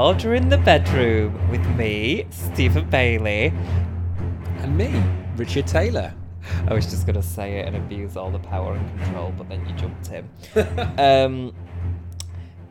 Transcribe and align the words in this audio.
Order 0.00 0.34
in 0.34 0.48
the 0.48 0.56
Bedroom 0.56 1.50
with 1.50 1.60
me, 1.76 2.24
Stephen 2.30 2.88
Bailey. 2.88 3.52
And 4.60 4.74
me, 4.74 4.90
Richard 5.36 5.66
Taylor. 5.66 6.14
I 6.66 6.72
was 6.72 6.86
just 6.86 7.04
going 7.04 7.16
to 7.16 7.22
say 7.22 7.58
it 7.58 7.66
and 7.66 7.76
abuse 7.76 8.16
all 8.16 8.30
the 8.30 8.38
power 8.38 8.76
and 8.76 8.98
control, 8.98 9.30
but 9.36 9.50
then 9.50 9.68
you 9.68 9.74
jumped 9.74 10.10
in. 10.10 10.98
um, 10.98 11.54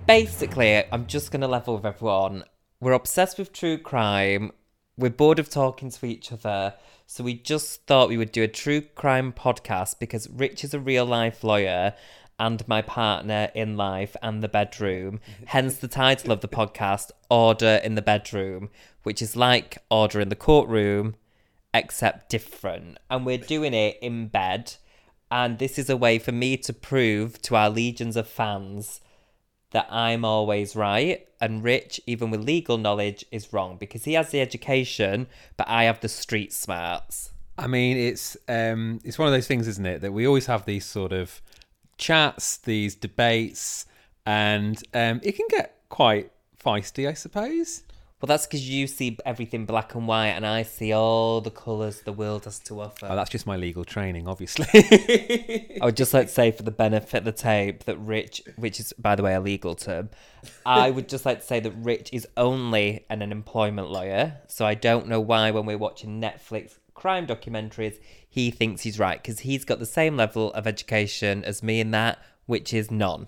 basically, 0.08 0.84
I'm 0.92 1.06
just 1.06 1.32
going 1.32 1.42
to 1.42 1.48
level 1.48 1.76
with 1.76 1.86
everyone. 1.86 2.46
We're 2.80 2.94
obsessed 2.94 3.38
with 3.38 3.54
true 3.54 3.78
crime. 3.78 4.52
We're 4.98 5.12
bored 5.12 5.38
of 5.38 5.52
talking 5.52 5.92
to 5.92 6.06
each 6.08 6.32
other. 6.32 6.74
So 7.06 7.24
we 7.24 7.36
just 7.36 7.86
thought 7.86 8.10
we 8.10 8.18
would 8.18 8.32
do 8.32 8.42
a 8.42 8.48
true 8.48 8.82
crime 8.82 9.34
podcast 9.34 10.00
because 10.00 10.28
Rich 10.32 10.64
is 10.64 10.74
a 10.74 10.80
real 10.80 11.06
life 11.06 11.44
lawyer 11.44 11.94
and 12.40 12.68
my 12.68 12.82
partner 12.82 13.52
in 13.54 13.78
life 13.78 14.16
and 14.22 14.42
the 14.42 14.48
bedroom. 14.48 15.20
Hence 15.46 15.78
the 15.78 15.88
title 15.88 16.32
of 16.32 16.42
the 16.42 16.48
podcast, 16.48 17.12
Order 17.30 17.82
in 17.84 17.96
the 17.96 18.02
Bedroom, 18.02 18.70
which 19.04 19.22
is 19.22 19.36
like 19.36 19.78
Order 19.92 20.22
in 20.22 20.30
the 20.30 20.36
Courtroom, 20.36 21.16
except 21.74 22.30
different. 22.30 22.98
And 23.10 23.26
we're 23.26 23.38
doing 23.38 23.74
it 23.74 23.98
in 24.02 24.28
bed. 24.28 24.76
And 25.30 25.60
this 25.60 25.78
is 25.78 25.90
a 25.90 25.98
way 25.98 26.18
for 26.18 26.32
me 26.32 26.58
to 26.58 26.74
prove 26.74 27.42
to 27.44 27.56
our 27.56 27.70
legions 27.70 28.16
of 28.16 28.28
fans 28.28 29.02
that 29.72 29.88
I'm 29.92 30.26
always 30.26 30.76
right 30.76 31.28
and 31.42 31.64
Rich, 31.64 32.02
even 32.06 32.32
with 32.32 32.44
legal 32.44 32.78
knowledge, 32.78 33.24
is 33.32 33.54
wrong 33.54 33.78
because 33.78 34.04
he 34.04 34.14
has 34.14 34.30
the 34.30 34.42
education, 34.42 35.28
but 35.58 35.68
I 35.70 35.84
have 35.86 36.02
the 36.02 36.10
street 36.10 36.52
smarts. 36.52 37.32
I 37.58 37.68
mean, 37.68 37.98
it's 37.98 38.38
um, 38.48 39.00
it's 39.04 39.20
one 39.20 39.28
of 39.28 39.34
those 39.34 39.48
things, 39.48 39.68
isn't 39.68 39.86
it, 39.86 40.02
that 40.02 40.14
we 40.14 40.26
always 40.26 40.46
have 40.48 40.66
these 40.66 40.86
sort 40.86 41.12
of 41.12 41.42
chats, 42.00 42.58
these 42.58 42.96
debates, 42.96 43.86
and 44.26 44.82
um, 44.96 45.20
it 45.22 45.34
can 45.34 45.46
get 45.50 45.76
quite 45.90 46.32
feisty, 46.64 47.08
I 47.08 47.14
suppose. 47.14 47.84
Well, 48.22 48.28
that's 48.28 48.46
because 48.46 48.68
you 48.68 48.88
see 48.88 49.18
everything 49.26 49.66
black 49.66 49.96
and 49.96 50.06
white, 50.06 50.32
and 50.32 50.46
I 50.46 50.64
see 50.64 50.92
all 50.92 51.40
the 51.40 51.52
colours 51.52 52.02
the 52.02 52.12
world 52.12 52.44
has 52.44 52.60
to 52.62 52.82
offer. 52.82 53.08
Oh, 53.10 53.16
that's 53.16 53.30
just 53.30 53.48
my 53.48 53.56
legal 53.56 53.86
training, 53.86 54.28
obviously. 54.28 54.68
I 55.82 55.86
would 55.86 55.96
just 55.96 56.14
like 56.14 56.28
to 56.28 56.34
say, 56.34 56.52
for 56.52 56.64
the 56.64 56.72
benefit 56.72 57.20
of 57.20 57.24
the 57.24 57.32
tape, 57.32 57.86
that 57.86 57.98
Rich, 57.98 58.42
which 58.58 58.82
is, 58.82 58.92
by 58.94 59.16
the 59.16 59.24
way, 59.24 59.36
a 59.36 59.40
legal 59.40 59.74
term, 59.74 60.10
I 60.66 60.90
would 60.90 61.08
just 61.08 61.26
like 61.26 61.40
to 61.40 61.46
say 61.46 61.62
that 61.62 61.72
Rich 61.72 62.10
is 62.12 62.28
only 62.36 63.06
an, 63.10 63.22
an 63.22 63.32
employment 63.32 63.90
lawyer. 63.90 64.42
So 64.48 64.66
I 64.66 64.74
don't 64.74 65.08
know 65.08 65.22
why, 65.22 65.52
when 65.52 65.66
we're 65.66 65.78
watching 65.78 66.20
Netflix 66.20 66.78
crime 66.94 67.26
documentaries, 67.26 68.00
he 68.30 68.52
thinks 68.52 68.84
he's 68.84 69.00
right, 69.00 69.22
because 69.22 69.40
he's 69.40 69.66
got 69.66 69.80
the 69.80 69.86
same 69.86 70.16
level 70.16 70.54
of 70.54 70.68
education 70.68 71.44
as 71.44 71.64
me 71.64 71.80
in 71.80 71.92
that, 71.92 72.20
which 72.46 72.74
is 72.74 72.92
none. 72.92 73.28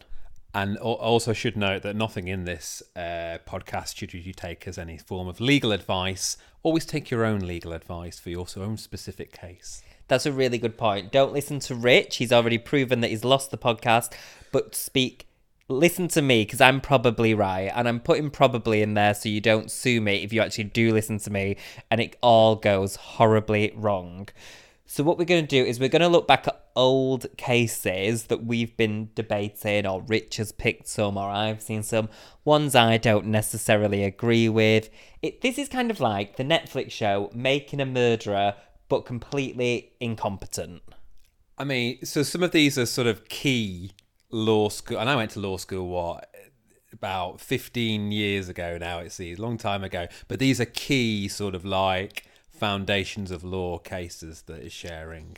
And 0.54 0.78
also 0.78 1.32
should 1.34 1.56
note 1.56 1.82
that 1.84 1.96
nothing 1.96 2.28
in 2.28 2.44
this 2.44 2.84
uh, 2.96 3.38
podcast 3.48 3.96
should 3.96 4.14
you 4.14 4.34
take 4.34 4.68
as 4.68 4.78
any 4.78 4.98
form 4.98 5.28
of 5.28 5.40
legal 5.40 5.72
advice. 5.72 6.38
Always 6.62 6.86
take 6.86 7.10
your 7.10 7.24
own 7.24 7.40
legal 7.40 7.72
advice 7.72 8.20
for 8.20 8.30
your 8.30 8.46
own 8.58 8.78
specific 8.78 9.32
case. 9.32 9.82
That's 10.10 10.26
a 10.26 10.32
really 10.32 10.58
good 10.58 10.78
point. 10.78 11.12
Don't 11.12 11.32
listen 11.32 11.60
to 11.62 11.76
Rich. 11.76 12.18
He's 12.18 12.34
already 12.34 12.58
proven 12.58 13.00
that 13.00 13.08
he's 13.08 13.24
lost 13.24 13.50
the 13.50 13.58
podcast. 13.58 14.12
But 14.52 14.76
speak, 14.76 15.26
listen 15.70 16.10
to 16.10 16.22
me 16.22 16.44
because 16.44 16.60
I'm 16.60 16.82
probably 16.82 17.34
right. 17.34 17.72
And 17.74 17.88
I'm 17.88 18.02
putting 18.02 18.30
probably 18.30 18.82
in 18.82 18.94
there 18.94 19.14
so 19.14 19.30
you 19.30 19.40
don't 19.40 19.72
sue 19.72 20.02
me 20.02 20.22
if 20.24 20.34
you 20.34 20.42
actually 20.42 20.66
do 20.66 20.92
listen 20.92 21.18
to 21.20 21.32
me 21.32 21.56
and 21.90 22.02
it 22.02 22.18
all 22.22 22.58
goes 22.58 22.98
horribly 22.98 23.72
wrong. 23.74 24.28
So 24.92 25.06
what 25.06 25.18
we're 25.18 25.24
going 25.24 25.48
to 25.48 25.48
do 25.48 25.64
is 25.64 25.80
we're 25.80 25.88
going 25.88 26.02
to 26.02 26.10
look 26.10 26.28
back 26.28 26.50
at 26.50 26.66
old 26.76 27.26
cases 27.38 28.26
that 28.26 28.44
we've 28.44 28.76
been 28.76 29.10
debating, 29.16 29.88
or 29.88 30.02
Rich 30.02 30.36
has 30.36 30.52
picked 30.52 30.90
some, 30.90 31.16
or 31.16 31.30
I've 31.30 31.62
seen 31.62 31.82
some 31.82 32.10
ones 32.44 32.76
I 32.76 32.98
don't 32.98 33.28
necessarily 33.28 34.04
agree 34.04 34.50
with. 34.50 34.90
It 35.22 35.40
this 35.40 35.58
is 35.58 35.70
kind 35.70 35.92
of 35.92 36.02
like 36.02 36.36
the 36.36 36.44
Netflix 36.44 36.92
show 36.92 37.32
Making 37.34 37.80
a 37.80 37.86
Murderer, 37.86 38.56
but 38.90 39.06
completely 39.06 39.94
incompetent. 40.02 40.82
I 41.58 41.64
mean, 41.64 42.04
so 42.04 42.22
some 42.22 42.44
of 42.44 42.52
these 42.52 42.78
are 42.78 42.86
sort 42.86 43.08
of 43.08 43.30
key 43.30 43.92
law 44.30 44.68
school, 44.68 44.98
and 44.98 45.10
I 45.10 45.16
went 45.16 45.32
to 45.32 45.40
law 45.40 45.56
school 45.56 45.88
what 45.88 46.30
about 46.92 47.40
15 47.40 48.12
years 48.12 48.50
ago 48.50 48.78
now 48.78 49.00
it 49.00 49.14
seems 49.14 49.40
long 49.40 49.58
time 49.58 49.82
ago 49.82 50.08
but 50.28 50.40
these 50.40 50.60
are 50.60 50.66
key 50.66 51.30
sort 51.30 51.56
of 51.56 51.64
like 51.64 52.26
foundations 52.62 53.32
of 53.32 53.44
law 53.44 53.80
cases 53.80 54.44
that 54.44 54.60
is 54.62 54.72
sharing. 54.72 55.36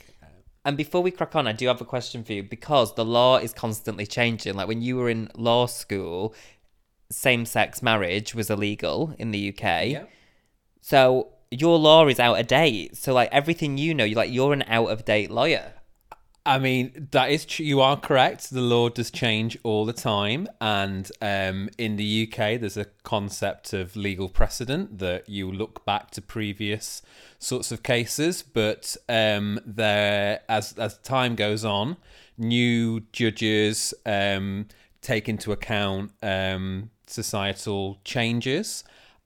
And 0.62 0.76
before 0.76 1.02
we 1.02 1.10
crack 1.10 1.34
on, 1.34 1.46
I 1.46 1.52
do 1.52 1.66
have 1.68 1.80
a 1.80 1.84
question 1.86 2.22
for 2.22 2.34
you 2.34 2.42
because 2.42 2.94
the 2.96 3.04
law 3.18 3.38
is 3.38 3.54
constantly 3.54 4.06
changing. 4.06 4.52
Like 4.52 4.68
when 4.68 4.82
you 4.82 4.96
were 4.98 5.08
in 5.08 5.30
law 5.34 5.64
school, 5.64 6.34
same 7.10 7.46
sex 7.46 7.82
marriage 7.82 8.34
was 8.34 8.50
illegal 8.50 9.14
in 9.18 9.30
the 9.30 9.48
UK. 9.48 9.64
Yeah. 9.86 10.04
So 10.82 11.32
your 11.50 11.78
law 11.78 12.06
is 12.08 12.20
out 12.20 12.38
of 12.38 12.46
date. 12.46 12.94
So 12.94 13.14
like 13.14 13.30
everything 13.32 13.78
you 13.78 13.94
know, 13.94 14.04
you 14.04 14.16
like 14.16 14.30
you're 14.30 14.52
an 14.52 14.64
out 14.68 14.90
of 14.90 15.06
date 15.06 15.30
lawyer. 15.30 15.72
I 16.46 16.58
mean, 16.58 17.08
that 17.12 17.30
is 17.30 17.46
true. 17.46 17.64
You 17.64 17.80
are 17.80 17.96
correct. 17.96 18.50
The 18.50 18.60
law 18.60 18.90
does 18.90 19.10
change 19.10 19.56
all 19.62 19.86
the 19.86 19.94
time. 19.94 20.46
And 20.60 21.10
um, 21.22 21.70
in 21.78 21.96
the 21.96 22.28
UK, 22.28 22.60
there's 22.60 22.76
a 22.76 22.84
concept 23.02 23.72
of 23.72 23.96
legal 23.96 24.28
precedent 24.28 24.98
that 24.98 25.26
you 25.26 25.50
look 25.50 25.86
back 25.86 26.10
to 26.12 26.20
previous 26.20 27.00
sorts 27.38 27.72
of 27.72 27.82
cases. 27.82 28.42
But 28.42 28.94
um, 29.08 29.58
there, 29.64 30.40
as, 30.46 30.74
as 30.74 30.98
time 30.98 31.34
goes 31.34 31.64
on, 31.64 31.96
new 32.36 33.00
judges 33.12 33.94
um, 34.04 34.66
take 35.00 35.30
into 35.30 35.50
account 35.50 36.12
um, 36.22 36.90
societal 37.06 38.00
changes. 38.04 38.84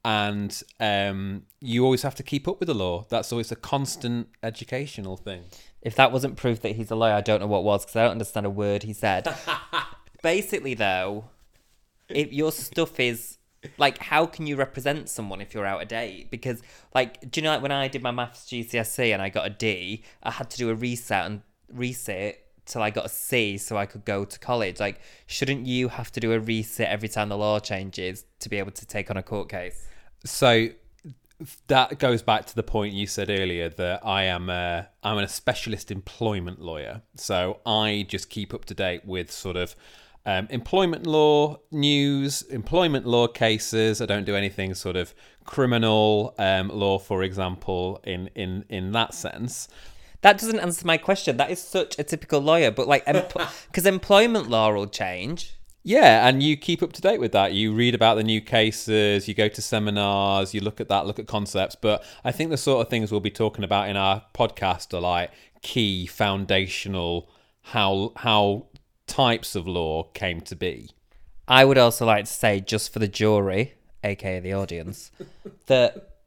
And 0.08 0.62
um, 0.80 1.42
you 1.60 1.84
always 1.84 2.00
have 2.00 2.14
to 2.14 2.22
keep 2.22 2.48
up 2.48 2.60
with 2.60 2.68
the 2.68 2.74
law. 2.74 3.04
That's 3.10 3.30
always 3.30 3.52
a 3.52 3.56
constant 3.56 4.28
educational 4.42 5.18
thing. 5.18 5.44
If 5.82 5.96
that 5.96 6.12
wasn't 6.12 6.38
proof 6.38 6.62
that 6.62 6.76
he's 6.76 6.90
a 6.90 6.96
lawyer, 6.96 7.12
I 7.12 7.20
don't 7.20 7.40
know 7.40 7.46
what 7.46 7.62
was 7.62 7.84
because 7.84 7.96
I 7.96 8.04
don't 8.04 8.12
understand 8.12 8.46
a 8.46 8.50
word 8.50 8.84
he 8.84 8.94
said. 8.94 9.28
Basically, 10.22 10.72
though, 10.72 11.26
if 12.08 12.32
your 12.32 12.52
stuff 12.52 12.98
is 12.98 13.36
like, 13.76 13.98
how 13.98 14.24
can 14.24 14.46
you 14.46 14.56
represent 14.56 15.10
someone 15.10 15.42
if 15.42 15.52
you're 15.52 15.66
out 15.66 15.82
of 15.82 15.88
date? 15.88 16.30
Because, 16.30 16.62
like, 16.94 17.30
do 17.30 17.40
you 17.40 17.44
know, 17.44 17.50
like 17.50 17.60
when 17.60 17.72
I 17.72 17.88
did 17.88 18.02
my 18.02 18.10
maths 18.10 18.46
GCSE 18.46 19.12
and 19.12 19.20
I 19.20 19.28
got 19.28 19.46
a 19.46 19.50
D, 19.50 20.04
I 20.22 20.30
had 20.30 20.48
to 20.48 20.56
do 20.56 20.70
a 20.70 20.74
reset 20.74 21.26
and 21.26 21.42
reset 21.70 22.42
till 22.64 22.80
I 22.80 22.88
got 22.88 23.04
a 23.04 23.10
C 23.10 23.58
so 23.58 23.76
I 23.76 23.84
could 23.84 24.06
go 24.06 24.24
to 24.24 24.38
college. 24.38 24.80
Like, 24.80 25.02
shouldn't 25.26 25.66
you 25.66 25.88
have 25.88 26.10
to 26.12 26.20
do 26.20 26.32
a 26.32 26.40
reset 26.40 26.88
every 26.88 27.10
time 27.10 27.28
the 27.28 27.36
law 27.36 27.60
changes 27.60 28.24
to 28.40 28.48
be 28.48 28.56
able 28.56 28.72
to 28.72 28.86
take 28.86 29.10
on 29.10 29.18
a 29.18 29.22
court 29.22 29.50
case? 29.50 29.87
So 30.24 30.70
that 31.68 31.98
goes 31.98 32.22
back 32.22 32.46
to 32.46 32.54
the 32.54 32.62
point 32.62 32.94
you 32.94 33.06
said 33.06 33.30
earlier 33.30 33.68
that 33.68 34.04
I 34.04 34.24
am 34.24 34.50
a 34.50 34.88
I'm 35.02 35.18
a 35.18 35.28
specialist 35.28 35.90
employment 35.90 36.60
lawyer. 36.60 37.02
So 37.14 37.60
I 37.64 38.06
just 38.08 38.28
keep 38.28 38.52
up 38.52 38.64
to 38.66 38.74
date 38.74 39.04
with 39.04 39.30
sort 39.30 39.56
of 39.56 39.76
um, 40.26 40.46
employment 40.50 41.06
law 41.06 41.58
news, 41.70 42.42
employment 42.42 43.06
law 43.06 43.28
cases. 43.28 44.02
I 44.02 44.06
don't 44.06 44.24
do 44.24 44.34
anything 44.34 44.74
sort 44.74 44.96
of 44.96 45.14
criminal 45.44 46.34
um, 46.38 46.68
law, 46.68 46.98
for 46.98 47.22
example, 47.22 48.00
in 48.04 48.28
in 48.34 48.64
in 48.68 48.92
that 48.92 49.14
sense. 49.14 49.68
That 50.22 50.38
doesn't 50.38 50.58
answer 50.58 50.84
my 50.84 50.98
question. 50.98 51.36
That 51.36 51.50
is 51.50 51.62
such 51.62 51.96
a 51.98 52.02
typical 52.02 52.40
lawyer, 52.40 52.72
but 52.72 52.88
like, 52.88 53.06
because 53.06 53.86
employment 53.86 54.50
law 54.50 54.72
will 54.72 54.88
change. 54.88 55.57
Yeah, 55.88 56.28
and 56.28 56.42
you 56.42 56.58
keep 56.58 56.82
up 56.82 56.92
to 56.92 57.00
date 57.00 57.18
with 57.18 57.32
that. 57.32 57.54
You 57.54 57.72
read 57.72 57.94
about 57.94 58.16
the 58.16 58.22
new 58.22 58.42
cases, 58.42 59.26
you 59.26 59.32
go 59.32 59.48
to 59.48 59.62
seminars, 59.62 60.52
you 60.52 60.60
look 60.60 60.82
at 60.82 60.88
that, 60.88 61.06
look 61.06 61.18
at 61.18 61.26
concepts. 61.26 61.76
But 61.76 62.04
I 62.22 62.30
think 62.30 62.50
the 62.50 62.58
sort 62.58 62.84
of 62.84 62.90
things 62.90 63.10
we'll 63.10 63.22
be 63.22 63.30
talking 63.30 63.64
about 63.64 63.88
in 63.88 63.96
our 63.96 64.22
podcast 64.34 64.92
are 64.92 65.00
like 65.00 65.30
key, 65.62 66.04
foundational, 66.04 67.30
how 67.62 68.12
how 68.16 68.66
types 69.06 69.54
of 69.54 69.66
law 69.66 70.02
came 70.12 70.42
to 70.42 70.54
be. 70.54 70.90
I 71.48 71.64
would 71.64 71.78
also 71.78 72.04
like 72.04 72.26
to 72.26 72.30
say, 72.30 72.60
just 72.60 72.92
for 72.92 72.98
the 72.98 73.08
jury, 73.08 73.72
aka 74.04 74.40
the 74.40 74.52
audience, 74.52 75.10
that 75.68 76.17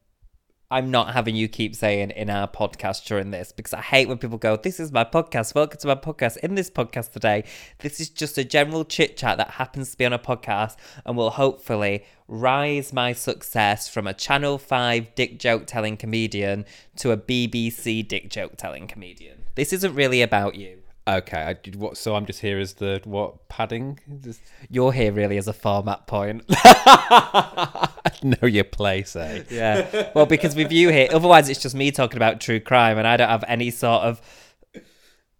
I'm 0.72 0.90
not 0.90 1.12
having 1.12 1.36
you 1.36 1.48
keep 1.48 1.76
saying 1.76 2.12
in 2.12 2.30
our 2.30 2.48
podcast 2.48 3.04
during 3.04 3.30
this 3.30 3.52
because 3.52 3.74
I 3.74 3.82
hate 3.82 4.08
when 4.08 4.16
people 4.16 4.38
go, 4.38 4.56
This 4.56 4.80
is 4.80 4.90
my 4.90 5.04
podcast. 5.04 5.54
Welcome 5.54 5.78
to 5.80 5.86
my 5.86 5.94
podcast. 5.96 6.38
In 6.38 6.54
this 6.54 6.70
podcast 6.70 7.12
today, 7.12 7.44
this 7.80 8.00
is 8.00 8.08
just 8.08 8.38
a 8.38 8.44
general 8.44 8.86
chit 8.86 9.14
chat 9.18 9.36
that 9.36 9.50
happens 9.50 9.90
to 9.90 9.98
be 9.98 10.06
on 10.06 10.14
a 10.14 10.18
podcast 10.18 10.76
and 11.04 11.14
will 11.14 11.28
hopefully 11.28 12.06
rise 12.26 12.90
my 12.90 13.12
success 13.12 13.90
from 13.90 14.06
a 14.06 14.14
Channel 14.14 14.56
5 14.56 15.14
dick 15.14 15.38
joke 15.38 15.66
telling 15.66 15.98
comedian 15.98 16.64
to 16.96 17.10
a 17.10 17.18
BBC 17.18 18.08
dick 18.08 18.30
joke 18.30 18.56
telling 18.56 18.86
comedian. 18.86 19.42
This 19.56 19.74
isn't 19.74 19.94
really 19.94 20.22
about 20.22 20.54
you. 20.54 20.81
Okay, 21.06 21.42
I 21.42 21.54
did 21.54 21.76
what? 21.76 21.96
So 21.96 22.14
I'm 22.14 22.26
just 22.26 22.40
here 22.40 22.60
as 22.60 22.74
the 22.74 23.00
what 23.04 23.48
padding? 23.48 23.98
Just... 24.22 24.40
You're 24.70 24.92
here 24.92 25.10
really 25.10 25.36
as 25.36 25.48
a 25.48 25.52
format 25.52 26.06
point. 26.06 26.44
I 26.48 27.88
know 28.22 28.46
your 28.46 28.64
place, 28.64 29.16
eh? 29.16 29.42
Yeah. 29.50 30.10
Well, 30.14 30.26
because 30.26 30.54
with 30.54 30.70
you 30.70 30.90
here, 30.90 31.08
otherwise 31.12 31.48
it's 31.48 31.60
just 31.60 31.74
me 31.74 31.90
talking 31.90 32.16
about 32.16 32.40
true 32.40 32.60
crime, 32.60 32.98
and 32.98 33.06
I 33.06 33.16
don't 33.16 33.28
have 33.28 33.44
any 33.48 33.70
sort 33.70 34.02
of 34.02 34.20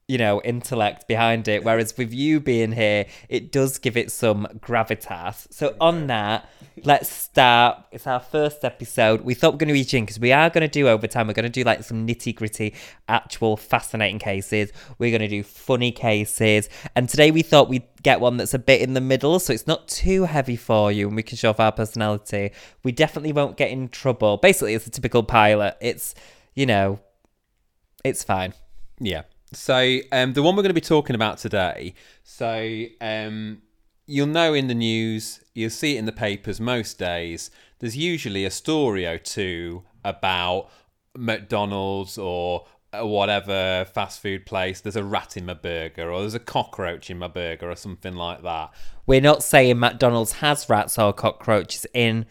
you 0.08 0.18
know, 0.18 0.40
intellect 0.42 1.06
behind 1.06 1.48
it. 1.48 1.64
Whereas 1.64 1.96
with 1.96 2.12
you 2.12 2.40
being 2.40 2.72
here, 2.72 3.06
it 3.28 3.52
does 3.52 3.78
give 3.78 3.96
it 3.96 4.10
some 4.10 4.46
gravitas. 4.58 5.46
So 5.52 5.76
on 5.80 6.08
that, 6.08 6.50
let's 6.84 7.08
start. 7.08 7.84
It's 7.92 8.06
our 8.06 8.20
first 8.20 8.64
episode. 8.64 9.22
We 9.22 9.34
thought 9.34 9.52
we 9.52 9.56
are 9.56 9.58
going 9.58 9.68
to 9.68 9.92
be 9.92 9.96
in 9.96 10.04
because 10.04 10.18
we 10.18 10.32
are 10.32 10.50
going 10.50 10.62
to 10.62 10.68
do 10.68 10.88
overtime. 10.88 11.28
We're 11.28 11.34
going 11.34 11.44
to 11.44 11.48
do 11.48 11.62
like 11.62 11.84
some 11.84 12.06
nitty 12.06 12.34
gritty, 12.34 12.74
actual 13.08 13.56
fascinating 13.56 14.18
cases. 14.18 14.72
We're 14.98 15.10
going 15.10 15.28
to 15.28 15.28
do 15.28 15.42
funny 15.42 15.92
cases. 15.92 16.68
And 16.96 17.08
today 17.08 17.30
we 17.30 17.42
thought 17.42 17.68
we'd 17.68 17.84
get 18.02 18.20
one 18.20 18.36
that's 18.36 18.54
a 18.54 18.58
bit 18.58 18.80
in 18.80 18.94
the 18.94 19.00
middle, 19.00 19.38
so 19.38 19.52
it's 19.52 19.66
not 19.66 19.86
too 19.86 20.24
heavy 20.24 20.56
for 20.56 20.90
you 20.90 21.06
and 21.06 21.14
we 21.14 21.22
can 21.22 21.38
show 21.38 21.50
off 21.50 21.60
our 21.60 21.72
personality. 21.72 22.50
We 22.82 22.90
definitely 22.92 23.32
won't 23.32 23.56
get 23.56 23.70
in 23.70 23.88
trouble. 23.88 24.38
Basically, 24.38 24.74
it's 24.74 24.86
a 24.86 24.90
typical 24.90 25.22
pilot. 25.22 25.76
It's, 25.80 26.14
you 26.54 26.66
know, 26.66 26.98
it's 28.04 28.24
fine. 28.24 28.54
Yeah. 28.98 29.22
So 29.52 29.98
um, 30.10 30.32
the 30.32 30.42
one 30.42 30.56
we're 30.56 30.62
going 30.62 30.70
to 30.70 30.74
be 30.74 30.80
talking 30.80 31.14
about 31.14 31.38
today. 31.38 31.94
So 32.24 32.84
um, 33.00 33.62
you'll 34.06 34.26
know 34.26 34.54
in 34.54 34.68
the 34.68 34.74
news, 34.74 35.40
you'll 35.54 35.70
see 35.70 35.96
it 35.96 35.98
in 35.98 36.06
the 36.06 36.12
papers 36.12 36.60
most 36.60 36.98
days. 36.98 37.50
There's 37.78 37.96
usually 37.96 38.44
a 38.44 38.50
story 38.50 39.06
or 39.06 39.18
two 39.18 39.82
about 40.04 40.70
McDonald's 41.16 42.16
or 42.18 42.66
whatever 42.92 43.86
fast 43.92 44.20
food 44.20 44.46
place. 44.46 44.80
There's 44.80 44.96
a 44.96 45.04
rat 45.04 45.36
in 45.36 45.46
my 45.46 45.54
burger, 45.54 46.10
or 46.10 46.20
there's 46.20 46.34
a 46.34 46.40
cockroach 46.40 47.10
in 47.10 47.18
my 47.18 47.28
burger, 47.28 47.70
or 47.70 47.76
something 47.76 48.14
like 48.14 48.42
that. 48.42 48.70
We're 49.06 49.20
not 49.20 49.42
saying 49.42 49.78
McDonald's 49.78 50.32
has 50.34 50.68
rats 50.68 50.98
or 50.98 51.12
cockroaches 51.12 51.86
in 51.94 52.26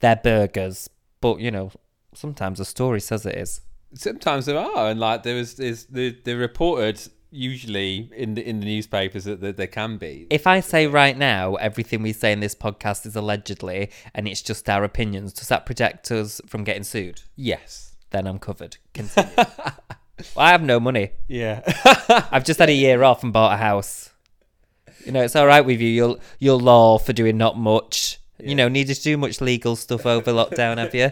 their 0.00 0.16
burgers, 0.16 0.90
but 1.20 1.40
you 1.40 1.50
know, 1.50 1.70
sometimes 2.14 2.60
a 2.60 2.64
story 2.64 3.00
says 3.00 3.24
it 3.24 3.36
is. 3.36 3.60
Sometimes 3.94 4.46
there 4.46 4.58
are, 4.58 4.90
and 4.90 5.00
like 5.00 5.22
there 5.22 5.36
is, 5.36 5.58
is 5.58 5.86
the 5.86 6.16
the 6.24 6.34
reported 6.34 7.00
usually 7.30 8.10
in 8.14 8.34
the 8.34 8.46
in 8.46 8.60
the 8.60 8.66
newspapers 8.66 9.24
that, 9.24 9.40
that 9.40 9.56
there 9.56 9.66
can 9.66 9.96
be. 9.96 10.26
If 10.30 10.46
I 10.46 10.60
say 10.60 10.86
right 10.86 11.16
now 11.16 11.54
everything 11.56 12.02
we 12.02 12.12
say 12.12 12.32
in 12.32 12.40
this 12.40 12.54
podcast 12.54 13.06
is 13.06 13.16
allegedly 13.16 13.90
and 14.14 14.26
it's 14.28 14.42
just 14.42 14.68
our 14.68 14.84
opinions, 14.84 15.32
does 15.32 15.48
that 15.48 15.66
protect 15.66 16.10
us 16.10 16.40
from 16.46 16.64
getting 16.64 16.84
sued? 16.84 17.22
Yes. 17.36 17.94
Then 18.10 18.26
I'm 18.26 18.38
covered. 18.38 18.76
Continue. 18.92 19.30
well, 19.36 19.74
I 20.36 20.50
have 20.50 20.62
no 20.62 20.80
money. 20.80 21.12
Yeah. 21.28 21.62
I've 22.32 22.44
just 22.44 22.58
had 22.58 22.68
a 22.68 22.74
year 22.74 23.02
off 23.04 23.22
and 23.22 23.32
bought 23.32 23.54
a 23.54 23.56
house. 23.56 24.10
You 25.06 25.12
know, 25.12 25.22
it's 25.22 25.36
all 25.36 25.46
right 25.46 25.64
with 25.64 25.80
you. 25.80 25.88
You'll 25.88 26.20
you'll 26.38 26.60
law 26.60 26.98
for 26.98 27.12
doing 27.12 27.38
not 27.38 27.56
much. 27.56 28.18
You 28.38 28.54
know, 28.54 28.68
needed 28.68 28.94
to 28.94 29.02
do 29.02 29.16
much 29.16 29.40
legal 29.40 29.76
stuff 29.76 30.06
over 30.06 30.32
lockdown, 30.32 30.78
have 30.78 30.94
you? 30.94 31.10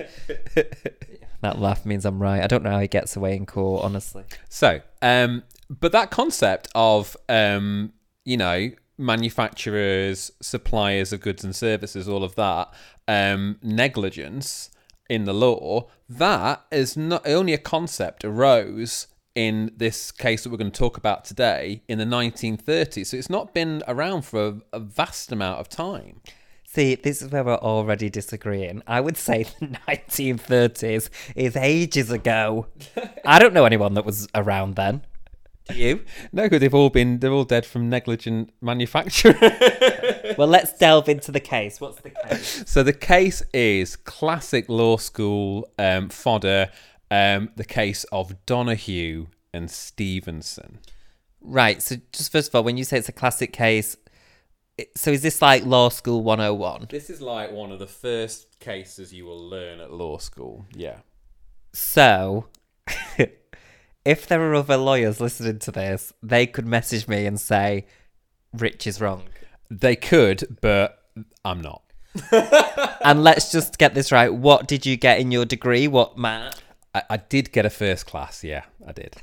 That 1.41 1.61
laugh 1.61 1.87
means 1.87 2.05
I'm 2.05 2.21
right. 2.21 2.43
I 2.43 2.47
don't 2.47 2.63
know 2.63 2.71
how 2.71 2.81
he 2.81 2.89
gets 2.89 3.17
away 3.17 3.37
in 3.37 3.47
court, 3.47 3.85
honestly. 3.85 4.25
So, 4.49 4.81
um, 5.03 5.45
but 5.71 5.93
that 5.93 6.11
concept 6.11 6.69
of, 6.75 7.17
um, 7.29 7.93
you 8.25 8.37
know, 8.37 8.71
manufacturers, 8.99 10.33
suppliers 10.43 11.13
of 11.13 11.21
goods 11.21 11.45
and 11.45 11.55
services, 11.55 12.09
all 12.09 12.25
of 12.25 12.35
that, 12.35 12.73
um, 13.07 13.59
negligence 13.63 14.71
in 15.09 15.25
the 15.25 15.33
law, 15.33 15.89
that 16.09 16.65
is 16.71 16.97
not 16.97 17.27
only 17.27 17.55
a 17.55 17.59
concept 17.59 18.25
arose 18.25 19.07
in 19.35 19.71
this 19.77 20.11
case 20.11 20.43
that 20.43 20.51
we're 20.51 20.57
going 20.57 20.71
to 20.71 20.77
talk 20.79 20.97
about 20.97 21.25
today 21.25 21.83
in 21.87 21.99
the 21.99 22.05
1930s. 22.05 23.07
So 23.07 23.17
it's 23.17 23.31
not 23.31 23.55
been 23.55 23.83
around 23.87 24.23
for 24.23 24.47
a, 24.49 24.57
a 24.73 24.81
vast 24.81 25.31
amount 25.31 25.61
of 25.61 25.69
time. 25.69 26.21
See, 26.79 26.95
this 26.95 27.23
is 27.23 27.33
where 27.33 27.43
we're 27.43 27.57
already 27.57 28.09
disagreeing. 28.09 28.85
I 28.87 29.01
would 29.01 29.17
say 29.17 29.43
the 29.59 29.67
1930s 29.89 31.11
is 31.35 31.57
ages 31.57 32.13
ago. 32.13 32.69
I 33.25 33.41
don't 33.41 33.53
know 33.53 33.65
anyone 33.65 33.95
that 33.95 34.05
was 34.05 34.29
around 34.33 34.77
then. 34.77 35.03
Do 35.69 35.75
you? 35.75 36.05
No, 36.31 36.45
because 36.45 36.61
they've 36.61 36.73
all 36.73 36.89
been 36.89 37.19
they're 37.19 37.33
all 37.33 37.43
dead 37.43 37.67
from 37.67 37.91
negligent 37.91 38.53
manufacture. 38.61 39.37
well, 40.39 40.47
let's 40.47 40.73
delve 40.73 41.09
into 41.09 41.33
the 41.33 41.41
case. 41.41 41.81
What's 41.81 42.01
the 42.01 42.11
case? 42.11 42.63
So 42.69 42.85
the 42.85 42.93
case 42.93 43.43
is 43.53 43.97
classic 43.97 44.69
law 44.69 44.99
school 44.99 45.69
um, 45.81 46.09
fodder. 46.11 46.71
Um, 47.11 47.51
the 47.57 47.65
case 47.65 48.05
of 48.13 48.47
Donoghue 48.47 49.27
and 49.53 49.69
Stevenson. 49.69 50.79
Right. 51.41 51.83
So 51.83 51.97
just 52.13 52.31
first 52.31 52.51
of 52.51 52.55
all, 52.55 52.63
when 52.63 52.77
you 52.77 52.85
say 52.85 52.99
it's 52.99 53.09
a 53.09 53.13
classic 53.13 53.53
case, 53.53 53.97
so 54.95 55.11
is 55.11 55.23
this 55.23 55.43
like 55.43 55.65
law 55.65 55.89
school 55.89 56.23
101 56.23 56.87
This 56.91 57.11
is 57.11 57.21
like 57.21 57.53
one 57.53 57.73
of 57.73 57.79
the 57.79 57.87
first 57.87 58.59
cases 58.61 59.13
you 59.13 59.25
will 59.25 59.49
learn 59.49 59.81
at 59.81 59.93
law 59.93 60.19
school. 60.19 60.67
Yeah. 60.75 60.99
so 61.73 62.47
if 64.05 64.27
there 64.27 64.43
are 64.43 64.55
other 64.55 64.77
lawyers 64.77 65.21
listening 65.21 65.59
to 65.61 65.73
this 65.73 66.13
they 66.23 66.47
could 66.47 66.67
message 66.67 67.09
me 67.09 67.27
and 67.27 67.41
say 67.41 67.87
rich 68.53 68.87
is 68.87 69.01
wrong 69.01 69.25
They 69.71 69.97
could, 69.97 70.59
but 70.61 71.03
I'm 71.45 71.61
not. 71.61 71.83
and 73.05 73.23
let's 73.23 73.53
just 73.53 73.79
get 73.79 73.95
this 73.95 74.11
right 74.11 74.33
what 74.33 74.67
did 74.67 74.87
you 74.87 74.97
get 74.97 75.21
in 75.21 75.31
your 75.31 75.45
degree 75.45 75.87
what 75.87 76.17
matt 76.19 76.61
I, 76.95 77.03
I 77.11 77.17
did 77.19 77.53
get 77.53 77.67
a 77.67 77.71
first 77.71 78.07
class. 78.07 78.43
Yeah, 78.43 78.65
I 78.87 78.93
did. 78.93 79.17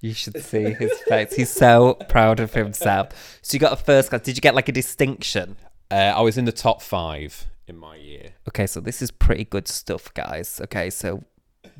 You 0.00 0.12
should 0.14 0.42
see 0.42 0.64
his 0.74 0.92
face 1.08 1.34
he's 1.34 1.50
so 1.50 1.94
proud 2.08 2.40
of 2.40 2.52
himself 2.54 3.38
so 3.42 3.54
you 3.54 3.58
got 3.60 3.72
a 3.72 3.76
first 3.76 4.10
class 4.10 4.22
did 4.22 4.36
you 4.36 4.40
get 4.40 4.54
like 4.54 4.68
a 4.68 4.72
distinction 4.72 5.56
Uh, 5.90 5.94
I 6.16 6.20
was 6.22 6.36
in 6.38 6.44
the 6.44 6.52
top 6.52 6.82
five 6.82 7.46
in 7.68 7.76
my 7.76 7.96
year. 7.96 8.30
okay 8.48 8.66
so 8.66 8.80
this 8.80 9.00
is 9.02 9.10
pretty 9.10 9.44
good 9.44 9.68
stuff 9.68 10.12
guys 10.14 10.60
okay 10.64 10.90
so 10.90 11.22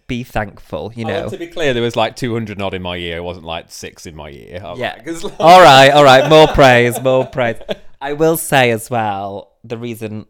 be 0.06 0.22
thankful 0.22 0.92
you 0.94 1.04
know 1.04 1.28
to 1.28 1.36
be 1.38 1.46
clear, 1.46 1.72
there 1.72 1.82
was 1.82 1.96
like 1.96 2.16
200 2.16 2.60
odd 2.60 2.74
in 2.74 2.82
my 2.82 2.96
year. 2.96 3.18
It 3.18 3.22
wasn't 3.24 3.46
like 3.46 3.70
six 3.70 4.04
in 4.04 4.14
my 4.16 4.28
year. 4.28 4.60
I 4.64 4.70
was 4.70 4.78
Yeah. 4.78 5.00
like, 5.04 5.22
like- 5.22 5.34
all 5.40 5.60
right, 5.62 5.90
all 5.90 6.04
right. 6.04 6.28
More 6.28 6.46
praise, 6.54 7.00
more 7.00 7.24
praise. 7.24 7.56
I 8.00 8.12
will 8.12 8.36
say 8.36 8.72
as 8.72 8.90
well, 8.90 9.52
the 9.64 9.78
reason 9.78 10.26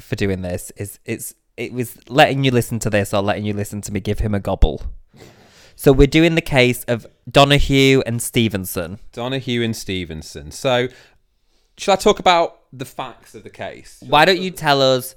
for 0.00 0.14
doing 0.16 0.42
this 0.42 0.70
is 0.76 0.98
it's 1.04 1.34
it 1.56 1.72
was 1.72 1.98
letting 2.08 2.44
you 2.44 2.52
listen 2.52 2.78
to 2.78 2.90
this 2.90 3.12
or 3.12 3.20
letting 3.20 3.44
you 3.44 3.52
listen 3.52 3.80
to 3.82 3.92
me 3.92 3.98
give 4.00 4.20
him 4.20 4.34
a 4.34 4.40
gobble. 4.40 4.82
So 5.78 5.92
we're 5.92 6.08
doing 6.08 6.34
the 6.34 6.40
case 6.40 6.82
of 6.88 7.06
Donoghue 7.30 8.02
and 8.04 8.20
Stevenson. 8.20 8.98
Donoghue 9.12 9.62
and 9.62 9.76
Stevenson. 9.76 10.50
So, 10.50 10.88
shall 11.76 11.92
I 11.92 11.96
talk 11.96 12.18
about 12.18 12.62
the 12.72 12.84
facts 12.84 13.36
of 13.36 13.44
the 13.44 13.48
case? 13.48 14.02
Why 14.04 14.24
don't 14.24 14.40
you 14.40 14.50
tell 14.50 14.82
us 14.82 15.14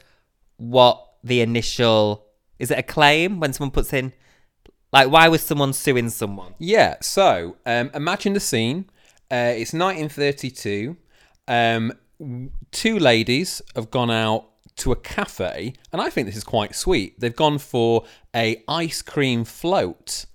what 0.57 1.03
the 1.23 1.41
initial 1.41 2.27
is 2.59 2.69
it 2.69 2.77
a 2.77 2.83
claim 2.83 3.39
when 3.39 3.53
someone 3.53 3.71
puts 3.71 3.91
in 3.91 4.13
like 4.93 5.09
why 5.09 5.29
was 5.29 5.41
someone 5.41 5.73
suing 5.73 6.11
someone? 6.11 6.53
Yeah. 6.59 6.97
So, 7.01 7.57
um, 7.65 7.89
imagine 7.95 8.33
the 8.33 8.39
scene. 8.39 8.85
Uh, 9.31 9.53
it's 9.57 9.73
1932. 9.73 10.95
Um, 11.47 11.91
two 12.69 12.99
ladies 12.99 13.63
have 13.73 13.89
gone 13.89 14.11
out 14.11 14.47
to 14.75 14.91
a 14.91 14.95
cafe, 14.95 15.73
and 15.91 15.99
I 15.99 16.11
think 16.11 16.27
this 16.27 16.37
is 16.37 16.43
quite 16.43 16.75
sweet. 16.75 17.19
They've 17.19 17.35
gone 17.35 17.57
for 17.57 18.05
a 18.35 18.63
ice 18.67 19.01
cream 19.01 19.43
float. 19.43 20.25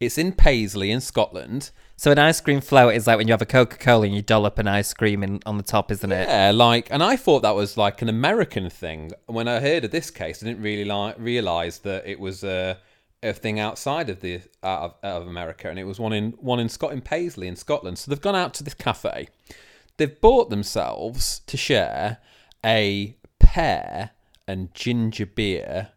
It's 0.00 0.16
in 0.16 0.32
Paisley 0.32 0.90
in 0.90 1.02
Scotland. 1.02 1.70
So 1.96 2.10
an 2.10 2.18
ice 2.18 2.40
cream 2.40 2.62
float 2.62 2.94
is 2.94 3.06
like 3.06 3.18
when 3.18 3.28
you 3.28 3.34
have 3.34 3.42
a 3.42 3.46
Coca 3.46 3.76
Cola 3.76 4.06
and 4.06 4.14
you 4.14 4.22
dollop 4.22 4.58
an 4.58 4.66
ice 4.66 4.94
cream 4.94 5.22
in, 5.22 5.40
on 5.44 5.58
the 5.58 5.62
top, 5.62 5.92
isn't 5.92 6.10
it? 6.10 6.26
Yeah, 6.26 6.52
like, 6.54 6.88
and 6.90 7.02
I 7.02 7.16
thought 7.16 7.42
that 7.42 7.54
was 7.54 7.76
like 7.76 8.00
an 8.00 8.08
American 8.08 8.70
thing. 8.70 9.12
When 9.26 9.46
I 9.46 9.60
heard 9.60 9.84
of 9.84 9.90
this 9.90 10.10
case, 10.10 10.42
I 10.42 10.46
didn't 10.46 10.62
really 10.62 10.86
like 10.86 11.16
realize 11.18 11.80
that 11.80 12.06
it 12.06 12.18
was 12.18 12.42
a, 12.42 12.78
a 13.22 13.34
thing 13.34 13.60
outside 13.60 14.08
of 14.08 14.22
the 14.22 14.40
out 14.62 14.82
of, 14.82 14.94
out 15.04 15.22
of 15.22 15.28
America, 15.28 15.68
and 15.68 15.78
it 15.78 15.84
was 15.84 16.00
one 16.00 16.14
in 16.14 16.30
one 16.32 16.58
in 16.58 16.70
Scott 16.70 16.92
in 16.92 17.02
Paisley 17.02 17.46
in 17.46 17.56
Scotland. 17.56 17.98
So 17.98 18.10
they've 18.10 18.20
gone 18.20 18.36
out 18.36 18.54
to 18.54 18.64
this 18.64 18.72
cafe. 18.72 19.28
They've 19.98 20.18
bought 20.18 20.48
themselves 20.48 21.40
to 21.40 21.58
share 21.58 22.18
a 22.64 23.18
pear 23.38 24.12
and 24.48 24.72
ginger 24.72 25.26
beer 25.26 25.90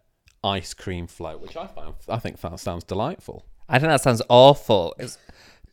ice 0.43 0.73
cream 0.73 1.07
float, 1.07 1.39
which 1.39 1.55
I 1.55 1.67
found 1.67 1.95
I 2.09 2.19
think 2.19 2.41
that 2.41 2.59
sounds 2.59 2.83
delightful. 2.83 3.45
I 3.69 3.79
think 3.79 3.89
that 3.89 4.01
sounds 4.01 4.21
awful. 4.29 4.95
It's 4.99 5.17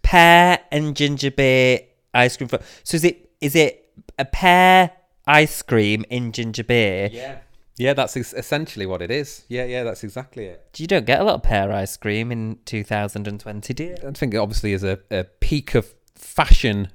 pear 0.03 0.59
and 0.71 0.97
ginger 0.97 1.31
beer 1.31 1.81
ice 2.15 2.37
cream. 2.37 2.49
So 2.83 2.97
is 2.97 3.05
it 3.05 3.31
is 3.41 3.55
it 3.55 3.89
a 4.19 4.25
pear 4.25 4.91
ice 5.27 5.63
cream 5.63 6.05
in 6.11 6.33
ginger 6.33 6.65
beer? 6.65 7.09
Yeah. 7.13 7.39
Yeah, 7.77 7.95
that's 7.95 8.15
ex- 8.15 8.35
essentially 8.35 8.85
what 8.85 9.01
it 9.01 9.11
is. 9.11 9.45
Yeah, 9.49 9.65
yeah, 9.65 9.85
that's 9.85 10.05
exactly 10.05 10.45
it. 10.45 10.69
You 10.77 10.87
don't 10.87 11.07
get 11.07 11.19
a 11.19 11.25
lot 11.25 11.37
of 11.37 11.43
pear 11.43 11.73
ice 11.73 11.97
cream 11.97 12.31
in 12.31 12.59
2020, 12.67 13.73
do 13.73 13.85
you? 13.85 13.97
I 14.07 14.11
think 14.11 14.35
it 14.35 14.37
obviously 14.37 14.75
is 14.75 14.85
a, 14.85 14.99
a 15.11 15.25
peak 15.25 15.75
of 15.75 15.95
fashion 16.15 16.91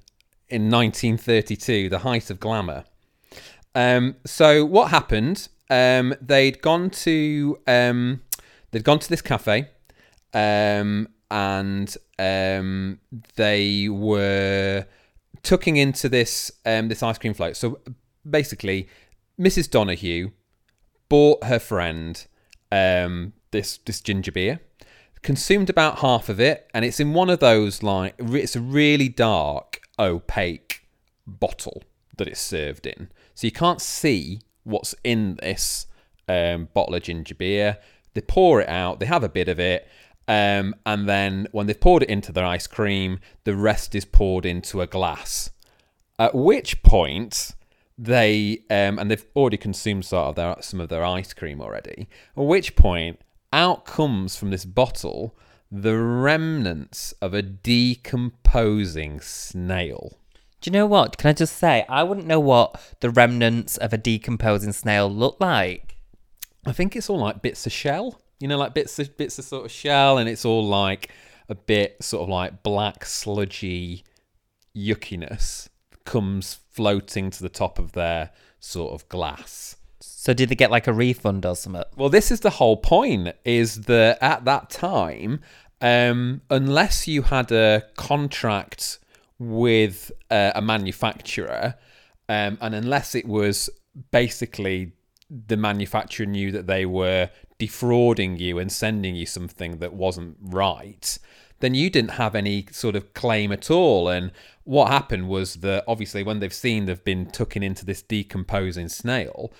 in 0.48 0.70
1932, 0.70 1.90
the 1.90 2.00
height 2.00 2.30
of 2.30 2.40
glamour. 2.40 2.84
Um, 3.74 4.18
so 4.26 4.64
what 4.64 4.92
happened? 4.92 5.48
Um, 5.72 6.14
they'd 6.22 6.62
gone 6.62 6.92
to 6.92 7.58
um, 7.66 8.22
they'd 8.70 8.84
gone 8.84 9.00
to 9.00 9.10
this 9.10 9.24
cafe, 9.24 9.70
um, 10.36 11.08
and 11.32 11.96
um, 12.20 13.00
they 13.36 13.90
were 13.90 14.86
tucking 15.42 15.78
into 15.78 16.10
this 16.10 16.52
um, 16.66 16.90
this 16.90 17.02
ice 17.02 17.18
cream 17.18 17.34
float. 17.34 17.56
So 17.56 17.80
basically, 18.30 18.88
Mrs. 19.40 19.72
Donoghue 19.72 20.32
bought 21.08 21.46
her 21.46 21.58
friend 21.58 22.24
um, 22.72 23.34
this 23.52 23.78
this 23.78 24.02
ginger 24.02 24.32
beer. 24.32 24.60
consumed 25.24 25.70
about 25.70 26.00
half 26.00 26.30
of 26.30 26.40
it, 26.40 26.70
and 26.74 26.84
it's 26.86 27.00
in 27.00 27.14
one 27.14 27.30
of 27.30 27.40
those 27.40 27.82
like 27.82 28.16
it's 28.20 28.56
a 28.56 28.62
really 28.62 29.10
dark, 29.10 29.82
opaque 29.98 30.86
bottle 31.26 31.82
that 32.18 32.28
it's 32.28 32.42
served 32.42 32.86
in, 32.86 33.10
so 33.34 33.48
you 33.48 33.52
can't 33.52 33.82
see 33.82 34.42
what's 34.64 34.94
in 35.04 35.38
this 35.42 35.88
um, 36.28 36.68
bottle 36.74 36.96
of 36.96 37.04
ginger 37.04 37.36
beer. 37.36 37.78
They 38.14 38.22
pour 38.22 38.62
it 38.62 38.70
out, 38.70 39.02
they 39.02 39.06
have 39.08 39.24
a 39.24 39.30
bit 39.30 39.50
of 39.50 39.60
it, 39.60 39.90
um, 40.28 40.76
and 40.86 41.08
then 41.08 41.48
when 41.52 41.68
they've 41.68 41.80
poured 41.80 42.04
it 42.04 42.10
into 42.10 42.32
their 42.32 42.46
ice 42.46 42.68
cream, 42.68 43.20
the 43.44 43.56
rest 43.56 43.96
is 43.96 44.06
poured 44.06 44.46
into 44.46 44.82
a 44.82 44.88
glass. 44.88 45.52
At 46.18 46.34
which 46.34 46.82
point 46.84 47.52
they 47.98 48.64
um, 48.70 49.00
and 49.00 49.10
they've 49.10 49.26
already 49.36 49.58
consumed 49.58 50.06
sort 50.06 50.28
of 50.28 50.36
their 50.36 50.56
some 50.62 50.82
of 50.82 50.90
their 50.90 51.06
ice 51.06 51.34
cream 51.34 51.62
already. 51.62 52.08
At 52.36 52.44
which 52.44 52.76
point 52.76 53.20
out 53.54 53.86
comes 53.86 54.36
from 54.36 54.52
this 54.52 54.66
bottle 54.66 55.36
the 55.72 55.98
remnants 55.98 57.14
of 57.22 57.34
a 57.34 57.42
decomposing 57.42 59.20
snail. 59.20 60.18
Do 60.62 60.70
you 60.70 60.72
know 60.72 60.86
what? 60.86 61.18
Can 61.18 61.30
I 61.30 61.34
just 61.34 61.58
say, 61.58 61.86
I 61.90 62.04
wouldn't 62.04 62.28
know 62.28 62.40
what 62.40 62.96
the 63.00 63.10
remnants 63.10 63.78
of 63.78 63.92
a 63.92 63.98
decomposing 63.98 64.72
snail 64.72 65.10
look 65.10 65.38
like. 65.40 65.98
I 66.66 66.72
think 66.72 66.96
it's 66.96 67.10
all 67.10 67.20
like 67.20 67.42
bits 67.42 67.66
of 67.66 67.72
shell, 67.72 68.22
you 68.40 68.48
know, 68.48 68.58
like 68.58 68.74
bits 68.74 69.00
of 69.00 69.16
bits 69.18 69.40
of 69.40 69.46
sort 69.46 69.66
of 69.66 69.72
shell, 69.72 70.18
and 70.18 70.30
it's 70.30 70.46
all 70.46 70.66
like 70.66 71.12
a 71.50 71.56
bit 71.56 72.04
sort 72.04 72.24
of 72.24 72.30
like 72.30 72.64
black 72.64 73.06
sludgy 73.06 74.04
yuckiness 74.76 75.70
comes 76.06 76.60
floating 76.72 77.30
to 77.32 77.42
the 77.42 77.50
top 77.50 77.80
of 77.80 77.94
their 77.94 78.32
sort 78.60 78.94
of 78.94 79.08
glass. 79.10 79.78
So 80.00 80.34
did 80.34 80.50
they 80.50 80.56
get 80.56 80.72
like 80.72 80.88
a 80.88 80.94
refund 80.94 81.46
or 81.46 81.56
something? 81.56 81.84
Well, 81.96 82.10
this 82.10 82.32
is 82.32 82.42
the 82.42 82.50
whole 82.52 82.78
point: 82.78 83.36
is 83.44 83.82
that 83.84 84.18
at 84.22 84.46
that 84.46 84.70
time, 84.70 85.42
um, 85.82 86.42
unless 86.50 87.08
you 87.08 87.24
had 87.24 87.52
a 87.52 87.84
contract 87.96 89.00
with 89.40 90.12
uh, 90.30 90.52
a 90.56 90.62
manufacturer, 90.62 91.76
um, 92.30 92.58
and 92.62 92.76
unless 92.76 93.16
it 93.16 93.28
was 93.28 93.70
basically 94.12 94.94
the 95.30 95.58
manufacturer 95.58 96.26
knew 96.26 96.52
that 96.52 96.68
they 96.68 96.86
were 96.86 97.30
defrauding 97.58 98.38
you 98.38 98.60
and 98.60 98.72
sending 98.72 99.16
you 99.16 99.26
something 99.26 99.78
that 99.78 99.94
wasn't 99.94 100.38
right, 100.42 101.18
then 101.60 101.74
you 101.74 101.90
didn't 101.90 102.12
have 102.12 102.36
any 102.36 102.66
sort 102.72 102.96
of 102.96 103.14
claim 103.14 103.52
at 103.52 103.72
all. 103.72 104.10
And 104.10 104.32
what 104.64 104.92
happened 104.92 105.30
was 105.30 105.56
that 105.56 105.84
obviously 105.88 106.24
when 106.24 106.40
they've 106.40 106.54
seen 106.54 106.86
they've 106.86 107.04
been 107.04 107.28
tucking 107.28 107.64
into 107.64 107.86
this 107.86 108.02
decomposing 108.02 108.90
snail, 108.90 109.54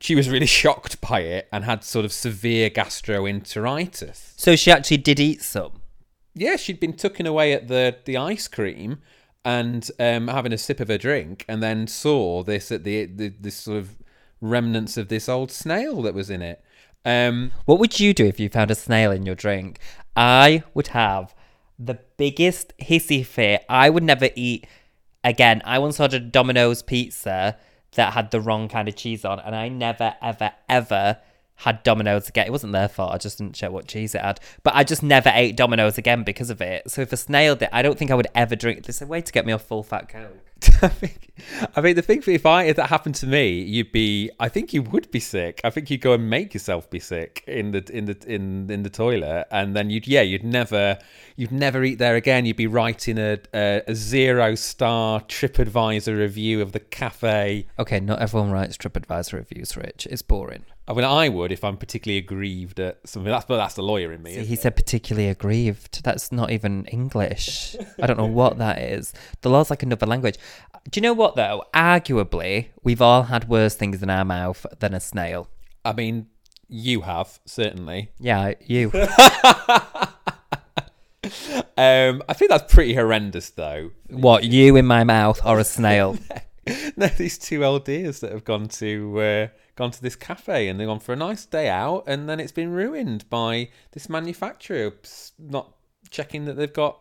she 0.00 0.14
was 0.14 0.28
really 0.28 0.46
shocked 0.62 1.00
by 1.00 1.20
it 1.20 1.48
and 1.52 1.64
had 1.64 1.84
sort 1.84 2.04
of 2.04 2.12
severe 2.12 2.70
gastroenteritis. 2.70 4.34
So 4.36 4.56
she 4.56 4.70
actually 4.70 4.98
did 4.98 5.20
eat 5.20 5.42
some. 5.42 5.80
Yeah, 6.34 6.56
she'd 6.56 6.80
been 6.80 6.92
tucking 6.92 7.26
away 7.26 7.52
at 7.52 7.66
the 7.68 7.96
the 8.04 8.16
ice 8.16 8.46
cream 8.46 8.98
and 9.44 9.90
um, 9.98 10.28
having 10.28 10.52
a 10.52 10.58
sip 10.58 10.78
of 10.78 10.90
a 10.90 10.98
drink, 10.98 11.44
and 11.48 11.62
then 11.62 11.86
saw 11.86 12.42
this 12.42 12.70
at 12.70 12.84
the, 12.84 13.06
the 13.06 13.28
this 13.40 13.56
sort 13.56 13.78
of 13.78 13.96
remnants 14.40 14.96
of 14.96 15.08
this 15.08 15.28
old 15.28 15.50
snail 15.50 16.02
that 16.02 16.14
was 16.14 16.30
in 16.30 16.42
it. 16.42 16.62
Um, 17.04 17.52
What 17.64 17.78
would 17.78 18.00
you 18.00 18.12
do 18.12 18.26
if 18.26 18.38
you 18.38 18.48
found 18.48 18.70
a 18.70 18.74
snail 18.74 19.10
in 19.10 19.24
your 19.26 19.34
drink? 19.34 19.78
I 20.16 20.62
would 20.74 20.88
have 20.88 21.34
the 21.78 21.98
biggest 22.16 22.72
hissy 22.78 23.24
fit. 23.24 23.64
I 23.68 23.88
would 23.88 24.02
never 24.02 24.30
eat 24.34 24.66
again. 25.22 25.62
I 25.64 25.78
once 25.78 26.00
ordered 26.00 26.32
Domino's 26.32 26.82
pizza 26.82 27.56
that 27.94 28.12
had 28.12 28.30
the 28.30 28.40
wrong 28.40 28.68
kind 28.68 28.88
of 28.88 28.96
cheese 28.96 29.24
on, 29.24 29.40
and 29.40 29.54
I 29.54 29.68
never, 29.68 30.14
ever, 30.20 30.52
ever 30.68 31.18
had 31.58 31.82
Domino's 31.82 32.28
again. 32.28 32.46
It 32.46 32.52
wasn't 32.52 32.72
their 32.72 32.88
fault. 32.88 33.12
I 33.12 33.18
just 33.18 33.38
didn't 33.38 33.54
check 33.54 33.72
what 33.72 33.88
cheese 33.88 34.14
it 34.14 34.20
had. 34.20 34.38
But 34.62 34.76
I 34.76 34.84
just 34.84 35.02
never 35.02 35.30
ate 35.34 35.56
Domino's 35.56 35.98
again 35.98 36.22
because 36.22 36.50
of 36.50 36.60
it. 36.60 36.88
So 36.88 37.02
if 37.02 37.12
a 37.12 37.16
snail 37.16 37.56
did, 37.56 37.68
I 37.72 37.82
don't 37.82 37.98
think 37.98 38.12
I 38.12 38.14
would 38.14 38.28
ever 38.34 38.54
drink. 38.54 38.84
There's 38.84 39.02
a 39.02 39.06
way 39.06 39.20
to 39.20 39.32
get 39.32 39.44
me 39.44 39.52
off 39.52 39.62
full 39.62 39.82
fat 39.82 40.08
coke. 40.08 40.38
I 40.82 40.88
think, 40.88 41.32
I 41.76 41.80
mean, 41.80 41.94
the 41.94 42.02
thing 42.02 42.22
if 42.26 42.44
I 42.44 42.64
if 42.64 42.76
that 42.76 42.88
happened 42.88 43.14
to 43.16 43.26
me, 43.26 43.60
you'd 43.60 43.92
be. 43.92 44.30
I 44.40 44.48
think 44.48 44.72
you 44.72 44.82
would 44.82 45.08
be 45.12 45.20
sick. 45.20 45.60
I 45.62 45.70
think 45.70 45.88
you'd 45.88 46.00
go 46.00 46.12
and 46.12 46.28
make 46.28 46.52
yourself 46.52 46.90
be 46.90 46.98
sick 46.98 47.44
in 47.46 47.70
the 47.70 47.88
in 47.92 48.06
the 48.06 48.16
in 48.26 48.68
in 48.68 48.82
the 48.82 48.90
toilet, 48.90 49.46
and 49.52 49.76
then 49.76 49.90
you'd 49.90 50.08
yeah, 50.08 50.22
you'd 50.22 50.42
never 50.42 50.98
you'd 51.36 51.52
never 51.52 51.84
eat 51.84 51.98
there 51.98 52.16
again. 52.16 52.44
You'd 52.44 52.56
be 52.56 52.66
writing 52.66 53.18
a 53.18 53.38
a, 53.54 53.82
a 53.86 53.94
zero 53.94 54.56
star 54.56 55.20
TripAdvisor 55.20 56.16
review 56.18 56.60
of 56.60 56.72
the 56.72 56.80
cafe. 56.80 57.66
Okay, 57.78 58.00
not 58.00 58.20
everyone 58.20 58.50
writes 58.50 58.76
TripAdvisor 58.76 59.34
reviews, 59.34 59.76
Rich. 59.76 60.08
It's 60.10 60.22
boring. 60.22 60.64
I 60.88 60.94
mean, 60.94 61.04
I 61.04 61.28
would 61.28 61.52
if 61.52 61.64
I'm 61.64 61.76
particularly 61.76 62.16
aggrieved 62.18 62.80
at 62.80 63.06
something. 63.06 63.30
That's 63.30 63.44
but 63.44 63.58
that's 63.58 63.74
the 63.74 63.82
lawyer 63.82 64.10
in 64.12 64.22
me. 64.22 64.34
See, 64.34 64.44
he 64.46 64.54
it? 64.54 64.60
said 64.60 64.74
particularly 64.74 65.28
aggrieved. 65.28 66.02
That's 66.02 66.32
not 66.32 66.50
even 66.50 66.86
English. 66.86 67.76
I 68.02 68.06
don't 68.06 68.18
know 68.18 68.24
what 68.24 68.56
that 68.56 68.78
is. 68.78 69.12
The 69.42 69.50
law's 69.50 69.68
like 69.68 69.82
another 69.82 70.06
language. 70.06 70.36
Do 70.90 70.98
you 70.98 71.02
know 71.02 71.12
what 71.12 71.36
though? 71.36 71.62
Arguably, 71.74 72.68
we've 72.82 73.02
all 73.02 73.24
had 73.24 73.50
worse 73.50 73.74
things 73.74 74.02
in 74.02 74.08
our 74.08 74.24
mouth 74.24 74.64
than 74.78 74.94
a 74.94 75.00
snail. 75.00 75.50
I 75.84 75.92
mean, 75.92 76.28
you 76.68 77.02
have 77.02 77.38
certainly. 77.44 78.10
Yeah, 78.18 78.54
you. 78.66 78.90
Um, 81.76 82.24
I 82.28 82.32
think 82.32 82.50
that's 82.50 82.72
pretty 82.72 82.94
horrendous, 82.94 83.50
though. 83.50 83.92
what, 84.08 84.42
you 84.42 84.74
in 84.74 84.86
my 84.86 85.04
mouth 85.04 85.40
or 85.44 85.60
a 85.60 85.64
snail? 85.64 86.16
no, 86.96 87.06
these 87.06 87.38
two 87.38 87.64
old 87.64 87.84
dears 87.84 88.18
that 88.20 88.32
have 88.32 88.44
gone 88.44 88.66
to 88.68 89.20
uh, 89.20 89.46
gone 89.78 89.92
to 89.92 90.02
this 90.02 90.16
cafe 90.16 90.68
and 90.68 90.78
they've 90.78 90.88
gone 90.88 90.98
for 90.98 91.12
a 91.12 91.16
nice 91.16 91.46
day 91.46 91.68
out, 91.70 92.04
and 92.06 92.28
then 92.28 92.40
it's 92.40 92.52
been 92.52 92.72
ruined 92.72 93.30
by 93.30 93.70
this 93.92 94.08
manufacturer 94.08 94.92
not 95.38 95.74
checking 96.10 96.44
that 96.44 96.54
they've 96.54 96.72
got 96.72 97.00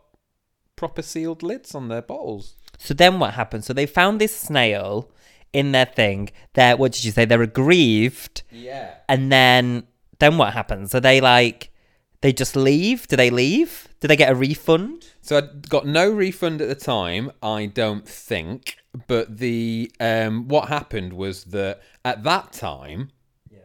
proper 0.75 1.01
sealed 1.01 1.41
lids 1.41 1.73
on 1.73 1.87
their 1.87 2.03
bottles. 2.03 2.55
So 2.77 2.93
then 2.93 3.19
what 3.19 3.33
happened? 3.33 3.65
So 3.65 3.73
they 3.73 3.87
found 3.87 4.21
this 4.21 4.35
snail 4.35 5.11
in 5.51 5.71
their 5.71 5.87
thing. 5.87 6.29
They're, 6.53 6.77
what 6.77 6.91
did 6.91 7.03
you 7.03 7.11
say? 7.11 7.25
They're 7.25 7.41
aggrieved. 7.41 8.43
Yeah. 8.51 8.93
And 9.09 9.31
then, 9.31 9.87
then 10.19 10.37
what 10.37 10.53
happens? 10.53 10.93
Are 10.93 10.99
they 10.99 11.19
like, 11.19 11.71
they 12.21 12.33
just 12.33 12.55
leave? 12.55 13.07
Do 13.07 13.15
they 13.15 13.29
leave? 13.29 13.87
Do 13.99 14.07
they 14.07 14.15
get 14.15 14.31
a 14.31 14.35
refund? 14.35 15.11
So 15.21 15.37
I 15.37 15.41
got 15.69 15.85
no 15.85 16.09
refund 16.09 16.61
at 16.61 16.67
the 16.67 16.75
time, 16.75 17.31
I 17.41 17.67
don't 17.67 18.07
think. 18.07 18.77
But 19.07 19.37
the 19.37 19.91
um, 19.99 20.47
what 20.47 20.69
happened 20.69 21.13
was 21.13 21.45
that 21.45 21.81
at 22.03 22.23
that 22.23 22.51
time, 22.53 23.11
yeah. 23.49 23.59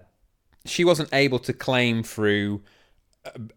she 0.67 0.85
wasn't 0.85 1.09
able 1.13 1.39
to 1.41 1.53
claim 1.53 2.03
through 2.03 2.63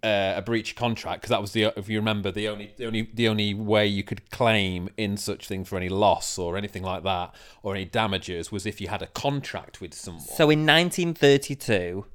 a, 0.03 0.35
a 0.37 0.41
breach 0.41 0.71
of 0.71 0.77
contract 0.77 1.21
because 1.21 1.29
that 1.31 1.41
was 1.41 1.51
the 1.51 1.73
if 1.75 1.89
you 1.89 1.97
remember 1.97 2.31
the 2.31 2.47
only 2.47 2.73
the 2.77 2.85
only 2.85 3.09
the 3.13 3.27
only 3.27 3.53
way 3.53 3.85
you 3.87 4.03
could 4.03 4.29
claim 4.29 4.89
in 4.95 5.17
such 5.17 5.47
thing 5.47 5.63
for 5.65 5.75
any 5.75 5.89
loss 5.89 6.37
or 6.37 6.55
anything 6.55 6.83
like 6.83 7.03
that 7.03 7.33
or 7.63 7.75
any 7.75 7.85
damages 7.85 8.51
was 8.51 8.65
if 8.65 8.79
you 8.79 8.87
had 8.87 9.01
a 9.01 9.07
contract 9.07 9.81
with 9.81 9.93
someone. 9.93 10.23
So 10.23 10.49
in 10.49 10.65
1932, 10.65 12.05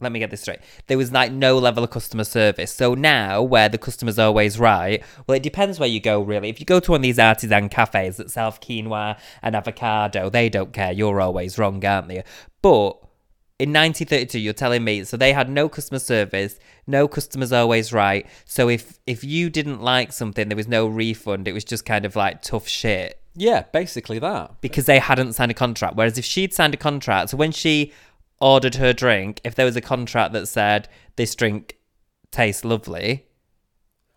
let 0.00 0.12
me 0.12 0.18
get 0.18 0.30
this 0.30 0.42
straight. 0.42 0.60
There 0.86 0.96
was 0.96 1.12
like 1.12 1.32
no 1.32 1.58
level 1.58 1.82
of 1.82 1.90
customer 1.90 2.24
service. 2.24 2.72
So 2.72 2.94
now, 2.94 3.42
where 3.42 3.68
the 3.68 3.78
customer's 3.78 4.18
always 4.18 4.58
right, 4.58 5.02
well, 5.26 5.36
it 5.36 5.42
depends 5.42 5.80
where 5.80 5.88
you 5.88 6.00
go, 6.00 6.20
really. 6.20 6.48
If 6.48 6.60
you 6.60 6.66
go 6.66 6.80
to 6.80 6.92
one 6.92 6.98
of 6.98 7.02
these 7.02 7.18
artisan 7.18 7.68
cafes 7.68 8.16
that 8.18 8.30
sell 8.30 8.52
quinoa 8.52 9.18
and 9.42 9.56
avocado, 9.56 10.30
they 10.30 10.48
don't 10.48 10.72
care. 10.72 10.92
You're 10.92 11.20
always 11.20 11.58
wrong, 11.58 11.84
aren't 11.84 12.08
they? 12.08 12.22
But 12.62 12.98
in 13.58 13.70
1932, 13.70 14.38
you're 14.38 14.52
telling 14.52 14.84
me 14.84 15.02
so 15.02 15.16
they 15.16 15.32
had 15.32 15.50
no 15.50 15.68
customer 15.68 15.98
service, 15.98 16.60
no 16.86 17.08
customers 17.08 17.52
always 17.52 17.92
right. 17.92 18.24
So 18.44 18.68
if 18.68 19.00
if 19.06 19.24
you 19.24 19.50
didn't 19.50 19.82
like 19.82 20.12
something, 20.12 20.48
there 20.48 20.56
was 20.56 20.68
no 20.68 20.86
refund. 20.86 21.48
It 21.48 21.52
was 21.52 21.64
just 21.64 21.84
kind 21.84 22.04
of 22.04 22.14
like 22.14 22.42
tough 22.42 22.68
shit 22.68 23.20
yeah, 23.38 23.62
basically 23.72 24.18
that. 24.18 24.60
because 24.60 24.86
they 24.86 24.98
hadn't 24.98 25.34
signed 25.34 25.52
a 25.52 25.54
contract. 25.54 25.96
Whereas 25.96 26.18
if 26.18 26.24
she'd 26.24 26.52
signed 26.52 26.74
a 26.74 26.76
contract, 26.76 27.30
so 27.30 27.36
when 27.36 27.52
she 27.52 27.92
ordered 28.40 28.76
her 28.76 28.92
drink, 28.92 29.40
if 29.44 29.54
there 29.54 29.66
was 29.66 29.76
a 29.76 29.80
contract 29.80 30.32
that 30.32 30.46
said 30.46 30.88
this 31.16 31.34
drink 31.34 31.76
tastes 32.30 32.64
lovely, 32.64 33.26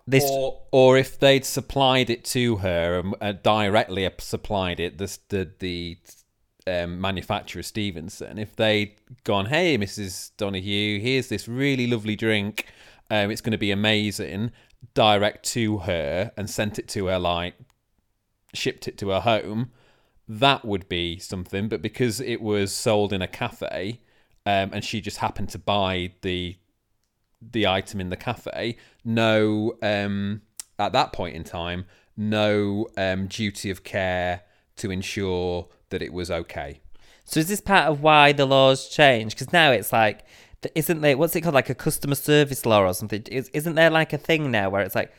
this 0.07 0.23
or, 0.29 0.61
or 0.71 0.97
if 0.97 1.19
they'd 1.19 1.45
supplied 1.45 2.09
it 2.09 2.25
to 2.25 2.57
her 2.57 2.99
and 2.99 3.15
uh, 3.21 3.31
directly 3.31 4.09
supplied 4.19 4.79
it, 4.79 4.97
the 4.97 5.17
the, 5.29 5.51
the 5.59 5.97
um, 6.67 6.99
manufacturer 6.99 7.63
Stevenson, 7.63 8.37
if 8.37 8.55
they'd 8.55 8.95
gone, 9.23 9.47
"Hey, 9.47 9.77
Mrs. 9.77 10.31
Donoghue, 10.37 10.99
here's 10.99 11.29
this 11.29 11.47
really 11.47 11.87
lovely 11.87 12.15
drink. 12.15 12.67
Um, 13.09 13.31
it's 13.31 13.41
going 13.41 13.51
to 13.51 13.57
be 13.57 13.71
amazing," 13.71 14.51
direct 14.93 15.45
to 15.45 15.79
her 15.79 16.31
and 16.35 16.49
sent 16.49 16.79
it 16.79 16.87
to 16.89 17.07
her 17.07 17.19
like 17.19 17.55
shipped 18.53 18.87
it 18.87 18.97
to 18.99 19.09
her 19.09 19.21
home, 19.21 19.71
that 20.27 20.65
would 20.65 20.87
be 20.89 21.19
something. 21.19 21.67
But 21.67 21.81
because 21.81 22.19
it 22.19 22.41
was 22.41 22.73
sold 22.73 23.13
in 23.13 23.21
a 23.21 23.27
cafe, 23.27 23.99
um, 24.45 24.71
and 24.73 24.83
she 24.83 25.01
just 25.01 25.17
happened 25.17 25.49
to 25.49 25.59
buy 25.59 26.13
the 26.21 26.57
the 27.41 27.65
item 27.65 27.99
in 27.99 28.09
the 28.09 28.17
cafe, 28.17 28.77
no 29.03 29.73
um, 29.81 30.41
at 30.77 30.93
that 30.93 31.11
point 31.11 31.35
in 31.35 31.43
time, 31.43 31.85
no 32.15 32.87
um, 32.97 33.25
duty 33.27 33.71
of 33.71 33.83
care 33.83 34.43
to 34.75 34.91
ensure 34.91 35.67
that 35.89 36.03
it 36.03 36.13
was 36.13 36.29
okay. 36.29 36.81
so 37.25 37.39
is 37.39 37.47
this 37.47 37.61
part 37.61 37.87
of 37.87 38.01
why 38.01 38.31
the 38.31 38.45
laws 38.45 38.87
change? 38.89 39.33
Because 39.33 39.51
now 39.51 39.71
it's 39.71 39.91
like 39.91 40.23
isn't 40.75 41.01
there? 41.01 41.17
What's 41.17 41.35
it 41.35 41.41
called? 41.41 41.55
Like 41.55 41.69
a 41.69 41.75
customer 41.75 42.15
service 42.15 42.65
law 42.65 42.81
or 42.81 42.93
something? 42.93 43.23
Is, 43.31 43.49
isn't 43.49 43.75
there 43.75 43.89
like 43.89 44.13
a 44.13 44.17
thing 44.17 44.51
now 44.51 44.69
where 44.69 44.81
it's 44.81 44.95
like 44.95 45.11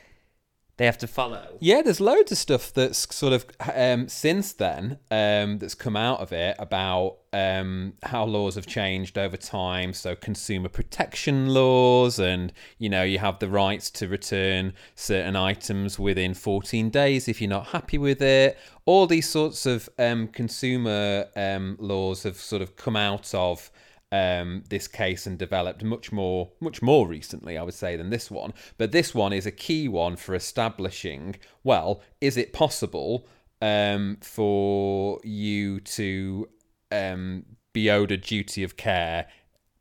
they 0.83 0.87
have 0.87 0.99
to 0.99 1.07
follow? 1.07 1.47
Yeah, 1.61 1.83
there's 1.83 2.01
loads 2.01 2.33
of 2.33 2.39
stuff 2.39 2.73
that's 2.73 3.15
sort 3.15 3.33
of 3.33 3.47
um, 3.73 4.09
since 4.09 4.53
then 4.53 4.99
um, 5.12 5.59
that's 5.59 5.77
come 5.77 5.97
out 5.97 6.19
of 6.19 6.33
it 6.33 6.57
about 6.59 7.19
um, 7.33 7.93
how 8.03 8.25
laws 8.25 8.57
have 8.57 8.67
changed 8.67 9.17
over 9.17 9.37
time. 9.37 9.93
So 9.93 10.17
consumer 10.17 10.69
protection 10.69 11.47
laws, 11.47 12.19
and 12.19 12.53
you 12.79 12.89
know, 12.89 13.05
you 13.05 13.21
have 13.21 13.39
the 13.39 13.49
rights 13.49 13.91
to 13.91 14.09
return 14.09 14.73
certain 14.97 15.37
items 15.37 16.01
within 16.01 16.35
14 16.35 16.91
days 16.91 17.29
if 17.29 17.41
you're 17.41 17.49
not 17.49 17.69
happy 17.69 17.97
with 17.97 18.21
it. 18.21 18.59
All 18.85 19.07
these 19.07 19.29
sorts 19.29 19.67
of 19.67 19.89
um, 20.01 20.27
consumer 20.27 21.27
um, 21.37 21.77
laws 21.79 22.25
have 22.25 22.39
sort 22.39 22.61
of 22.61 22.75
come 22.75 22.97
out 22.97 23.33
of 23.35 23.71
um, 24.12 24.62
this 24.69 24.87
case 24.87 25.26
and 25.26 25.38
developed 25.38 25.83
much 25.83 26.12
more, 26.12 26.50
much 26.61 26.83
more 26.83 27.09
recently, 27.09 27.57
I 27.57 27.62
would 27.62 27.75
say, 27.75 27.97
than 27.97 28.11
this 28.11 28.31
one. 28.31 28.52
But 28.76 28.92
this 28.92 29.14
one 29.14 29.33
is 29.33 29.47
a 29.47 29.50
key 29.50 29.88
one 29.88 30.16
for 30.16 30.35
establishing. 30.35 31.37
Well, 31.64 32.02
is 32.21 32.37
it 32.37 32.52
possible 32.52 33.26
um, 33.62 34.19
for 34.21 35.19
you 35.25 35.81
to 35.81 36.49
um, 36.92 37.47
be 37.73 37.90
owed 37.90 38.12
a 38.12 38.19
duty 38.19 38.62
of 38.62 38.76
care 38.76 39.28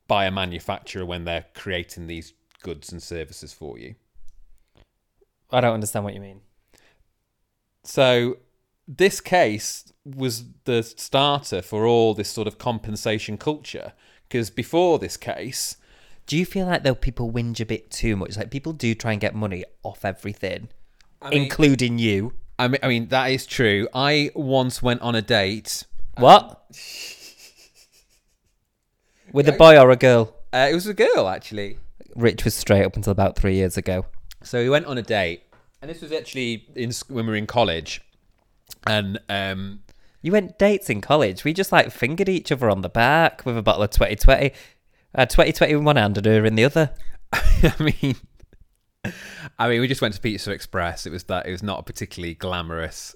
by 0.08 0.26
a 0.26 0.32
manufacturer 0.32 1.06
when 1.06 1.26
they're 1.26 1.46
creating 1.54 2.08
these 2.08 2.34
goods 2.64 2.90
and 2.90 3.04
services 3.04 3.52
for 3.52 3.78
you? 3.78 3.96
I 5.52 5.60
don't 5.60 5.74
understand 5.74 6.06
what 6.06 6.14
you 6.14 6.22
mean. 6.22 6.40
So 7.84 8.38
this 8.88 9.20
case 9.20 9.92
was 10.06 10.46
the 10.64 10.84
starter 10.84 11.62
for 11.62 11.86
all 11.86 12.14
this 12.14 12.30
sort 12.30 12.48
of 12.48 12.58
compensation 12.58 13.38
culture 13.38 13.92
because 14.32 14.50
before 14.50 14.98
this 14.98 15.18
case, 15.18 15.76
Do 16.26 16.38
you 16.38 16.46
feel 16.46 16.66
like 16.66 16.84
though 16.84 16.96
people 16.96 17.30
whinge 17.32 17.60
a 17.60 17.66
bit 17.66 17.92
too 17.92 18.16
much? 18.16 18.38
Like 18.38 18.50
people 18.52 18.72
do 18.72 18.96
try 18.96 19.12
and 19.12 19.20
get 19.20 19.36
money 19.36 19.66
off 19.84 20.06
everything, 20.06 20.70
mean- 21.24 21.34
including 21.44 21.98
you. 22.00 22.34
I 22.58 22.68
mean, 22.70 22.80
I 22.84 22.88
mean 22.88 23.08
that 23.10 23.32
is 23.32 23.46
true. 23.46 23.88
I 23.94 24.32
once 24.34 24.82
went 24.82 25.02
on 25.02 25.16
a 25.16 25.22
date. 25.22 25.84
What? 26.18 26.64
With 29.34 29.50
a 29.50 29.54
boy 29.54 29.78
or 29.78 29.90
a 29.92 29.96
girl? 29.98 30.34
Uh, 30.54 30.68
it 30.72 30.76
was 30.76 30.88
a 30.88 30.94
girl 30.94 31.28
actually. 31.28 31.78
Rich 32.16 32.46
was 32.46 32.54
straight 32.54 32.86
up 32.86 32.96
until 32.96 33.12
about 33.12 33.36
three 33.38 33.56
years 33.56 33.78
ago. 33.78 34.06
So 34.44 34.60
we 34.60 34.70
went 34.70 34.86
on 34.86 34.98
a 34.98 35.02
date, 35.02 35.44
and 35.82 35.90
this 35.90 36.02
was 36.02 36.12
actually 36.12 36.68
in 36.76 36.92
when 37.08 37.26
we 37.26 37.32
were 37.32 37.38
in 37.38 37.48
college, 37.48 38.02
and 38.86 39.20
um, 39.30 39.82
You 40.22 40.32
went 40.32 40.60
dates 40.60 40.90
in 40.90 41.02
college. 41.02 41.44
We 41.44 41.54
just 41.54 41.72
like 41.72 41.92
fingered 41.92 42.30
each 42.30 42.52
other 42.52 42.70
on 42.70 42.82
the 42.82 42.90
back 42.90 43.46
with 43.46 43.58
a 43.58 43.62
bottle 43.62 43.84
of 43.84 43.90
2020. 43.92 44.52
I 45.16 45.20
had 45.20 45.30
2020 45.30 45.74
in 45.74 45.84
one 45.84 45.96
hand 45.96 46.18
and 46.18 46.26
her 46.26 46.46
in 46.46 46.56
the 46.56 46.66
other. 46.66 46.92
I 47.34 47.74
mean, 47.80 48.16
I 49.58 49.68
mean, 49.68 49.82
we 49.82 49.88
just 49.88 50.02
went 50.02 50.14
to 50.14 50.22
Pizza 50.22 50.52
Express. 50.52 51.06
It 51.06 51.12
was 51.12 51.24
that 51.24 51.48
it 51.48 51.52
was 51.52 51.64
not 51.64 51.80
a 51.80 51.84
particularly 51.84 52.36
glamorous 52.36 53.16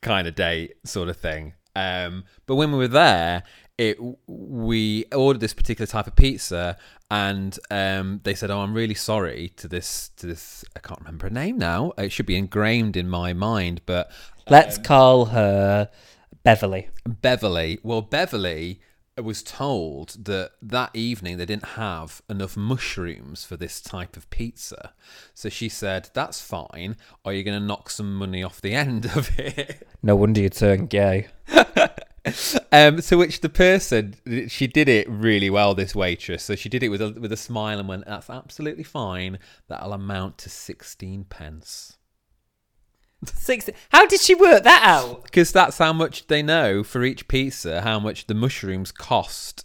kind 0.00 0.26
of 0.26 0.34
date, 0.34 0.74
sort 0.84 1.08
of 1.08 1.16
thing. 1.16 1.54
Um, 1.74 2.24
but 2.46 2.54
when 2.54 2.72
we 2.72 2.78
were 2.78 2.88
there, 2.88 3.42
it 3.76 3.98
we 4.26 5.04
ordered 5.14 5.40
this 5.40 5.52
particular 5.52 5.86
type 5.86 6.06
of 6.06 6.16
pizza, 6.16 6.78
and 7.10 7.58
um, 7.70 8.20
they 8.24 8.34
said, 8.34 8.50
"Oh, 8.50 8.60
I'm 8.60 8.72
really 8.72 8.94
sorry 8.94 9.52
to 9.56 9.68
this 9.68 10.08
to 10.16 10.26
this. 10.26 10.64
I 10.74 10.78
can't 10.78 11.00
remember 11.00 11.26
her 11.26 11.34
name 11.34 11.58
now. 11.58 11.92
It 11.98 12.12
should 12.12 12.24
be 12.24 12.36
ingrained 12.36 12.96
in 12.96 13.10
my 13.10 13.34
mind, 13.34 13.82
but 13.84 14.10
Let's 14.48 14.78
call 14.78 15.26
her 15.26 15.90
Beverly. 16.46 16.90
Beverly. 17.04 17.80
Well, 17.82 18.02
Beverly 18.02 18.80
was 19.20 19.42
told 19.42 20.26
that 20.26 20.52
that 20.62 20.90
evening 20.94 21.38
they 21.38 21.44
didn't 21.44 21.70
have 21.70 22.22
enough 22.30 22.56
mushrooms 22.56 23.44
for 23.44 23.56
this 23.56 23.80
type 23.80 24.16
of 24.16 24.30
pizza. 24.30 24.92
So 25.34 25.48
she 25.48 25.68
said, 25.68 26.08
That's 26.14 26.40
fine. 26.40 26.98
Are 27.24 27.32
you 27.32 27.42
going 27.42 27.60
to 27.60 27.66
knock 27.66 27.90
some 27.90 28.14
money 28.14 28.44
off 28.44 28.60
the 28.60 28.74
end 28.74 29.06
of 29.16 29.36
it? 29.40 29.88
No 30.04 30.14
wonder 30.14 30.40
you 30.40 30.48
turned 30.48 30.88
gay. 30.88 31.26
Um, 32.72 33.00
to 33.02 33.16
which 33.16 33.40
the 33.40 33.48
person, 33.48 34.16
she 34.48 34.66
did 34.66 34.88
it 34.88 35.08
really 35.08 35.48
well, 35.48 35.76
this 35.76 35.94
waitress. 35.94 36.42
So 36.42 36.56
she 36.56 36.68
did 36.68 36.82
it 36.82 36.88
with 36.88 37.00
a, 37.00 37.10
with 37.10 37.30
a 37.30 37.36
smile 37.36 37.78
and 37.78 37.88
went, 37.88 38.04
That's 38.04 38.28
absolutely 38.28 38.82
fine. 38.82 39.38
That'll 39.68 39.92
amount 39.92 40.36
to 40.38 40.50
16 40.50 41.26
pence. 41.26 41.98
Six. 43.34 43.70
How 43.90 44.06
did 44.06 44.20
she 44.20 44.34
work 44.34 44.64
that 44.64 44.82
out? 44.84 45.24
Because 45.24 45.52
that's 45.52 45.78
how 45.78 45.92
much 45.92 46.26
they 46.26 46.42
know 46.42 46.82
for 46.82 47.04
each 47.04 47.28
pizza, 47.28 47.82
how 47.82 47.98
much 47.98 48.26
the 48.26 48.34
mushrooms 48.34 48.92
cost 48.92 49.64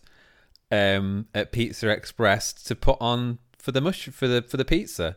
um, 0.72 1.28
at 1.36 1.52
Pizza 1.52 1.90
Express 1.90 2.54
to 2.54 2.76
put 2.76 2.98
on 3.00 3.40
for 3.58 3.72
the 3.72 3.82
mush 3.82 4.08
for 4.10 4.28
the 4.28 4.42
for 4.42 4.58
the 4.58 4.66
pizza. 4.66 5.16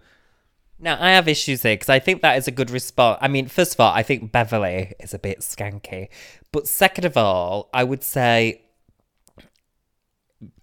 Now 0.79 0.99
I 1.01 1.11
have 1.11 1.29
issues 1.29 1.63
here 1.63 1.75
because 1.75 1.89
I 1.89 1.99
think 1.99 2.21
that 2.23 2.37
is 2.37 2.49
a 2.49 2.51
good 2.51 2.71
response. 2.71 3.19
I 3.21 3.29
mean, 3.29 3.47
first 3.47 3.75
of 3.75 3.81
all, 3.81 3.93
I 3.93 4.03
think 4.03 4.33
Beverly 4.33 4.95
is 5.01 5.15
a 5.15 5.19
bit 5.19 5.41
skanky, 5.41 6.09
but 6.53 6.67
second 6.67 7.05
of 7.05 7.17
all, 7.17 7.71
I 7.73 7.85
would 7.85 8.03
say 8.03 8.61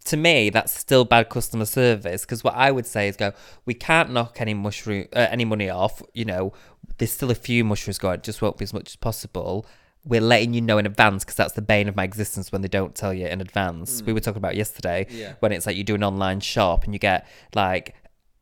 to 0.05 0.17
me 0.17 0.49
that's 0.49 0.77
still 0.77 1.05
bad 1.05 1.29
customer 1.29 1.65
service 1.65 2.21
because 2.21 2.43
what 2.43 2.55
I 2.55 2.71
would 2.71 2.85
say 2.85 3.07
is 3.07 3.15
go, 3.15 3.33
we 3.65 3.73
can't 3.73 4.11
knock 4.11 4.41
any 4.41 4.53
mushroom 4.53 5.07
uh, 5.13 5.27
any 5.31 5.45
money 5.45 5.69
off. 5.69 6.01
You 6.13 6.25
know, 6.25 6.53
there's 7.01 7.11
still 7.11 7.31
a 7.31 7.35
few 7.35 7.63
mushrooms 7.63 7.97
going. 7.97 8.19
It 8.19 8.23
just 8.23 8.43
won't 8.43 8.57
be 8.57 8.63
as 8.63 8.75
much 8.75 8.89
as 8.89 8.95
possible. 8.95 9.65
We're 10.05 10.21
letting 10.21 10.53
you 10.53 10.61
know 10.61 10.77
in 10.77 10.85
advance 10.85 11.23
because 11.23 11.35
that's 11.35 11.53
the 11.53 11.61
bane 11.63 11.87
of 11.87 11.95
my 11.95 12.03
existence 12.03 12.51
when 12.51 12.61
they 12.61 12.67
don't 12.67 12.93
tell 12.93 13.11
you 13.11 13.25
in 13.25 13.41
advance. 13.41 14.03
We 14.03 14.13
were 14.13 14.19
mm. 14.19 14.23
talking 14.23 14.37
about 14.37 14.55
yesterday 14.55 15.07
Yeah. 15.09 15.33
when 15.39 15.51
it's 15.51 15.65
like 15.65 15.75
you 15.75 15.83
do 15.83 15.95
an 15.95 16.03
online 16.03 16.41
shop 16.41 16.83
and 16.83 16.93
you 16.93 16.99
get 16.99 17.27
like 17.55 17.95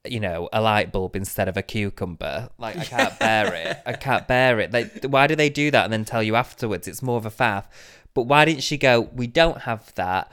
you 0.05 0.19
know, 0.19 0.49
a 0.51 0.59
light 0.61 0.91
bulb 0.91 1.15
instead 1.15 1.47
of 1.47 1.55
a 1.55 1.61
cucumber. 1.61 2.49
Like, 2.57 2.77
I 2.77 2.83
can't 2.83 3.19
bear 3.19 3.53
it. 3.53 3.77
I 3.85 3.93
can't 3.93 4.27
bear 4.27 4.59
it. 4.59 4.73
Like, 4.73 5.05
why 5.05 5.27
do 5.27 5.35
they 5.35 5.49
do 5.49 5.71
that 5.71 5.85
and 5.85 5.93
then 5.93 6.03
tell 6.03 6.23
you 6.23 6.35
afterwards? 6.35 6.87
It's 6.87 7.01
more 7.01 7.17
of 7.17 7.25
a 7.25 7.31
faff. 7.31 7.65
But 8.13 8.23
why 8.23 8.43
didn't 8.43 8.63
she 8.63 8.77
go, 8.77 9.01
we 9.13 9.27
don't 9.27 9.59
have 9.61 9.93
that, 9.95 10.31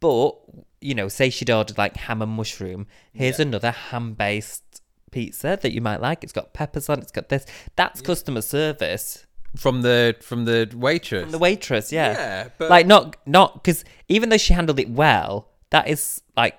but, 0.00 0.36
you 0.80 0.94
know, 0.94 1.08
say 1.08 1.30
she'd 1.30 1.50
ordered 1.50 1.78
like 1.78 1.96
ham 1.96 2.22
and 2.22 2.32
mushroom. 2.32 2.86
Here's 3.12 3.40
another 3.40 3.70
ham 3.70 4.12
based 4.12 4.77
pizza 5.10 5.58
that 5.60 5.72
you 5.72 5.80
might 5.80 6.00
like. 6.00 6.22
It's 6.24 6.32
got 6.32 6.52
peppers 6.52 6.88
on, 6.88 7.00
it's 7.00 7.12
got 7.12 7.28
this. 7.28 7.46
That's 7.76 8.00
customer 8.00 8.42
service. 8.42 9.24
From 9.56 9.80
the 9.82 10.14
from 10.20 10.44
the 10.44 10.70
waitress. 10.76 11.22
From 11.22 11.32
the 11.32 11.38
waitress, 11.38 11.90
yeah. 11.92 12.12
Yeah, 12.12 12.48
but- 12.58 12.70
like, 12.70 12.86
not, 12.86 13.16
not, 13.26 13.54
because 13.54 13.84
even 14.08 14.28
though 14.28 14.36
she 14.36 14.52
handled 14.54 14.78
it 14.78 14.90
well, 14.90 15.48
that 15.70 15.88
is 15.88 16.20
like 16.36 16.58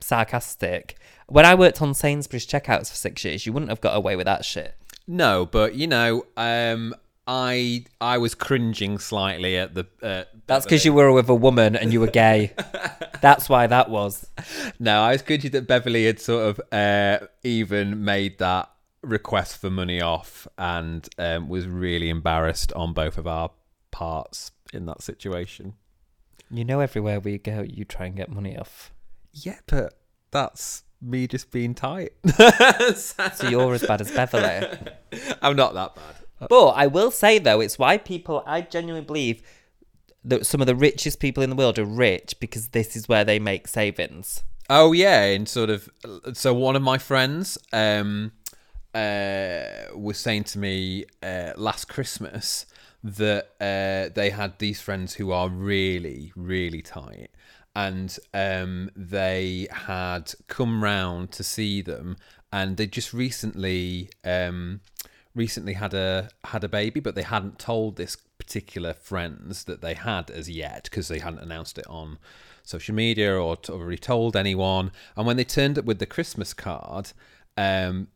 sarcastic. 0.00 0.96
When 1.26 1.44
I 1.44 1.54
worked 1.54 1.82
on 1.82 1.92
Sainsbury's 1.94 2.46
checkouts 2.46 2.88
for 2.90 2.96
six 2.96 3.24
years, 3.24 3.44
you 3.44 3.52
wouldn't 3.52 3.70
have 3.70 3.80
got 3.80 3.96
away 3.96 4.16
with 4.16 4.26
that 4.26 4.44
shit. 4.44 4.74
no, 5.06 5.46
but 5.46 5.74
you 5.74 5.86
know, 5.86 6.24
um, 6.36 6.94
I 7.30 7.84
I 8.00 8.16
was 8.16 8.34
cringing 8.34 8.98
slightly 8.98 9.58
at 9.58 9.74
the. 9.74 9.86
Uh, 10.02 10.24
That's 10.46 10.64
because 10.64 10.86
you 10.86 10.94
were 10.94 11.12
with 11.12 11.28
a 11.28 11.34
woman 11.34 11.76
and 11.76 11.92
you 11.92 12.00
were 12.00 12.06
gay. 12.06 12.54
That's 13.20 13.50
why 13.50 13.66
that 13.66 13.90
was. 13.90 14.26
No, 14.80 15.02
I 15.02 15.12
was 15.12 15.20
cringing 15.20 15.50
that 15.50 15.68
Beverly 15.68 16.06
had 16.06 16.20
sort 16.20 16.48
of 16.48 16.60
uh, 16.72 17.26
even 17.44 18.02
made 18.02 18.38
that 18.38 18.70
request 19.02 19.58
for 19.60 19.68
money 19.68 20.00
off 20.00 20.48
and 20.56 21.06
um, 21.18 21.50
was 21.50 21.66
really 21.66 22.08
embarrassed 22.08 22.72
on 22.72 22.94
both 22.94 23.18
of 23.18 23.26
our 23.26 23.50
parts 23.90 24.50
in 24.72 24.86
that 24.86 25.02
situation. 25.02 25.74
You 26.50 26.64
know, 26.64 26.80
everywhere 26.80 27.20
we 27.20 27.36
go, 27.36 27.60
you 27.60 27.84
try 27.84 28.06
and 28.06 28.16
get 28.16 28.30
money 28.30 28.56
off. 28.56 28.90
Yeah, 29.34 29.58
but 29.66 29.98
that's 30.30 30.84
me 31.02 31.26
just 31.26 31.50
being 31.50 31.74
tight. 31.74 32.14
So 33.34 33.48
you're 33.48 33.74
as 33.74 33.86
bad 33.86 34.00
as 34.00 34.10
Beverly. 34.10 34.66
I'm 35.42 35.56
not 35.56 35.74
that 35.74 35.94
bad. 35.94 36.14
But 36.48 36.68
I 36.70 36.86
will 36.86 37.10
say, 37.10 37.38
though, 37.38 37.60
it's 37.60 37.78
why 37.78 37.98
people, 37.98 38.42
I 38.46 38.60
genuinely 38.60 39.04
believe 39.04 39.42
that 40.24 40.46
some 40.46 40.60
of 40.60 40.66
the 40.66 40.74
richest 40.74 41.20
people 41.20 41.42
in 41.42 41.50
the 41.50 41.56
world 41.56 41.78
are 41.78 41.84
rich 41.84 42.38
because 42.38 42.68
this 42.68 42.96
is 42.96 43.08
where 43.08 43.24
they 43.24 43.38
make 43.38 43.66
savings. 43.66 44.42
Oh 44.70 44.92
yeah, 44.92 45.24
and 45.24 45.48
sort 45.48 45.70
of. 45.70 45.88
So 46.34 46.52
one 46.52 46.76
of 46.76 46.82
my 46.82 46.98
friends 46.98 47.56
um, 47.72 48.32
uh, 48.94 49.62
was 49.94 50.18
saying 50.18 50.44
to 50.44 50.58
me 50.58 51.06
uh, 51.22 51.52
last 51.56 51.88
Christmas 51.88 52.66
that 53.02 53.48
uh, 53.60 54.12
they 54.14 54.30
had 54.30 54.58
these 54.58 54.80
friends 54.80 55.14
who 55.14 55.32
are 55.32 55.48
really, 55.48 56.32
really 56.36 56.82
tight, 56.82 57.30
and 57.74 58.18
um, 58.34 58.90
they 58.94 59.68
had 59.70 60.34
come 60.48 60.84
round 60.84 61.32
to 61.32 61.42
see 61.42 61.80
them, 61.80 62.16
and 62.52 62.76
they 62.76 62.86
just 62.86 63.14
recently. 63.14 64.10
Um, 64.24 64.80
recently 65.34 65.74
had 65.74 65.94
a 65.94 66.30
had 66.44 66.64
a 66.64 66.68
baby 66.68 67.00
but 67.00 67.14
they 67.14 67.22
hadn't 67.22 67.58
told 67.58 67.96
this 67.96 68.16
particular 68.38 68.92
friends 68.92 69.64
that 69.64 69.80
they 69.80 69.94
had 69.94 70.30
as 70.30 70.48
yet 70.48 70.84
because 70.84 71.08
they 71.08 71.18
hadn't 71.18 71.40
announced 71.40 71.78
it 71.78 71.86
on 71.86 72.18
social 72.62 72.94
media 72.94 73.34
or 73.34 73.56
already 73.68 73.96
told 73.96 74.36
anyone. 74.36 74.92
And 75.16 75.26
when 75.26 75.36
they 75.36 75.44
turned 75.44 75.78
up 75.78 75.84
with 75.84 75.98
the 75.98 76.06
christmas 76.06 76.54
card 76.54 77.12
um, 77.58 78.06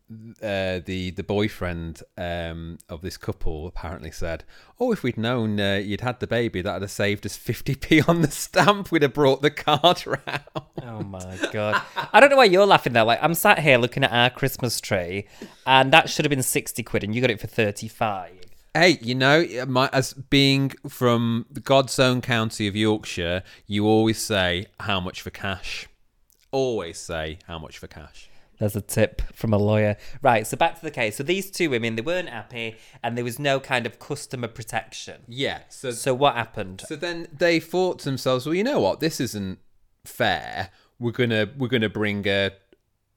uh, 0.40 0.78
the 0.84 1.10
the 1.16 1.24
boyfriend 1.24 2.02
um, 2.16 2.78
of 2.88 3.00
this 3.00 3.16
couple 3.16 3.66
apparently 3.66 4.12
said, 4.12 4.44
"Oh, 4.78 4.92
if 4.92 5.02
we'd 5.02 5.18
known 5.18 5.58
uh, 5.58 5.80
you'd 5.84 6.00
had 6.02 6.20
the 6.20 6.28
baby, 6.28 6.62
that'd 6.62 6.82
have 6.82 6.90
saved 6.92 7.26
us 7.26 7.36
fifty 7.36 7.74
p 7.74 8.00
on 8.02 8.22
the 8.22 8.30
stamp. 8.30 8.92
We'd 8.92 9.02
have 9.02 9.14
brought 9.14 9.42
the 9.42 9.50
card 9.50 10.06
round." 10.06 10.42
Oh 10.82 11.02
my 11.02 11.38
god! 11.50 11.82
I 12.12 12.20
don't 12.20 12.30
know 12.30 12.36
why 12.36 12.44
you're 12.44 12.66
laughing 12.66 12.92
there. 12.92 13.02
Like 13.02 13.18
I'm 13.20 13.34
sat 13.34 13.58
here 13.58 13.78
looking 13.78 14.04
at 14.04 14.12
our 14.12 14.30
Christmas 14.30 14.80
tree, 14.80 15.26
and 15.66 15.92
that 15.92 16.08
should 16.08 16.24
have 16.24 16.30
been 16.30 16.44
sixty 16.44 16.84
quid, 16.84 17.02
and 17.02 17.12
you 17.12 17.20
got 17.20 17.30
it 17.30 17.40
for 17.40 17.48
thirty-five. 17.48 18.38
Hey, 18.74 18.98
you 19.02 19.16
know, 19.16 19.44
my, 19.66 19.90
as 19.92 20.14
being 20.14 20.70
from 20.88 21.46
the 21.50 21.60
God's 21.60 21.98
own 21.98 22.20
county 22.22 22.68
of 22.68 22.76
Yorkshire, 22.76 23.42
you 23.66 23.86
always 23.86 24.18
say 24.18 24.66
how 24.80 25.00
much 25.00 25.20
for 25.20 25.30
cash. 25.30 25.88
Always 26.52 26.98
say 26.98 27.38
how 27.48 27.58
much 27.58 27.76
for 27.76 27.88
cash. 27.88 28.30
There's 28.62 28.76
a 28.76 28.80
tip 28.80 29.22
from 29.34 29.52
a 29.52 29.58
lawyer. 29.58 29.96
Right, 30.22 30.46
so 30.46 30.56
back 30.56 30.76
to 30.76 30.82
the 30.82 30.90
case. 30.92 31.16
So 31.16 31.22
these 31.24 31.50
two 31.50 31.68
women, 31.68 31.96
they 31.96 32.02
weren't 32.02 32.28
happy, 32.28 32.76
and 33.02 33.16
there 33.16 33.24
was 33.24 33.38
no 33.38 33.58
kind 33.58 33.86
of 33.86 33.98
customer 33.98 34.46
protection. 34.48 35.22
Yeah. 35.26 35.62
So 35.68 35.90
So 35.90 36.14
what 36.14 36.36
happened? 36.36 36.82
so 36.86 36.94
then 36.94 37.26
they 37.36 37.58
thought 37.58 37.98
to 38.00 38.04
themselves, 38.04 38.46
well, 38.46 38.54
you 38.54 38.62
know 38.64 38.78
what? 38.78 39.00
This 39.00 39.20
isn't 39.20 39.58
fair. 40.04 40.70
We're 40.98 41.10
gonna 41.12 41.48
we're 41.58 41.68
gonna 41.68 41.88
bring 41.88 42.26
a 42.28 42.52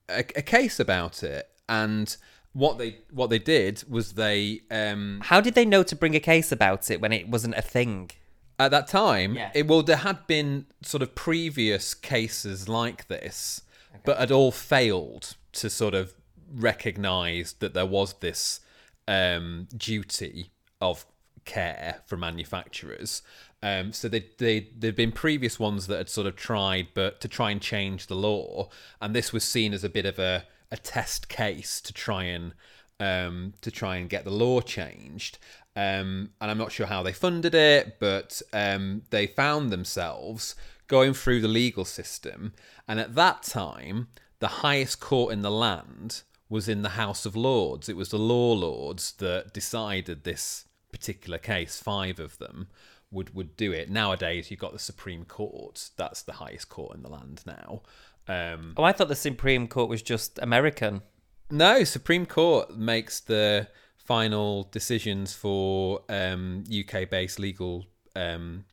a, 0.10 0.20
a 0.36 0.42
case 0.42 0.80
about 0.80 1.22
it. 1.24 1.48
And 1.70 2.16
what 2.54 2.78
they 2.78 2.98
what 3.12 3.30
they 3.30 3.40
did 3.40 3.84
was 3.90 4.14
they 4.14 4.62
um 4.72 5.20
How 5.26 5.42
did 5.42 5.54
they 5.56 5.66
know 5.66 5.84
to 5.84 5.96
bring 5.96 6.16
a 6.16 6.20
case 6.20 6.52
about 6.52 6.90
it 6.90 7.02
when 7.02 7.12
it 7.14 7.28
wasn't 7.30 7.56
a 7.56 7.62
thing? 7.62 8.12
at 8.58 8.72
that 8.72 8.88
time, 8.88 9.36
Yeah. 9.36 9.52
it 9.54 9.68
well, 9.68 9.84
there 9.84 9.98
had 9.98 10.26
been 10.28 10.66
sort 10.82 11.04
of 11.04 11.14
previous 11.14 11.94
cases 11.94 12.70
like 12.70 13.10
this, 13.10 13.62
but 14.04 14.18
had 14.18 14.32
all 14.32 14.52
failed 14.52 15.36
to 15.54 15.70
sort 15.70 15.94
of 15.94 16.14
recognise 16.54 17.54
that 17.60 17.74
there 17.74 17.86
was 17.86 18.14
this 18.16 18.60
um, 19.08 19.68
duty 19.76 20.52
of 20.82 21.06
care 21.46 22.02
for 22.06 22.18
manufacturers. 22.18 23.22
Um, 23.64 23.94
so 23.94 24.08
they 24.08 24.26
they 24.38 24.70
there'd 24.78 24.96
been 24.96 25.12
previous 25.12 25.60
ones 25.60 25.88
that 25.88 25.98
had 25.98 26.10
sort 26.10 26.28
of 26.28 26.36
tried, 26.36 26.90
but 26.94 27.22
to 27.22 27.28
try 27.28 27.52
and 27.52 27.62
change 27.62 28.08
the 28.08 28.16
law, 28.16 28.70
and 29.02 29.16
this 29.16 29.32
was 29.34 29.44
seen 29.44 29.74
as 29.74 29.84
a 29.84 29.90
bit 29.90 30.06
of 30.06 30.20
a, 30.20 30.46
a 30.72 30.78
test 30.78 31.30
case 31.30 31.82
to 31.82 31.94
try 31.94 32.24
and 32.26 32.54
um, 33.00 33.54
to 33.62 33.72
try 33.72 33.98
and 33.98 34.10
get 34.10 34.24
the 34.24 34.32
law 34.32 34.62
changed. 34.62 35.38
Um, 35.76 36.30
and 36.40 36.52
I'm 36.52 36.58
not 36.58 36.72
sure 36.72 36.86
how 36.86 37.04
they 37.04 37.12
funded 37.12 37.54
it, 37.54 37.98
but 38.00 38.42
um, 38.54 39.02
they 39.10 39.28
found 39.28 39.72
themselves 39.72 40.56
going 40.88 41.14
through 41.14 41.42
the 41.42 41.48
legal 41.48 41.86
system. 41.86 42.54
And 42.88 43.00
at 43.00 43.16
that 43.16 43.44
time, 43.44 44.08
the 44.40 44.48
highest 44.48 45.00
court 45.00 45.34
in 45.34 45.42
the 45.42 45.52
land 45.52 46.24
was 46.50 46.68
in 46.70 46.82
the 46.84 46.90
House 46.90 47.26
of 47.26 47.36
Lords. 47.36 47.90
It 47.90 47.96
was 47.98 48.10
the 48.10 48.20
Law 48.20 48.54
Lords 48.54 49.14
that 49.14 49.54
decided 49.54 50.24
this 50.24 50.66
particular 50.92 51.38
case. 51.38 51.80
Five 51.80 52.20
of 52.20 52.38
them 52.38 52.68
would 53.12 53.34
would 53.34 53.58
do 53.58 53.72
it. 53.72 53.90
Nowadays, 53.90 54.52
you've 54.52 54.60
got 54.60 54.74
the 54.74 54.80
Supreme 54.80 55.26
Court. 55.26 55.90
That's 55.98 56.22
the 56.22 56.34
highest 56.34 56.70
court 56.70 56.96
in 56.96 57.02
the 57.02 57.10
land 57.10 57.42
now. 57.46 57.82
Um, 58.28 58.74
Oh, 58.78 58.84
I 58.84 58.92
thought 58.92 59.08
the 59.08 59.16
Supreme 59.16 59.68
Court 59.68 59.90
was 59.90 60.02
just 60.02 60.40
American. 60.40 61.02
no, 61.52 61.84
Supreme 61.84 62.26
Court 62.26 62.76
makes 62.78 63.20
the 63.20 63.68
final 63.98 64.64
decisions 64.72 65.34
for 65.34 66.02
um, 66.10 66.64
UK-based 66.70 67.40
legal 67.40 67.86
um, 68.16 68.66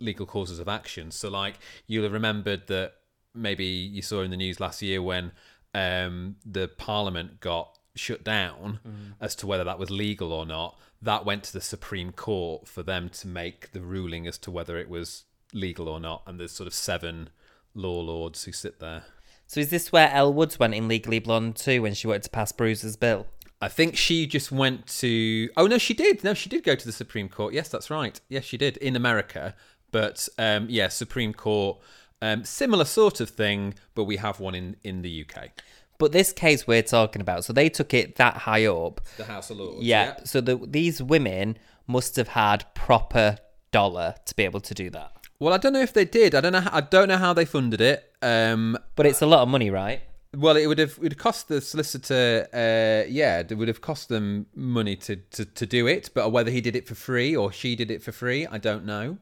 legal 0.00 0.26
causes 0.26 0.58
of 0.58 0.68
action. 0.68 1.10
So, 1.12 1.28
like 1.30 1.54
you'll 1.86 2.04
have 2.04 2.12
remembered 2.12 2.66
that 2.68 2.94
maybe 3.34 3.64
you 3.64 4.02
saw 4.02 4.22
in 4.22 4.30
the 4.30 4.36
news 4.36 4.60
last 4.60 4.82
year 4.82 5.02
when 5.02 5.32
um, 5.74 6.36
the 6.44 6.68
Parliament 6.68 7.40
got 7.40 7.78
shut 7.96 8.24
down 8.24 8.80
as 9.20 9.34
to 9.36 9.46
whether 9.46 9.64
that 9.64 9.78
was 9.78 9.90
legal 9.90 10.32
or 10.32 10.46
not. 10.46 10.78
That 11.00 11.24
went 11.24 11.44
to 11.44 11.52
the 11.52 11.60
Supreme 11.60 12.12
Court 12.12 12.66
for 12.66 12.82
them 12.82 13.08
to 13.10 13.28
make 13.28 13.72
the 13.72 13.80
ruling 13.80 14.26
as 14.26 14.38
to 14.38 14.50
whether 14.50 14.78
it 14.78 14.88
was 14.88 15.24
legal 15.52 15.88
or 15.88 16.00
not. 16.00 16.22
And 16.26 16.40
there's 16.40 16.52
sort 16.52 16.66
of 16.66 16.74
seven 16.74 17.30
law 17.74 18.00
lords 18.00 18.44
who 18.44 18.52
sit 18.52 18.80
there. 18.80 19.04
So 19.46 19.60
is 19.60 19.70
this 19.70 19.92
where 19.92 20.10
Elle 20.10 20.32
Woods 20.32 20.58
went 20.58 20.74
in 20.74 20.88
Legally 20.88 21.18
Blonde 21.18 21.56
too 21.56 21.82
when 21.82 21.94
she 21.94 22.06
wanted 22.06 22.22
to 22.24 22.30
pass 22.30 22.52
Bruiser's 22.52 22.96
bill? 22.96 23.26
I 23.60 23.68
think 23.68 23.96
she 23.96 24.26
just 24.26 24.50
went 24.50 24.86
to. 24.98 25.48
Oh 25.56 25.66
no, 25.66 25.78
she 25.78 25.94
did. 25.94 26.24
No, 26.24 26.34
she 26.34 26.48
did 26.48 26.64
go 26.64 26.74
to 26.74 26.86
the 26.86 26.92
Supreme 26.92 27.28
Court. 27.28 27.54
Yes, 27.54 27.68
that's 27.68 27.90
right. 27.90 28.20
Yes, 28.28 28.44
she 28.44 28.56
did 28.56 28.76
in 28.78 28.96
America. 28.96 29.54
But 29.90 30.28
um, 30.38 30.66
yeah, 30.68 30.88
Supreme 30.88 31.32
Court, 31.32 31.78
um, 32.22 32.44
similar 32.44 32.84
sort 32.84 33.20
of 33.20 33.30
thing, 33.30 33.74
but 33.94 34.04
we 34.04 34.16
have 34.16 34.40
one 34.40 34.54
in 34.54 34.76
in 34.82 35.02
the 35.02 35.24
UK, 35.28 35.50
But 35.98 36.12
this 36.12 36.32
case 36.32 36.66
we're 36.66 36.82
talking 36.82 37.20
about, 37.22 37.44
so 37.44 37.52
they 37.52 37.68
took 37.68 37.94
it 37.94 38.16
that 38.16 38.38
high 38.38 38.66
up. 38.66 39.00
the 39.16 39.24
House 39.24 39.50
of 39.50 39.58
Lords. 39.58 39.82
Yeah. 39.84 40.16
So 40.24 40.40
the, 40.40 40.56
these 40.66 41.02
women 41.02 41.56
must 41.86 42.16
have 42.16 42.28
had 42.28 42.64
proper 42.74 43.38
dollar 43.70 44.14
to 44.26 44.34
be 44.36 44.44
able 44.44 44.60
to 44.60 44.74
do 44.74 44.90
that. 44.90 45.10
Well, 45.38 45.52
I 45.52 45.58
don't 45.58 45.72
know 45.72 45.82
if 45.82 45.92
they 45.92 46.04
did. 46.04 46.34
I 46.34 46.40
don't 46.40 46.52
know. 46.52 46.60
How, 46.60 46.70
I 46.78 46.80
don't 46.80 47.08
know 47.08 47.18
how 47.18 47.32
they 47.34 47.44
funded 47.44 47.80
it. 47.80 48.10
Um, 48.22 48.78
But 48.96 49.06
it's 49.06 49.20
a 49.22 49.26
lot 49.26 49.40
of 49.42 49.48
money, 49.48 49.70
right? 49.70 50.00
well, 50.36 50.56
it 50.56 50.66
would 50.66 50.78
have 50.80 50.92
it 50.96 50.98
would 51.02 51.18
cost 51.18 51.46
the 51.48 51.60
solicitor. 51.60 52.48
Uh, 52.52 53.06
yeah, 53.08 53.38
it 53.48 53.54
would 53.56 53.68
have 53.68 53.80
cost 53.80 54.08
them 54.08 54.46
money 54.56 54.96
to, 54.96 55.14
to 55.16 55.44
to 55.44 55.66
do 55.66 55.86
it. 55.86 56.10
But 56.14 56.30
whether 56.30 56.50
he 56.50 56.60
did 56.60 56.74
it 56.74 56.88
for 56.88 56.94
free 56.96 57.36
or 57.36 57.52
she 57.52 57.76
did 57.76 57.90
it 57.90 58.02
for 58.02 58.10
free, 58.12 58.44
I 58.46 58.58
don't 58.58 58.84
know. 58.84 59.18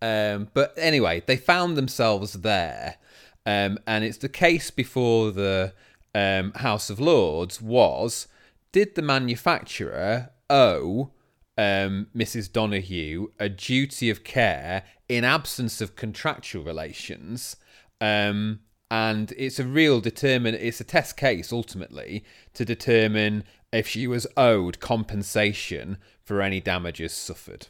Um, 0.00 0.48
but 0.54 0.74
anyway, 0.76 1.22
they 1.26 1.36
found 1.36 1.76
themselves 1.76 2.34
there, 2.34 2.96
um, 3.44 3.78
and 3.86 4.04
it's 4.04 4.18
the 4.18 4.28
case 4.28 4.70
before 4.70 5.32
the 5.32 5.72
um, 6.14 6.52
House 6.52 6.90
of 6.90 7.00
Lords 7.00 7.60
was: 7.60 8.28
did 8.72 8.94
the 8.94 9.02
manufacturer 9.02 10.30
owe 10.48 11.10
um, 11.56 12.06
Mrs. 12.16 12.52
Donoghue 12.52 13.32
a 13.38 13.48
duty 13.48 14.10
of 14.10 14.22
care 14.24 14.84
in 15.08 15.24
absence 15.24 15.80
of 15.80 15.96
contractual 15.96 16.62
relations? 16.62 17.56
Um, 18.00 18.60
and 18.90 19.32
it's 19.36 19.58
a 19.58 19.64
real 19.64 20.00
determine. 20.00 20.54
It's 20.54 20.80
a 20.80 20.84
test 20.84 21.16
case 21.16 21.52
ultimately 21.52 22.24
to 22.54 22.64
determine 22.64 23.44
if 23.72 23.86
she 23.86 24.06
was 24.06 24.26
owed 24.36 24.80
compensation 24.80 25.98
for 26.22 26.40
any 26.40 26.60
damages 26.60 27.12
suffered. 27.12 27.68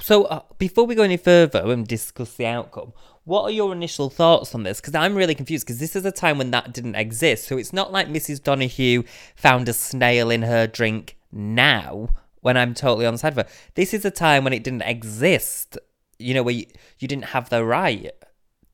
So 0.00 0.24
uh, 0.24 0.42
before 0.58 0.86
we 0.86 0.94
go 0.94 1.02
any 1.02 1.16
further 1.16 1.70
and 1.70 1.86
discuss 1.86 2.34
the 2.34 2.46
outcome, 2.46 2.92
what 3.24 3.42
are 3.42 3.50
your 3.50 3.72
initial 3.72 4.08
thoughts 4.08 4.54
on 4.54 4.62
this? 4.62 4.80
Because 4.80 4.94
I'm 4.94 5.14
really 5.14 5.34
confused 5.34 5.66
because 5.66 5.80
this 5.80 5.94
is 5.94 6.04
a 6.04 6.12
time 6.12 6.38
when 6.38 6.50
that 6.52 6.72
didn't 6.72 6.94
exist. 6.94 7.46
So 7.46 7.58
it's 7.58 7.72
not 7.72 7.92
like 7.92 8.08
Mrs. 8.08 8.42
Donoghue 8.42 9.02
found 9.36 9.68
a 9.68 9.72
snail 9.72 10.30
in 10.30 10.42
her 10.42 10.66
drink 10.66 11.16
now 11.30 12.08
when 12.40 12.56
I'm 12.56 12.74
totally 12.74 13.06
on 13.06 13.14
the 13.14 13.18
side 13.18 13.36
of 13.36 13.46
her. 13.46 13.52
This 13.74 13.92
is 13.92 14.04
a 14.04 14.10
time 14.10 14.44
when 14.44 14.52
it 14.52 14.64
didn't 14.64 14.82
exist, 14.82 15.76
you 16.18 16.32
know, 16.32 16.42
where 16.42 16.54
you, 16.54 16.66
you 16.98 17.08
didn't 17.08 17.26
have 17.26 17.50
the 17.50 17.64
right 17.64 18.10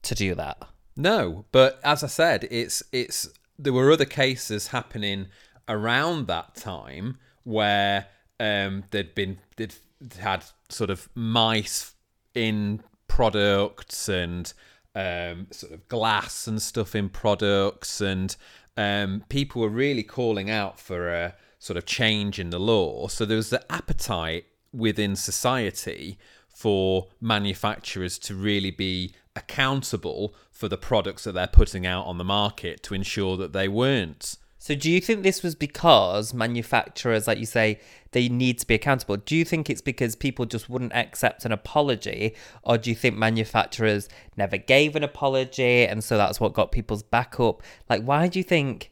to 0.03 0.15
do 0.15 0.35
that. 0.35 0.63
No, 0.97 1.47
but 1.51 1.81
as 1.83 2.05
I 2.05 2.07
said, 2.07 2.47
it's 2.51 2.83
it's 2.93 3.29
there 3.59 3.73
were 3.73 3.91
other 3.91 4.05
cases 4.05 4.69
happening 4.69 5.27
around 5.69 6.27
that 6.29 6.55
time 6.55 7.19
where 7.43 8.07
um, 8.41 8.85
there'd 8.91 9.15
been 9.15 9.39
they'd 9.57 9.75
had 10.19 10.45
sort 10.69 10.91
of 10.91 11.09
mice 11.15 11.95
in 12.35 12.83
products 13.09 14.09
and 14.09 14.53
um, 14.95 15.49
sort 15.51 15.73
of 15.73 15.89
glass 15.89 16.47
and 16.47 16.61
stuff 16.61 16.95
in 16.95 17.09
products, 17.09 18.01
and 18.01 18.37
um, 18.77 19.25
people 19.29 19.63
were 19.63 19.69
really 19.69 20.03
calling 20.03 20.51
out 20.51 20.79
for 20.79 21.09
a 21.09 21.35
sort 21.59 21.77
of 21.77 21.87
change 21.87 22.39
in 22.39 22.51
the 22.51 22.61
law. 22.61 23.09
So 23.09 23.25
there 23.25 23.37
was 23.37 23.51
the 23.51 23.73
appetite 23.73 24.47
within 24.73 25.17
society 25.17 26.19
for 26.49 27.09
manufacturers 27.21 28.19
to 28.19 28.35
really 28.35 28.71
be 28.71 29.15
accountable 29.37 30.35
for 30.51 30.69
the 30.69 30.77
products 30.77 31.25
that 31.25 31.33
they're 31.33 31.47
putting 31.47 31.87
out 31.87 32.07
on 32.07 32.19
the 32.19 32.25
market 32.25 32.83
to 32.85 32.95
ensure 32.95 33.37
that 33.37 33.53
they 33.53 33.67
weren't. 33.67 34.37
So 34.65 34.75
do 34.75 34.91
you 34.91 34.99
think 35.03 35.23
this 35.23 35.43
was 35.43 35.55
because 35.55 36.33
manufacturers, 36.33 37.27
like 37.27 37.37
you 37.37 37.45
say, 37.45 37.81
they 38.13 38.31
need 38.31 38.61
to 38.61 38.67
be 38.67 38.73
accountable? 38.73 39.19
Do 39.19 39.37
you 39.37 39.45
think 39.45 39.69
it's 39.69 39.83
because 39.83 40.17
people 40.17 40.47
just 40.47 40.71
wouldn't 40.71 40.95
accept 40.95 41.45
an 41.45 41.53
apology? 41.53 42.35
Or 42.63 42.79
do 42.79 42.89
you 42.89 42.97
think 42.97 43.15
manufacturers 43.15 44.09
never 44.39 44.57
gave 44.57 44.97
an 44.97 45.05
apology 45.05 45.87
and 45.87 46.03
so 46.03 46.17
that's 46.17 46.41
what 46.41 46.55
got 46.55 46.73
people's 46.73 47.03
back 47.03 47.39
up? 47.39 47.63
Like, 47.91 48.05
why 48.05 48.27
do 48.27 48.39
you 48.39 48.43
think? 48.43 48.91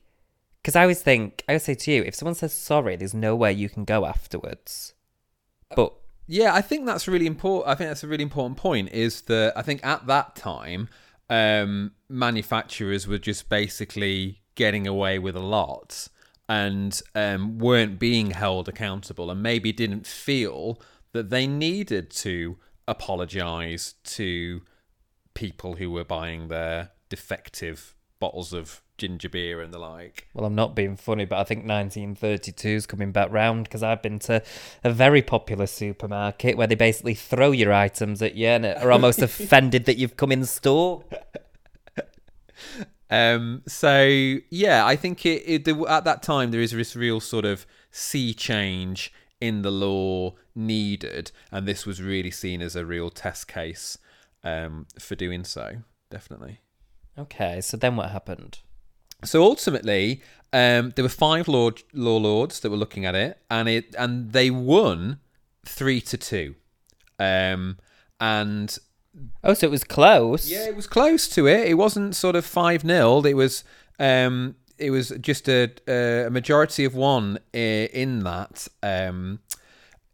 Because 0.61 0.77
I 0.77 0.83
always 0.83 1.01
think, 1.01 1.43
I 1.49 1.53
always 1.53 1.63
say 1.63 1.75
to 1.75 1.91
you, 1.91 2.03
if 2.03 2.15
someone 2.15 2.35
says 2.35 2.53
sorry, 2.53 2.97
there's 2.97 3.15
nowhere 3.15 3.51
you 3.51 3.71
can 3.71 3.87
go 3.87 4.05
afterwards. 4.05 4.93
But 5.75 5.95
Yeah, 6.27 6.53
I 6.53 6.61
think 6.61 6.85
that's 6.85 7.09
really 7.09 7.27
important. 7.27 7.71
I 7.71 7.77
think 7.77 7.89
that's 7.89 8.05
a 8.05 8.09
really 8.09 8.25
important 8.25 8.59
point. 8.59 8.91
Is 8.93 9.23
that 9.23 9.55
I 9.57 9.63
think 9.63 9.83
at 9.87 10.07
that 10.07 10.37
time, 10.37 10.91
um, 11.31 11.93
manufacturers 12.11 13.09
were 13.09 13.17
just 13.17 13.49
basically 13.49 14.42
getting 14.55 14.87
away 14.87 15.19
with 15.19 15.37
a 15.37 15.41
lot 15.41 16.09
and 16.49 17.01
um, 17.15 17.59
weren't 17.59 17.99
being 17.99 18.33
held 18.33 18.69
accountable, 18.69 19.31
and 19.31 19.43
maybe 19.43 19.73
didn't 19.73 20.07
feel 20.07 20.81
that 21.13 21.31
they 21.31 21.47
needed 21.47 22.11
to 22.11 22.59
apologize 22.87 23.95
to 24.05 24.61
people 25.35 25.77
who 25.77 25.91
were 25.91 26.05
buying 26.05 26.49
their 26.49 26.91
defective 27.09 27.95
bottles 28.19 28.53
of 28.53 28.83
ginger 28.99 29.29
beer 29.29 29.61
and 29.61 29.73
the 29.73 29.79
like. 29.79 30.29
Well, 30.35 30.45
I'm 30.45 30.55
not 30.55 30.77
being 30.77 30.97
funny, 30.97 31.25
but 31.25 31.39
I 31.39 31.45
think 31.45 31.61
1932 31.61 32.69
is 32.69 32.87
coming 32.87 33.13
back 33.13 33.33
round 33.33 33.65
because 33.65 33.83
I've 33.83 34.03
been 34.03 34.19
to 34.21 34.43
a 34.85 34.93
very 34.93 35.23
popular 35.23 35.67
supermarket 35.67 36.57
where 36.57 36.67
they 36.67 36.75
basically 36.75 37.15
throw 37.15 37.51
your 37.51 37.73
items 37.73 38.23
at 38.23 38.35
you 38.35 38.47
and 38.47 38.67
are 38.67 38.93
almost 38.93 39.19
offended 39.23 39.87
that 39.87 39.97
you've 39.97 40.17
come 40.17 40.31
in 40.33 40.45
store. 40.45 41.05
Um, 43.13 43.61
so 43.69 44.39
yeah, 44.49 44.87
I 44.87 44.97
think 44.97 45.27
it, 45.27 45.69
it 45.69 45.69
at 45.87 46.05
that 46.05 46.23
time 46.23 46.51
there 46.51 46.63
is 46.63 46.71
this 46.71 46.97
real 46.97 47.21
sort 47.21 47.45
of 47.45 47.67
sea 47.91 48.33
change 48.33 49.13
in 49.39 49.61
the 49.61 49.71
law 49.71 50.35
needed, 50.55 51.31
and 51.51 51.69
this 51.69 51.85
was 51.85 52.01
really 52.01 52.31
seen 52.31 52.63
as 52.63 52.75
a 52.75 52.87
real 52.87 53.11
test 53.11 53.49
case 53.49 53.99
um, 54.43 54.87
for 54.99 55.15
doing 55.15 55.45
so. 55.45 55.83
Definitely. 56.09 56.61
Okay, 57.19 57.61
so 57.61 57.77
then 57.77 57.97
what 57.97 58.13
happened? 58.13 58.61
So 59.23 59.43
ultimately, 59.43 60.23
um, 60.55 60.95
there 60.97 61.05
were 61.05 61.11
five 61.11 61.49
law 61.49 61.71
law 61.93 62.17
lords 62.17 62.61
that 62.61 62.71
were 62.71 62.79
looking 62.79 63.05
at 63.05 63.15
it, 63.15 63.39
and 63.51 63.69
it 63.69 63.95
and 63.99 64.33
they 64.33 64.51
won 64.51 65.21
three 65.67 66.01
to 66.01 66.17
two, 66.17 66.55
um, 67.19 67.77
and 68.19 68.79
Oh, 69.45 69.55
so 69.55 69.67
it 69.67 69.71
was 69.71 69.85
close. 69.85 70.51
yeah, 70.51 70.67
it 70.67 70.77
was 70.77 70.87
close 70.87 71.29
to 71.29 71.47
it. 71.47 71.69
It 71.69 71.75
wasn't 71.75 72.17
sort 72.17 72.37
of 72.37 72.45
five 72.45 72.83
0 72.83 73.23
It 73.23 73.35
was 73.35 73.65
um, 73.99 74.57
it 74.79 74.91
was 74.91 75.11
just 75.21 75.49
a, 75.49 75.71
a 75.87 76.31
majority 76.31 76.85
of 76.85 76.95
one 76.95 77.39
in 77.53 78.21
that 78.25 78.69
um, 78.83 79.41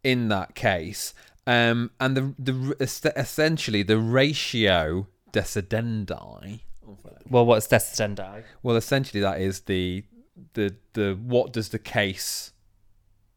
in 0.03 0.27
that 0.29 0.55
case, 0.55 1.13
um, 1.47 1.91
and 1.99 2.15
the 2.17 2.33
the 2.37 3.11
essentially 3.15 3.83
the 3.83 3.97
ratio 3.97 5.07
decidendi. 5.31 6.61
Well, 7.29 7.45
what's 7.45 7.67
descendi? 7.67 8.43
Well, 8.63 8.75
essentially 8.75 9.21
that 9.21 9.39
is 9.39 9.61
the 9.61 10.03
the 10.53 10.75
the 10.93 11.17
what 11.21 11.53
does 11.53 11.69
the 11.69 11.79
case 11.79 12.51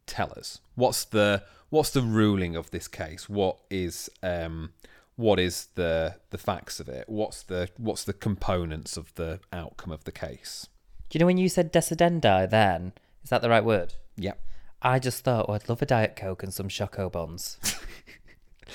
tell 0.07 0.33
us? 0.37 0.61
What's 0.75 1.05
the 1.05 1.45
what's 1.71 1.91
the 1.91 2.03
ruling 2.03 2.57
of 2.57 2.71
this 2.71 2.89
case? 2.89 3.29
What 3.29 3.59
is 3.71 4.11
um 4.23 4.73
what 5.17 5.39
is 5.39 5.69
the 5.75 6.17
the 6.31 6.39
facts 6.39 6.81
of 6.81 6.89
it? 6.89 7.09
What's 7.09 7.43
the 7.43 7.69
what's 7.77 8.05
the 8.05 8.13
components 8.13 8.97
of 8.97 9.15
the 9.15 9.41
outcome 9.53 9.93
of 9.93 10.05
the 10.05 10.13
case? 10.13 10.69
Do 11.11 11.19
you 11.19 11.21
know 11.21 11.27
when 11.27 11.39
you 11.39 11.49
said 11.49 11.73
descendi 11.73 12.49
then? 12.49 12.93
Is 13.23 13.31
that 13.31 13.43
the 13.43 13.51
right 13.51 13.65
word? 13.65 13.95
Yep. 14.17 14.41
I 14.81 14.99
just 14.99 15.23
thought, 15.23 15.47
oh, 15.49 15.53
I'd 15.53 15.69
love 15.69 15.81
a 15.83 15.87
Diet 15.87 16.17
Coke 16.17 16.43
and 16.43 16.53
some 16.53 16.69
Choco 16.69 17.09
Buns. 17.09 17.59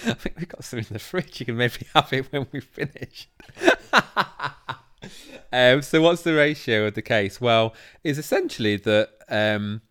I 0.06 0.14
think 0.14 0.38
we've 0.38 0.48
got 0.48 0.64
some 0.64 0.80
in 0.80 0.86
the 0.90 1.00
fridge. 1.00 1.40
You 1.40 1.48
can 1.48 1.58
maybe 1.58 1.86
have 1.96 2.14
it 2.14 2.32
when 2.32 2.48
we 2.52 2.62
finish. 2.62 3.30
um, 5.52 5.82
so, 5.82 6.02
what's 6.02 6.22
the 6.22 6.36
ratio 6.36 6.88
of 6.88 6.94
the 6.94 7.02
case? 7.02 7.42
Well, 7.42 7.74
is 8.04 8.18
essentially 8.18 8.78
that 8.78 9.10
um, 9.28 9.82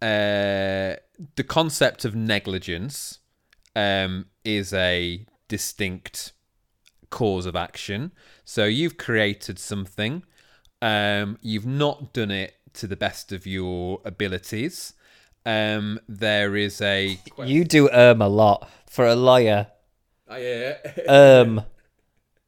uh, 0.00 1.00
the 1.36 1.44
concept 1.46 2.04
of 2.04 2.14
negligence 2.14 3.20
um, 3.74 4.26
is 4.44 4.72
a 4.72 5.24
distinct 5.56 6.32
cause 7.10 7.46
of 7.46 7.54
action. 7.54 8.12
So, 8.44 8.64
you've 8.64 8.96
created 8.96 9.56
something, 9.58 10.14
um, 10.82 11.38
you've 11.42 11.70
not 11.84 12.12
done 12.12 12.30
it 12.30 12.54
to 12.74 12.86
the 12.86 12.96
best 12.96 13.32
of 13.32 13.46
your 13.46 14.00
abilities. 14.04 14.94
Um, 15.46 16.00
there 16.08 16.56
is 16.56 16.80
a 16.80 17.18
You 17.44 17.64
do 17.64 17.90
um 17.90 18.20
a 18.22 18.28
lot 18.28 18.68
for 18.86 19.06
a 19.06 19.14
lawyer. 19.14 19.68
Oh, 20.28 20.36
yeah. 20.36 20.76
Um, 21.08 21.62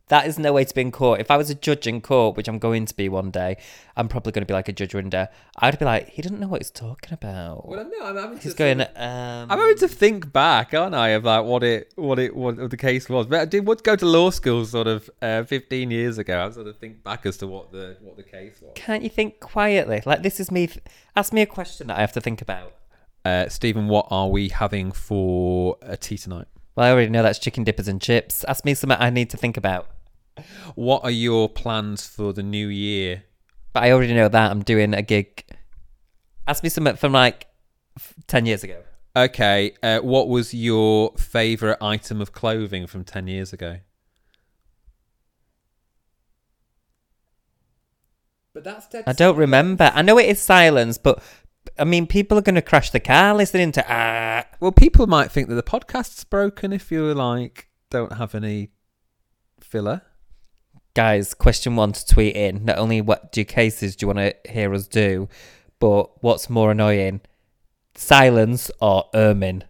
that 0.09 0.27
is 0.27 0.39
no 0.39 0.53
way 0.53 0.65
to 0.65 0.73
be 0.75 0.83
in 0.83 0.93
court. 0.93 1.21
If 1.21 1.31
I 1.33 1.37
was 1.37 1.51
a 1.51 1.55
judge 1.55 1.87
in 1.87 2.01
court, 2.01 2.37
which 2.37 2.47
I'm 2.47 2.59
going 2.61 2.87
to 2.87 2.95
be 2.95 3.09
one 3.09 3.31
day, 3.33 3.57
I'm 3.97 4.07
probably 4.07 4.31
going 4.31 4.43
to 4.43 4.47
be 4.47 4.55
like 4.55 4.69
a 4.69 4.73
judge 4.73 4.93
day. 5.11 5.27
I'd 5.59 5.79
be 5.79 5.85
like, 5.85 6.11
he 6.11 6.23
doesn't 6.23 6.39
know 6.39 6.47
what 6.47 6.61
he's 6.63 6.71
talking 6.71 7.13
about. 7.13 7.69
Well, 7.69 7.85
no, 7.91 8.07
I'm 8.07 8.17
having 8.17 8.39
he's 8.39 8.53
to 8.53 8.59
going. 8.59 8.81
of- 8.83 8.89
Um, 8.95 9.51
I'm 9.51 9.59
having 9.59 9.79
to 9.79 9.89
think 9.89 10.33
back, 10.33 10.75
aren't 10.75 10.95
I, 10.95 11.09
about 11.09 11.47
what 11.47 11.65
it, 11.65 11.93
what 11.97 12.19
it, 12.21 12.37
what 12.37 12.57
the 12.71 12.77
case 12.77 13.09
was. 13.09 13.27
But 13.27 13.41
I 13.41 13.45
did 13.47 13.67
would 13.67 13.83
go 13.83 13.97
to 13.97 14.07
law 14.07 14.31
school 14.31 14.65
sort 14.65 14.87
of 14.87 15.11
uh, 15.21 15.43
15 15.43 15.91
years 15.91 16.19
ago. 16.19 16.47
I 16.47 16.51
sort 16.51 16.69
of 16.69 16.79
think 16.79 17.03
back 17.03 17.27
as 17.27 17.37
to 17.39 17.49
what 17.49 17.73
the 17.73 17.97
what 18.01 18.17
the 18.17 18.23
case 18.23 18.61
was. 18.63 18.73
can't 18.77 19.03
you 19.03 19.09
think 19.11 19.41
quietly? 19.41 20.03
Like 20.07 20.23
this 20.23 20.39
is 20.39 20.51
me. 20.53 20.69
Th- 20.69 20.85
ask 21.17 21.33
me 21.33 21.43
a 21.43 21.47
question 21.47 21.89
that 21.89 21.97
I 21.97 22.01
have 22.01 22.13
to 22.13 22.21
think 22.21 22.41
about. 22.41 22.73
Uh, 23.25 23.49
Stephen, 23.49 23.89
what 23.89 24.07
are 24.11 24.29
we 24.29 24.51
having 24.51 24.93
for 24.93 25.79
a 25.83 25.97
tea 25.97 26.17
tonight? 26.17 26.47
Well, 26.77 26.87
I 26.87 26.93
already 26.93 27.11
know 27.11 27.25
that's 27.25 27.41
chicken 27.41 27.65
dippers 27.65 27.89
and 27.89 28.01
chips. 28.01 28.45
Ask 28.45 28.65
me 28.65 28.75
something 28.75 28.99
I 29.01 29.11
need 29.11 29.31
to 29.31 29.37
think 29.37 29.57
about. 29.57 29.89
What 30.75 31.05
are 31.05 31.11
your 31.11 31.49
plans 31.49 32.07
for 32.07 32.33
the 32.33 32.43
new 32.43 32.69
year? 32.69 33.25
But 33.73 33.85
I 33.85 33.93
already 33.93 34.15
know 34.15 34.29
that 34.29 34.51
I'm 34.51 34.63
doing 34.63 34.95
a 34.95 35.03
gig. 35.03 35.45
Ask 36.47 36.63
me 36.63 36.69
something 36.69 36.97
from 36.97 37.13
like 37.13 37.47
f- 37.97 38.15
ten 38.27 38.47
years 38.47 38.63
ago. 38.63 38.83
Okay, 39.17 39.73
uh, 39.83 40.01
what 40.01 40.29
was 40.29 40.53
your 40.53 41.15
favourite 41.17 41.79
item 41.81 42.21
of 42.21 42.33
clothing 42.33 42.87
from 42.87 43.03
10 43.03 43.29
years 43.29 43.51
ago? 43.51 43.79
But 48.53 48.65
that's 48.65 48.87
dead 48.89 49.05
I 49.07 49.15
don't 49.15 49.39
remember. 49.39 49.91
I 49.95 50.03
know 50.03 50.19
it 50.19 50.27
is 50.27 50.43
silence, 50.43 50.99
but 50.99 51.23
I 51.79 51.85
mean, 51.85 52.07
people 52.07 52.37
are 52.37 52.43
going 52.43 52.57
to 52.57 52.63
crash 52.63 52.91
the 52.91 53.01
car 53.01 53.35
listening 53.35 53.73
to 53.73 53.85
ah. 53.89 54.45
Well, 54.61 54.73
people 54.73 55.07
might 55.07 55.31
think 55.31 55.49
that 55.49 55.55
the 55.55 55.63
podcast's 55.63 56.25
broken 56.25 56.75
if 56.75 56.93
you 56.93 57.15
like 57.15 57.69
don't 57.89 58.13
have 58.13 58.35
any 58.35 58.69
filler. 59.61 60.03
Guys, 60.97 61.35
question 61.35 61.77
one 61.77 61.93
to 61.93 62.07
tweet 62.07 62.35
in. 62.35 62.65
Not 62.65 62.79
only 62.79 63.03
what 63.03 63.31
do 63.31 63.45
cases 63.45 63.97
do 63.97 64.05
you 64.05 64.15
want 64.15 64.19
to 64.19 64.51
hear 64.51 64.73
us 64.73 64.87
do, 64.87 65.29
but 65.79 66.23
what's 66.23 66.49
more 66.49 66.71
annoying, 66.71 67.21
silence 67.95 68.71
or 68.81 69.05
ermine? 69.15 69.65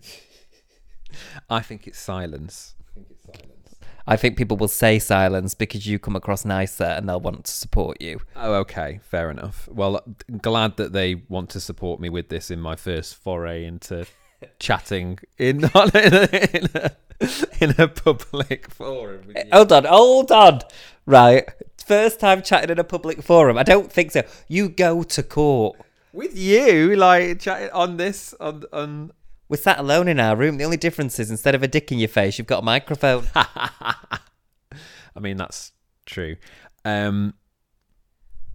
I 1.51 1.63
think 1.63 1.89
it's 1.89 1.99
silence. 1.99 2.77
I 2.79 2.95
think 2.95 3.09
it's 3.11 3.25
silence. 3.25 3.75
I 4.07 4.15
think 4.15 4.37
people 4.37 4.57
will 4.57 4.69
say 4.69 5.01
silence 5.01 5.55
because 5.55 5.85
you 5.85 5.99
come 5.99 6.15
across 6.15 6.45
nicer 6.45 6.85
and 6.85 7.09
they'll 7.09 7.19
want 7.19 7.47
to 7.47 7.51
support 7.51 8.01
you. 8.01 8.21
Oh, 8.37 8.55
okay, 8.61 9.01
fair 9.03 9.29
enough. 9.29 9.67
Well, 9.67 10.07
glad 10.41 10.77
that 10.77 10.93
they 10.93 11.25
want 11.29 11.51
to 11.51 11.61
support 11.61 11.99
me 11.99 12.09
with 12.09 12.29
this 12.29 12.53
in 12.53 12.61
my 12.61 12.77
first 12.77 13.17
foray 13.17 13.65
into 13.65 14.07
chatting 14.61 15.19
in 15.39 15.65
in 15.65 15.71
a, 15.75 16.57
in 16.57 16.69
a, 16.73 16.91
in 17.59 17.75
a 17.79 17.89
public 17.89 18.71
forum. 18.71 19.35
Hold 19.53 19.73
on, 19.73 19.85
hold 19.87 20.31
on. 20.31 20.61
Right. 21.07 21.49
First 21.85 22.19
time 22.19 22.43
chatting 22.43 22.71
in 22.71 22.79
a 22.79 22.85
public 22.85 23.23
forum. 23.23 23.57
I 23.57 23.63
don't 23.63 23.93
think 23.93 24.11
so. 24.11 24.23
You 24.49 24.69
go 24.69 25.03
to 25.05 25.23
court. 25.23 25.79
With 26.13 26.37
you, 26.37 26.97
like 26.97 27.41
chatting 27.41 27.71
on 27.71 27.97
this 27.97 28.35
on 28.41 28.65
on. 28.73 29.13
We're 29.49 29.57
sat 29.59 29.79
alone 29.79 30.09
in 30.09 30.19
our 30.19 30.35
room. 30.35 30.57
The 30.59 30.65
only 30.65 30.77
difference 30.77 31.21
is 31.21 31.31
instead 31.31 31.55
of 31.55 31.63
a 31.63 31.69
dick 31.69 31.93
in 31.93 31.99
your 32.01 32.09
face, 32.09 32.37
you've 32.39 32.49
got 32.49 32.61
a 32.61 32.65
microphone. 32.65 33.29
I 33.37 35.21
mean, 35.21 35.37
that's 35.37 35.71
true. 36.05 36.37
Um, 36.85 37.35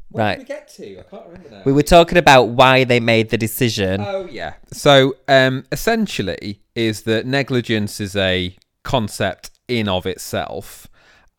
what 0.10 0.20
Right. 0.22 0.40
did 0.40 0.40
we 0.40 0.46
get 0.54 0.68
to? 0.70 1.00
I 1.00 1.04
can't 1.04 1.26
remember 1.28 1.50
now. 1.50 1.62
we 1.66 1.72
were 1.72 1.84
talking 1.84 2.18
about 2.18 2.50
why 2.50 2.84
they 2.84 3.00
made 3.00 3.30
the 3.30 3.38
decision. 3.38 4.02
Oh 4.02 4.28
yeah. 4.30 4.56
So 4.74 5.16
um, 5.30 5.64
essentially, 5.72 6.60
is 6.76 7.04
that 7.04 7.26
negligence 7.26 8.02
is 8.02 8.16
a 8.18 8.54
concept 8.84 9.52
in 9.70 9.88
of 9.88 10.06
itself, 10.06 10.88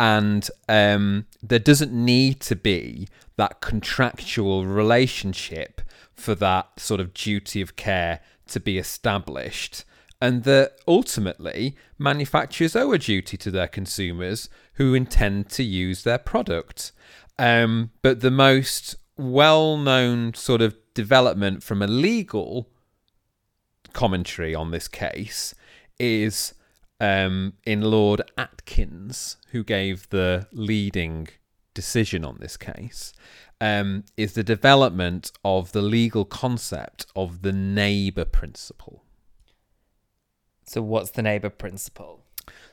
and 0.02 0.50
um, 0.68 1.26
there 1.44 1.60
doesn't 1.60 1.92
need 1.92 2.40
to 2.40 2.56
be 2.56 3.06
that 3.36 3.60
contractual 3.60 4.66
relationship 4.66 5.80
for 6.12 6.34
that 6.34 6.68
sort 6.76 7.00
of 7.00 7.14
duty 7.14 7.62
of 7.62 7.76
care 7.76 8.18
to 8.48 8.58
be 8.58 8.78
established. 8.78 9.84
And 10.20 10.42
that 10.42 10.72
ultimately 10.88 11.76
manufacturers 12.00 12.74
owe 12.74 12.90
a 12.90 12.98
duty 12.98 13.36
to 13.36 13.50
their 13.52 13.68
consumers 13.68 14.48
who 14.74 14.92
intend 14.92 15.48
to 15.50 15.62
use 15.62 16.02
their 16.02 16.18
product. 16.18 16.90
Um, 17.38 17.92
but 18.02 18.22
the 18.22 18.32
most 18.32 18.96
well 19.16 19.76
known 19.76 20.34
sort 20.34 20.62
of 20.62 20.74
development 20.94 21.62
from 21.62 21.80
a 21.80 21.86
legal 21.86 22.68
commentary 23.92 24.52
on 24.52 24.72
this 24.72 24.88
case 24.88 25.54
is 26.00 26.54
um, 27.02 27.54
in 27.66 27.82
Lord 27.82 28.22
Atkins, 28.38 29.36
who 29.50 29.64
gave 29.64 30.08
the 30.10 30.46
leading 30.52 31.26
decision 31.74 32.24
on 32.24 32.38
this 32.40 32.56
case, 32.56 33.12
um, 33.60 34.04
is 34.16 34.34
the 34.34 34.44
development 34.44 35.32
of 35.44 35.72
the 35.72 35.82
legal 35.82 36.24
concept 36.24 37.06
of 37.16 37.42
the 37.42 37.52
neighbour 37.52 38.24
principle. 38.24 39.02
So, 40.64 40.80
what's 40.80 41.10
the 41.10 41.22
neighbour 41.22 41.50
principle? 41.50 42.20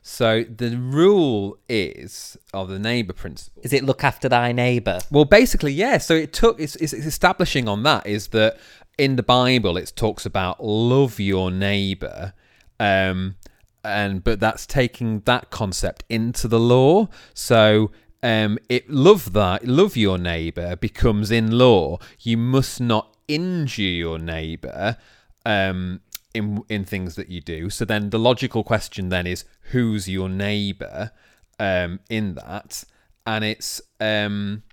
So 0.02 0.44
the 0.44 0.78
rule 0.78 1.58
is 1.68 2.38
of 2.54 2.70
the 2.70 2.80
neighbour 2.80 3.14
principle. 3.14 3.62
Is 3.64 3.74
it 3.74 3.84
look 3.84 4.04
after 4.04 4.30
thy 4.30 4.52
neighbour? 4.52 5.00
Well, 5.12 5.26
basically, 5.26 5.74
yeah. 5.74 5.98
So 5.98 6.14
it 6.16 6.34
took 6.34 6.60
it's, 6.60 6.76
it's 6.78 6.94
it's 6.94 7.06
establishing 7.06 7.68
on 7.68 7.84
that 7.84 8.08
is 8.08 8.28
that 8.30 8.58
in 8.98 9.16
the 9.16 9.24
Bible 9.24 9.78
it 9.78 9.92
talks 9.96 10.26
about 10.26 10.64
love 10.64 11.20
your 11.20 11.52
neighbor, 11.52 12.34
um, 12.80 13.36
and 13.84 14.24
but 14.24 14.40
that's 14.40 14.66
taking 14.66 15.22
that 15.22 15.50
concept 15.50 16.04
into 16.10 16.48
the 16.48 16.60
law. 16.60 17.08
So 17.34 17.92
um, 18.22 18.58
it 18.68 18.90
love 18.90 19.34
that 19.34 19.66
love 19.66 19.96
your 19.96 20.18
neighbor 20.18 20.76
becomes 20.76 21.32
in 21.32 21.52
law. 21.58 22.00
You 22.20 22.38
must 22.38 22.82
not 22.82 23.16
injure 23.28 23.82
your 23.84 24.20
neighbor. 24.20 24.98
Um, 25.46 26.02
in 26.34 26.64
in 26.70 26.86
things 26.86 27.16
that 27.16 27.30
you 27.30 27.42
do. 27.42 27.70
So 27.70 27.86
then 27.86 28.10
the 28.10 28.20
logical 28.20 28.64
question 28.64 29.10
then 29.10 29.26
is 29.26 29.46
who's 29.72 30.08
your 30.08 30.30
neighbor 30.30 31.12
um, 31.60 32.00
in 32.10 32.36
that, 32.36 32.84
and 33.26 33.44
it's 33.44 33.82
um, 34.00 34.64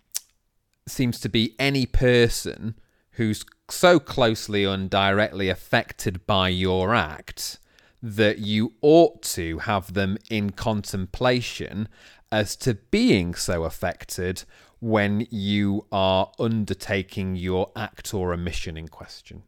seems 0.86 1.18
to 1.20 1.28
be 1.28 1.54
any 1.58 1.86
person 1.86 2.74
who's 3.12 3.44
so 3.68 3.98
closely 3.98 4.64
and 4.64 4.88
directly 4.88 5.48
affected 5.48 6.26
by 6.26 6.48
your 6.48 6.94
act 6.94 7.58
that 8.06 8.38
you 8.38 8.72
ought 8.82 9.20
to 9.20 9.58
have 9.58 9.94
them 9.94 10.16
in 10.30 10.50
contemplation 10.50 11.88
as 12.30 12.54
to 12.54 12.74
being 12.74 13.34
so 13.34 13.64
affected 13.64 14.44
when 14.78 15.26
you 15.28 15.84
are 15.90 16.30
undertaking 16.38 17.34
your 17.34 17.72
act 17.74 18.14
or 18.14 18.32
omission 18.32 18.76
in 18.76 18.86
question. 18.86 19.42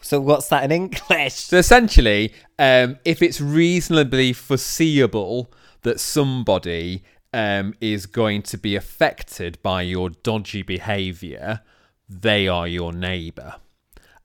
So 0.00 0.20
what's 0.20 0.48
that 0.50 0.62
in 0.64 0.70
English? 0.70 1.34
So 1.34 1.56
essentially, 1.56 2.32
um, 2.60 2.98
if 3.04 3.22
it's 3.22 3.40
reasonably 3.40 4.32
foreseeable 4.32 5.52
that 5.82 5.98
somebody 5.98 7.02
um, 7.32 7.74
is 7.80 8.06
going 8.06 8.42
to 8.42 8.56
be 8.56 8.76
affected 8.76 9.60
by 9.62 9.82
your 9.82 10.10
dodgy 10.10 10.62
behaviour, 10.62 11.60
they 12.08 12.46
are 12.46 12.68
your 12.68 12.92
neighbour, 12.92 13.56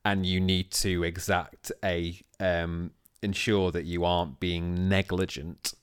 and 0.05 0.23
you 0.23 0.39
need 0.39 0.69
to 0.71 1.03
exact 1.03 1.71
a 1.83 2.21
um, 2.39 2.91
ensure 3.21 3.71
that 3.71 3.85
you 3.85 4.05
aren't 4.05 4.39
being 4.39 4.87
negligent. 4.89 5.73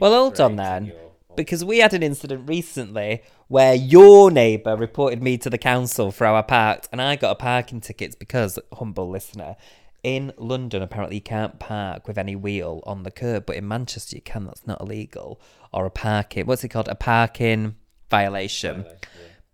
Well, 0.00 0.12
hold 0.12 0.40
on 0.40 0.56
then. 0.56 0.86
your- 0.86 0.96
Because 1.36 1.64
we 1.64 1.78
had 1.78 1.92
an 1.92 2.02
incident 2.02 2.48
recently 2.48 3.22
where 3.48 3.74
your 3.74 4.30
neighbour 4.30 4.76
reported 4.76 5.20
me 5.22 5.36
to 5.38 5.50
the 5.50 5.58
council 5.58 6.12
for 6.12 6.26
our 6.26 6.42
parked, 6.44 6.88
and 6.92 7.02
I 7.02 7.16
got 7.16 7.32
a 7.32 7.34
parking 7.34 7.80
ticket 7.80 8.16
because, 8.18 8.58
humble 8.74 9.10
listener, 9.10 9.56
in 10.04 10.32
London 10.38 10.80
apparently 10.82 11.16
you 11.16 11.22
can't 11.22 11.58
park 11.58 12.06
with 12.06 12.18
any 12.18 12.36
wheel 12.36 12.82
on 12.86 13.02
the 13.02 13.10
curb, 13.10 13.46
but 13.46 13.56
in 13.56 13.66
Manchester 13.66 14.14
you 14.16 14.22
can. 14.22 14.44
That's 14.44 14.66
not 14.66 14.80
illegal. 14.80 15.40
Or 15.72 15.86
a 15.86 15.90
parking, 15.90 16.46
what's 16.46 16.62
it 16.62 16.68
called? 16.68 16.88
A 16.88 16.94
parking 16.94 17.74
violation. 18.10 18.84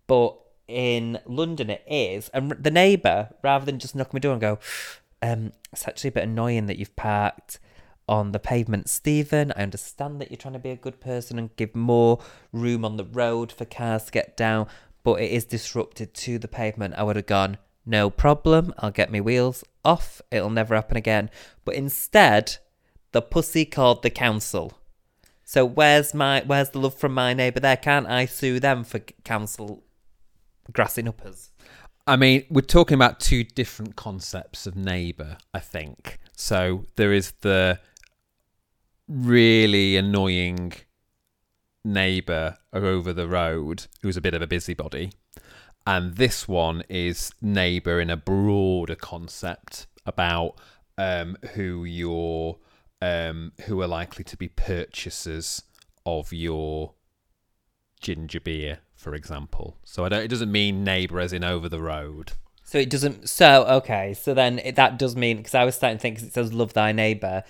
But 0.06 0.36
in 0.68 1.18
London 1.24 1.70
it 1.70 1.82
is, 1.88 2.28
and 2.30 2.50
the 2.52 2.70
neighbour, 2.70 3.30
rather 3.42 3.64
than 3.64 3.78
just 3.78 3.94
knock 3.94 4.08
on 4.08 4.10
my 4.14 4.18
door 4.20 4.32
and 4.32 4.40
go, 4.40 4.58
um, 5.22 5.52
it's 5.72 5.86
actually 5.86 6.08
a 6.08 6.12
bit 6.12 6.24
annoying 6.24 6.66
that 6.66 6.78
you've 6.78 6.96
parked 6.96 7.58
on 8.08 8.32
the 8.32 8.38
pavement, 8.38 8.88
Stephen. 8.88 9.52
I 9.56 9.62
understand 9.62 10.20
that 10.20 10.30
you're 10.30 10.38
trying 10.38 10.54
to 10.54 10.58
be 10.58 10.70
a 10.70 10.76
good 10.76 11.00
person 11.00 11.38
and 11.38 11.54
give 11.56 11.74
more 11.74 12.20
room 12.52 12.84
on 12.84 12.96
the 12.96 13.04
road 13.04 13.52
for 13.52 13.64
cars 13.64 14.04
to 14.04 14.12
get 14.12 14.36
down, 14.36 14.66
but 15.04 15.20
it 15.20 15.30
is 15.30 15.44
disrupted 15.44 16.12
to 16.14 16.38
the 16.38 16.48
pavement. 16.48 16.94
I 16.96 17.04
would 17.04 17.16
have 17.16 17.26
gone, 17.26 17.58
no 17.86 18.10
problem. 18.10 18.74
I'll 18.78 18.90
get 18.90 19.12
my 19.12 19.20
wheels 19.20 19.64
off. 19.84 20.20
It'll 20.30 20.50
never 20.50 20.74
happen 20.74 20.96
again. 20.96 21.30
But 21.64 21.76
instead, 21.76 22.58
the 23.12 23.22
pussy 23.22 23.64
called 23.64 24.02
the 24.02 24.10
council. 24.10 24.72
So 25.44 25.64
where's 25.64 26.14
my 26.14 26.42
where's 26.46 26.70
the 26.70 26.78
love 26.78 26.94
from 26.94 27.14
my 27.14 27.34
neighbour 27.34 27.60
there? 27.60 27.76
Can't 27.76 28.06
I 28.06 28.26
sue 28.26 28.60
them 28.60 28.84
for 28.84 29.00
council 29.24 29.82
grassing 30.72 31.08
up 31.08 31.22
us? 31.22 31.49
I 32.06 32.16
mean, 32.16 32.44
we're 32.50 32.62
talking 32.62 32.94
about 32.94 33.20
two 33.20 33.44
different 33.44 33.96
concepts 33.96 34.66
of 34.66 34.74
neighbour, 34.74 35.38
I 35.54 35.60
think. 35.60 36.18
So 36.34 36.84
there 36.96 37.12
is 37.12 37.32
the 37.42 37.78
really 39.06 39.96
annoying 39.96 40.72
neighbour 41.84 42.56
over 42.72 43.12
the 43.12 43.28
road 43.28 43.86
who's 44.02 44.16
a 44.16 44.20
bit 44.20 44.34
of 44.34 44.42
a 44.42 44.46
busybody. 44.46 45.12
And 45.86 46.16
this 46.16 46.46
one 46.46 46.82
is 46.88 47.32
neighbour 47.40 48.00
in 48.00 48.10
a 48.10 48.16
broader 48.16 48.94
concept 48.94 49.86
about 50.06 50.60
um, 50.98 51.36
who 51.54 51.84
your 51.84 52.58
um, 53.02 53.52
who 53.62 53.80
are 53.80 53.86
likely 53.86 54.24
to 54.24 54.36
be 54.36 54.48
purchasers 54.48 55.62
of 56.04 56.32
your 56.32 56.94
ginger 58.00 58.40
beer, 58.40 58.80
for 59.00 59.14
example. 59.14 59.78
So 59.84 60.04
I 60.04 60.08
don't, 60.10 60.22
it 60.22 60.28
doesn't 60.28 60.52
mean 60.52 60.84
neighbour 60.84 61.20
as 61.20 61.32
in 61.32 61.42
over 61.42 61.68
the 61.68 61.80
road. 61.80 62.32
So 62.62 62.78
it 62.78 62.90
doesn't. 62.90 63.28
So 63.28 63.64
okay. 63.64 64.14
So 64.14 64.34
then 64.34 64.58
it, 64.60 64.76
that 64.76 64.98
does 64.98 65.16
mean 65.16 65.38
because 65.38 65.54
I 65.54 65.64
was 65.64 65.74
starting 65.74 65.98
to 65.98 66.02
think 66.02 66.18
'cause 66.18 66.26
it 66.28 66.32
says 66.32 66.52
love 66.52 66.72
thy 66.74 66.92
neighbor. 66.92 67.42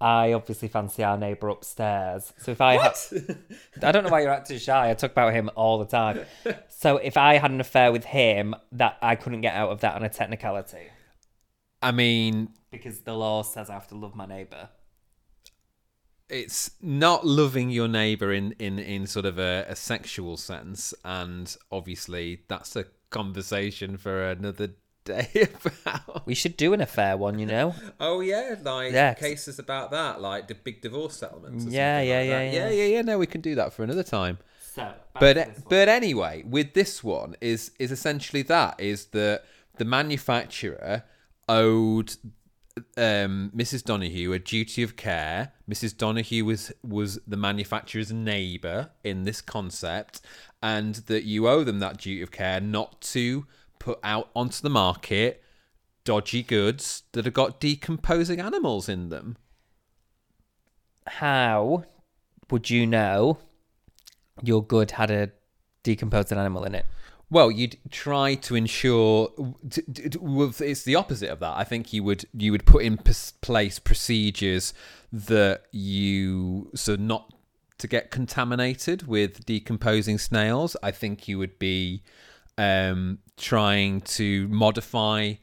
I 0.00 0.32
obviously 0.32 0.68
fancy 0.68 1.02
our 1.02 1.18
neighbor 1.18 1.48
upstairs. 1.48 2.32
So 2.38 2.52
if 2.52 2.60
I 2.60 2.76
had, 2.76 2.94
I 3.82 3.90
don't 3.92 4.04
know 4.04 4.10
why 4.10 4.20
you're 4.22 4.30
acting 4.30 4.58
shy. 4.58 4.90
I 4.90 4.94
talk 4.94 5.10
about 5.10 5.32
him 5.32 5.50
all 5.56 5.78
the 5.78 5.86
time. 5.86 6.20
So 6.70 6.98
if 6.98 7.16
I 7.16 7.38
had 7.38 7.50
an 7.50 7.60
affair 7.60 7.90
with 7.90 8.04
him, 8.04 8.54
that 8.70 8.98
I 9.02 9.16
couldn't 9.16 9.40
get 9.40 9.54
out 9.56 9.70
of 9.70 9.80
that 9.80 9.96
on 9.96 10.04
a 10.04 10.08
technicality 10.08 10.86
I 11.82 11.90
mean, 11.90 12.50
because 12.70 13.00
the 13.00 13.14
law 13.14 13.42
says 13.42 13.68
I 13.68 13.74
have 13.74 13.88
to 13.88 13.96
love 13.96 14.14
my 14.14 14.26
neighbor. 14.26 14.68
It's 16.28 16.70
not 16.82 17.26
loving 17.26 17.70
your 17.70 17.88
neighbour 17.88 18.32
in, 18.32 18.52
in, 18.58 18.78
in 18.78 19.06
sort 19.06 19.24
of 19.26 19.38
a, 19.38 19.64
a 19.68 19.76
sexual 19.76 20.36
sense, 20.36 20.92
and 21.04 21.56
obviously 21.72 22.42
that's 22.48 22.76
a 22.76 22.84
conversation 23.10 23.96
for 23.96 24.30
another 24.30 24.70
day 25.04 25.48
about. 25.64 26.26
We 26.26 26.34
should 26.34 26.56
do 26.58 26.72
an 26.74 26.80
affair 26.82 27.16
one, 27.16 27.38
you 27.38 27.46
know. 27.46 27.74
Oh 28.00 28.20
yeah, 28.20 28.56
like 28.62 28.92
Yeah. 28.92 29.14
cases 29.14 29.58
about 29.58 29.90
that, 29.92 30.20
like 30.20 30.48
the 30.48 30.54
big 30.54 30.82
divorce 30.82 31.16
settlements. 31.16 31.64
or 31.66 31.70
Yeah, 31.70 31.98
something 31.98 32.08
yeah, 32.08 32.18
like 32.18 32.26
yeah, 32.28 32.38
that. 32.38 32.52
yeah. 32.54 32.68
yeah, 32.68 32.70
yeah, 32.70 32.94
yeah. 32.96 33.02
No, 33.02 33.18
we 33.18 33.26
can 33.26 33.40
do 33.40 33.54
that 33.54 33.72
for 33.72 33.82
another 33.82 34.02
time. 34.02 34.38
So, 34.74 34.92
but 35.18 35.68
but 35.68 35.88
anyway, 35.88 36.44
with 36.46 36.74
this 36.74 37.02
one 37.02 37.34
is 37.40 37.72
is 37.78 37.90
essentially 37.90 38.42
that 38.42 38.78
is 38.78 39.06
that 39.06 39.44
the 39.78 39.84
manufacturer 39.86 41.04
owed 41.48 42.14
um, 42.96 43.52
Mrs. 43.56 43.84
Donoghue 43.84 44.32
a 44.32 44.38
duty 44.38 44.82
of 44.82 44.96
care. 44.96 45.52
Mrs. 45.70 45.96
Donoghue 45.96 46.44
was 46.44 46.72
was 46.82 47.18
the 47.26 47.36
manufacturer's 47.36 48.12
neighbour 48.12 48.90
in 49.04 49.24
this 49.24 49.40
concept, 49.40 50.20
and 50.62 50.96
that 51.06 51.24
you 51.24 51.48
owe 51.48 51.64
them 51.64 51.78
that 51.80 51.98
duty 51.98 52.22
of 52.22 52.30
care 52.30 52.60
not 52.60 53.00
to 53.00 53.46
put 53.78 53.98
out 54.02 54.30
onto 54.34 54.60
the 54.62 54.70
market 54.70 55.42
dodgy 56.04 56.42
goods 56.42 57.02
that 57.12 57.24
have 57.26 57.34
got 57.34 57.60
decomposing 57.60 58.40
animals 58.40 58.88
in 58.88 59.08
them. 59.10 59.36
how 61.06 61.84
would 62.50 62.70
you 62.70 62.86
know 62.86 63.38
your 64.42 64.64
good 64.64 64.92
had 64.92 65.10
a 65.10 65.30
decomposing 65.82 66.38
animal 66.38 66.64
in 66.64 66.74
it? 66.74 66.86
Well, 67.30 67.50
you'd 67.50 67.76
try 67.90 68.36
to 68.36 68.54
ensure. 68.54 69.30
It's 69.62 70.82
the 70.82 70.94
opposite 70.94 71.28
of 71.28 71.40
that. 71.40 71.56
I 71.56 71.64
think 71.64 71.92
you 71.92 72.02
would 72.04 72.24
you 72.32 72.52
would 72.52 72.64
put 72.64 72.84
in 72.84 72.96
place 72.96 73.78
procedures 73.78 74.72
that 75.12 75.64
you 75.70 76.70
so 76.74 76.96
not 76.96 77.32
to 77.78 77.86
get 77.86 78.10
contaminated 78.10 79.06
with 79.06 79.44
decomposing 79.44 80.18
snails. 80.18 80.76
I 80.82 80.90
think 80.90 81.28
you 81.28 81.38
would 81.38 81.58
be 81.58 82.02
um, 82.56 83.18
trying 83.36 84.00
to 84.02 84.48
modify 84.48 85.34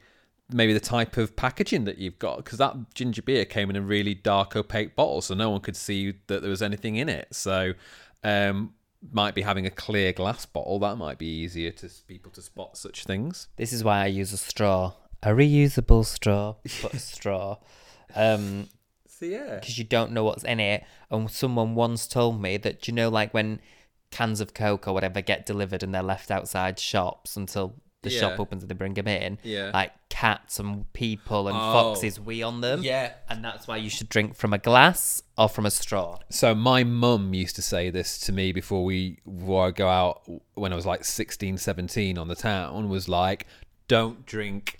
maybe 0.52 0.72
the 0.72 0.80
type 0.80 1.16
of 1.16 1.34
packaging 1.34 1.84
that 1.84 1.98
you've 1.98 2.18
got 2.18 2.36
because 2.36 2.58
that 2.58 2.76
ginger 2.94 3.22
beer 3.22 3.44
came 3.44 3.68
in 3.68 3.74
a 3.74 3.80
really 3.80 4.14
dark 4.14 4.54
opaque 4.54 4.94
bottle 4.94 5.20
so 5.20 5.34
no 5.34 5.50
one 5.50 5.60
could 5.60 5.74
see 5.74 6.14
that 6.28 6.40
there 6.40 6.50
was 6.50 6.62
anything 6.62 6.94
in 6.94 7.08
it 7.08 7.26
so 7.32 7.72
um 8.22 8.72
might 9.12 9.34
be 9.34 9.42
having 9.42 9.66
a 9.66 9.70
clear 9.70 10.12
glass 10.12 10.46
bottle 10.46 10.78
that 10.80 10.96
might 10.96 11.18
be 11.18 11.26
easier 11.26 11.70
to 11.70 11.88
people 12.06 12.30
to 12.32 12.42
spot 12.42 12.76
such 12.76 13.04
things 13.04 13.48
This 13.56 13.72
is 13.72 13.84
why 13.84 14.02
I 14.02 14.06
use 14.06 14.32
a 14.32 14.36
straw, 14.36 14.94
a 15.22 15.28
reusable 15.28 16.04
straw, 16.04 16.56
but 16.82 16.94
a 16.94 16.98
straw. 16.98 17.58
Um, 18.14 18.68
so 19.08 19.26
yeah 19.26 19.56
because 19.56 19.76
you 19.78 19.84
don't 19.84 20.12
know 20.12 20.24
what's 20.24 20.44
in 20.44 20.60
it. 20.60 20.84
And 21.10 21.30
someone 21.30 21.74
once 21.74 22.06
told 22.06 22.40
me 22.40 22.56
that 22.58 22.86
you 22.86 22.94
know, 22.94 23.08
like 23.08 23.34
when 23.34 23.60
cans 24.10 24.40
of 24.40 24.54
Coke 24.54 24.86
or 24.86 24.92
whatever 24.92 25.20
get 25.20 25.44
delivered 25.44 25.82
and 25.82 25.94
they're 25.94 26.02
left 26.02 26.30
outside 26.30 26.78
shops 26.78 27.36
until 27.36 27.74
the 28.06 28.18
shop 28.18 28.40
opens 28.40 28.62
and 28.62 28.70
they 28.70 28.74
bring 28.74 28.94
them 28.94 29.06
in. 29.08 29.38
Yeah. 29.42 29.70
Like 29.74 29.92
cats 30.08 30.58
and 30.58 30.90
people 30.92 31.48
and 31.48 31.56
Oh. 31.56 31.72
foxes 31.72 32.18
wee 32.18 32.42
on 32.42 32.60
them. 32.60 32.82
Yeah. 32.82 33.12
And 33.28 33.44
that's 33.44 33.66
why 33.68 33.76
you 33.76 33.90
should 33.90 34.08
drink 34.08 34.34
from 34.36 34.52
a 34.52 34.58
glass 34.58 35.22
or 35.36 35.48
from 35.48 35.66
a 35.66 35.70
straw. 35.70 36.18
So 36.30 36.54
my 36.54 36.84
mum 36.84 37.34
used 37.34 37.56
to 37.56 37.62
say 37.62 37.90
this 37.90 38.18
to 38.20 38.32
me 38.32 38.52
before 38.52 38.84
we 38.84 39.18
before 39.24 39.66
I 39.66 39.70
go 39.70 39.88
out 39.88 40.22
when 40.54 40.72
I 40.72 40.76
was 40.76 40.86
like 40.86 41.04
16, 41.04 41.58
17 41.58 42.16
on 42.18 42.28
the 42.28 42.34
town 42.36 42.88
was 42.88 43.08
like, 43.08 43.46
don't 43.88 44.24
drink, 44.26 44.78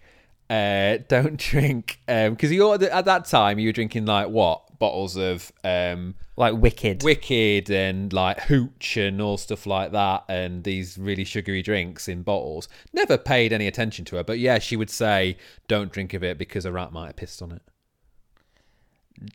uh, 0.50 0.98
don't 1.08 1.36
drink, 1.36 2.00
because 2.06 2.50
you 2.52 2.72
at 2.72 3.04
that 3.04 3.24
time 3.26 3.58
you 3.58 3.68
were 3.68 3.72
drinking 3.72 4.06
like 4.06 4.28
what 4.28 4.62
bottles 4.78 5.16
of 5.16 5.52
um, 5.64 6.14
Like 6.36 6.54
WKD. 6.54 6.98
WKD 6.98 7.70
and 7.70 8.12
like 8.12 8.40
Hooch 8.42 8.96
and 8.96 9.20
all 9.20 9.38
stuff 9.38 9.66
like 9.66 9.92
that, 9.92 10.24
and 10.28 10.64
these 10.64 10.98
really 10.98 11.24
sugary 11.24 11.62
drinks 11.62 12.08
in 12.08 12.22
bottles. 12.22 12.68
Never 12.92 13.18
paid 13.18 13.52
any 13.52 13.66
attention 13.66 14.04
to 14.06 14.16
her, 14.16 14.24
but 14.24 14.38
yeah, 14.38 14.58
she 14.58 14.76
would 14.76 14.90
say, 14.90 15.36
"Don't 15.68 15.92
drink 15.92 16.14
of 16.14 16.22
it 16.22 16.38
because 16.38 16.64
a 16.64 16.72
rat 16.72 16.92
might 16.92 17.06
have 17.06 17.16
pissed 17.16 17.42
on 17.42 17.52
it." 17.52 17.62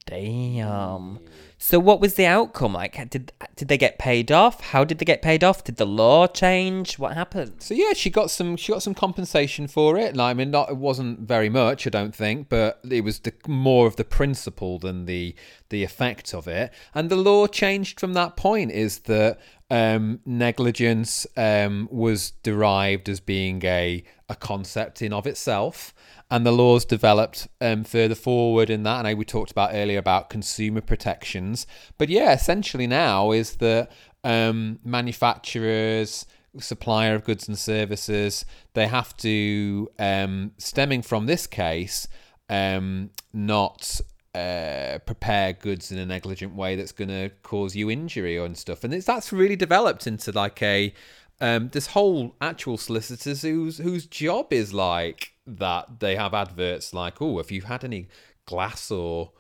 Damn. 0.06 1.20
So 1.58 1.80
what 1.80 2.02
was 2.02 2.16
the 2.16 2.26
outcome? 2.26 2.74
Like 2.74 3.10
did 3.10 3.32
did 3.56 3.68
they 3.68 3.78
get 3.78 3.98
paid 3.98 4.32
off? 4.32 4.62
How 4.62 4.84
did 4.84 4.98
they 4.98 5.06
get 5.06 5.22
paid 5.22 5.44
off? 5.44 5.64
Did 5.64 5.78
the 5.78 5.86
law 5.86 6.28
change? 6.28 6.98
What 7.00 7.14
happened? 7.14 7.56
So 7.60 7.74
yeah, 7.74 7.94
she 7.94 8.10
got 8.10 8.32
some 8.32 8.58
she 8.58 8.72
got 8.72 8.84
some 8.84 8.94
compensation 8.94 9.68
for 9.68 9.98
it. 9.98 10.16
Like, 10.16 10.32
I 10.32 10.34
mean, 10.34 10.52
not 10.52 10.70
it 10.70 10.78
wasn't 10.78 11.20
very 11.20 11.50
much, 11.50 11.86
I 11.86 11.90
don't 11.90 12.16
think, 12.16 12.50
but 12.50 12.80
it 12.90 13.04
was 13.04 13.20
the, 13.20 13.34
more 13.48 13.88
of 13.88 13.96
the 13.96 14.04
principle 14.04 14.80
than 14.80 15.06
the 15.06 15.36
the 15.70 15.84
effect 15.84 16.34
of 16.34 16.48
it. 16.48 16.74
And 16.94 17.10
the 17.10 17.16
law 17.16 17.48
changed 17.48 18.00
from 18.00 18.14
that 18.14 18.36
point. 18.36 18.72
Is 18.72 19.00
that 19.00 19.40
um, 19.70 20.20
negligence 20.26 21.26
um, 21.38 21.88
was 21.92 22.32
derived 22.44 23.08
as 23.08 23.20
being 23.20 23.64
a 23.66 24.04
a 24.30 24.36
concept 24.36 25.02
in 25.02 25.12
of 25.14 25.28
itself, 25.28 25.94
and 26.32 26.46
the 26.46 26.52
laws 26.52 26.86
developed 26.86 27.48
um, 27.60 27.84
further 27.84 28.16
forward 28.16 28.70
in 28.70 28.84
that. 28.84 29.00
And 29.00 29.08
I 29.08 29.14
we 29.14 29.26
talked 29.26 29.52
about 29.52 29.72
earlier 29.74 30.00
about 30.00 30.30
consumer 30.30 30.82
protections, 30.82 31.68
but 31.98 32.10
yeah, 32.10 32.34
essentially 32.34 32.88
now 32.88 33.32
is 33.32 33.58
that 33.58 33.92
um, 34.24 34.80
manufacturers 34.84 36.26
supplier 36.60 37.16
of 37.16 37.24
goods 37.24 37.48
and 37.48 37.58
services 37.58 38.44
they 38.74 38.86
have 38.86 39.16
to 39.16 39.90
um, 40.00 40.52
stemming 40.58 41.02
from 41.02 41.26
this 41.26 41.48
case 41.48 42.10
um, 42.50 43.10
not 43.32 44.02
uh, 44.36 44.98
prepare 45.06 45.54
goods 45.54 45.92
in 45.92 45.98
a 45.98 46.06
negligent 46.06 46.56
way 46.56 46.76
that's 46.76 46.92
going 46.92 47.10
to 47.10 47.30
cause 47.44 47.76
you 47.76 47.90
injury 47.90 48.38
or 48.38 48.46
and 48.46 48.58
stuff. 48.58 48.84
And 48.84 48.94
it's 48.94 49.06
that's 49.06 49.34
really 49.34 49.58
developed 49.58 50.08
into 50.08 50.32
like 50.32 50.62
a 50.62 50.94
um, 51.42 51.70
this 51.70 51.88
whole 51.88 52.36
actual 52.40 52.78
solicitors 52.78 53.42
whose 53.42 53.80
whose 53.80 54.06
job 54.06 54.54
is 54.54 54.74
like 54.74 55.34
that. 55.46 56.00
They 56.00 56.16
have 56.16 56.34
adverts 56.34 56.94
like, 56.94 57.22
oh, 57.22 57.40
if 57.40 57.52
you've 57.52 57.66
had 57.66 57.84
any 57.84 58.08
glass 58.46 58.92
or 58.92 59.32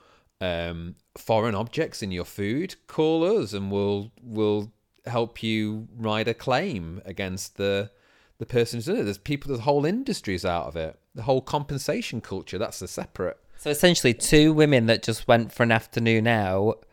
um, 0.41 0.95
foreign 1.18 1.56
objects 1.56 2.02
in 2.02 2.12
your 2.12 2.26
food, 2.26 2.76
call 2.88 3.24
us 3.24 3.54
and 3.54 3.72
we'll 3.72 4.12
we'll 4.22 4.74
help 5.06 5.41
you 5.41 5.88
write 5.95 6.28
a 6.28 6.34
claim 6.34 7.02
against 7.06 7.58
the 7.58 7.91
the 8.39 8.45
person 8.47 8.78
who's 8.78 8.88
done 8.88 8.97
it. 8.97 9.04
There's 9.04 9.20
people, 9.20 9.49
there's 9.49 9.62
whole 9.62 9.86
industries 9.86 10.43
out 10.43 10.66
of 10.66 10.76
it. 10.76 10.99
The 11.14 11.24
whole 11.24 11.41
compensation 11.41 12.22
culture 12.22 12.58
that's 12.58 12.82
a 12.82 12.88
separate 12.88 13.38
So 13.58 13.70
essentially, 13.70 14.16
two 14.16 14.54
women 14.54 14.88
that 14.88 15.04
just 15.04 15.28
went 15.28 15.52
for 15.52 15.62
an 15.62 15.72
afternoon 15.72 16.26
out 16.26 16.84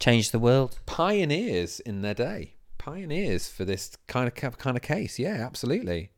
changed 0.00 0.32
the 0.32 0.38
world. 0.38 0.78
pioneers 0.86 1.80
in 1.80 2.00
their 2.00 2.14
day. 2.14 2.54
Pioneers 2.88 3.48
for 3.48 3.66
this 3.66 3.98
kind 4.06 4.26
of 4.26 4.56
kind 4.56 4.76
of 4.76 4.82
case. 4.82 5.18
Yeah, 5.18 5.44
absolutely, 5.44 6.10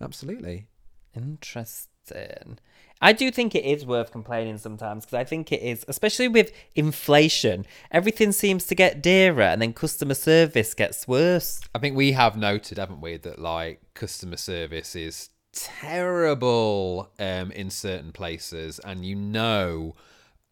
absolutely. 0.00 0.68
Interesting. 1.16 2.58
I 3.00 3.12
do 3.12 3.32
think 3.32 3.56
it 3.56 3.64
is 3.64 3.84
worth 3.84 4.12
complaining 4.12 4.58
sometimes 4.58 5.04
because 5.04 5.18
I 5.18 5.24
think 5.24 5.50
it 5.50 5.62
is, 5.62 5.84
especially 5.88 6.28
with 6.28 6.52
inflation. 6.76 7.66
Everything 7.90 8.30
seems 8.30 8.66
to 8.66 8.76
get 8.76 9.02
dearer, 9.02 9.42
and 9.42 9.60
then 9.60 9.72
customer 9.72 10.14
service 10.14 10.74
gets 10.74 11.08
worse. 11.08 11.60
I 11.74 11.80
think 11.80 11.96
we 11.96 12.12
have 12.12 12.36
noted, 12.36 12.78
haven't 12.78 13.00
we, 13.00 13.16
that 13.16 13.40
like 13.40 13.80
customer 13.94 14.36
service 14.36 14.94
is 14.94 15.30
terrible 15.52 17.10
um, 17.18 17.50
in 17.50 17.68
certain 17.68 18.12
places, 18.12 18.78
and 18.78 19.04
you 19.04 19.16
know 19.16 19.96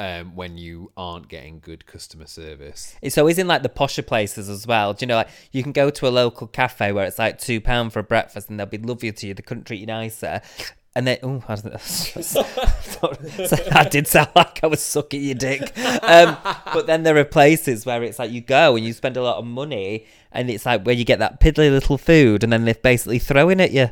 um, 0.01 0.34
when 0.34 0.57
you 0.57 0.90
aren't 0.96 1.28
getting 1.28 1.61
good 1.61 1.84
customer 1.84 2.24
service. 2.24 2.96
It's 3.03 3.18
always 3.18 3.36
in 3.38 3.46
like 3.46 3.62
the 3.62 3.68
posher 3.68 4.05
places 4.05 4.48
as 4.48 4.66
well. 4.66 4.94
Do 4.94 5.03
you 5.05 5.09
know, 5.09 5.16
like 5.16 5.28
you 5.53 5.62
can 5.62 5.72
go 5.72 5.90
to 5.90 6.09
a 6.09 6.11
local 6.11 6.46
cafe 6.46 6.90
where 6.90 7.05
it's 7.05 7.18
like 7.18 7.38
two 7.38 7.61
pound 7.61 7.92
for 7.92 7.98
a 7.98 8.03
breakfast, 8.03 8.48
and 8.48 8.59
they'll 8.59 8.64
be 8.64 8.78
lovely 8.78 9.12
to 9.12 9.26
you. 9.26 9.34
They 9.34 9.42
couldn't 9.42 9.64
treat 9.64 9.80
you 9.80 9.86
nicer. 9.86 10.40
And 10.96 11.07
then, 11.07 11.18
oh, 11.22 11.44
I, 11.46 11.53
I 13.72 13.84
did 13.90 14.09
sound 14.09 14.30
like 14.34 14.64
I 14.64 14.66
was 14.66 14.82
sucking 14.82 15.22
your 15.22 15.34
dick. 15.34 15.78
Um, 16.03 16.36
but 16.72 16.86
then 16.86 17.03
there 17.03 17.16
are 17.18 17.24
places 17.24 17.84
where 17.84 18.03
it's 18.03 18.18
like 18.18 18.30
you 18.32 18.40
go 18.40 18.74
and 18.76 18.84
you 18.84 18.94
spend 18.94 19.18
a 19.18 19.22
lot 19.22 19.36
of 19.36 19.44
money, 19.44 20.07
and 20.32 20.48
it's 20.48 20.64
like 20.64 20.84
where 20.84 20.94
you 20.94 21.05
get 21.05 21.18
that 21.18 21.40
piddly 21.40 21.70
little 21.70 21.98
food, 21.98 22.42
and 22.42 22.51
then 22.51 22.64
they're 22.64 22.74
basically 22.74 23.18
throwing 23.18 23.61
at 23.61 23.70
you. 23.70 23.90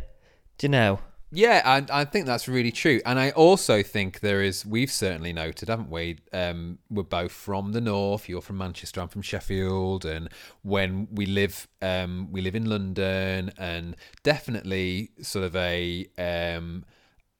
Do 0.57 0.67
you 0.67 0.71
know? 0.71 1.01
Yeah, 1.31 1.61
I, 1.63 2.01
I 2.01 2.05
think 2.07 2.25
that's 2.25 2.49
really 2.49 2.73
true. 2.73 3.03
And 3.05 3.19
I 3.19 3.31
also 3.33 3.83
think 3.83 4.21
there 4.21 4.43
is, 4.43 4.65
we've 4.65 4.91
certainly 4.91 5.35
noted, 5.35 5.69
haven't 5.69 5.91
we? 5.91 6.19
Um, 6.33 6.79
we're 6.89 7.03
both 7.03 7.33
from 7.33 7.73
the 7.73 7.83
north. 7.83 8.31
You're 8.31 8.41
from 8.41 8.57
Manchester, 8.57 9.03
I'm 9.03 9.09
from 9.09 9.21
Sheffield. 9.21 10.07
And 10.07 10.31
when 10.63 11.07
we 11.11 11.27
live, 11.27 11.69
um, 11.83 12.29
we 12.31 12.41
live 12.41 12.55
in 12.55 12.65
London 12.65 13.51
and 13.59 13.95
definitely 14.23 15.11
sort 15.21 15.45
of 15.45 15.55
a, 15.55 16.07
um, 16.17 16.87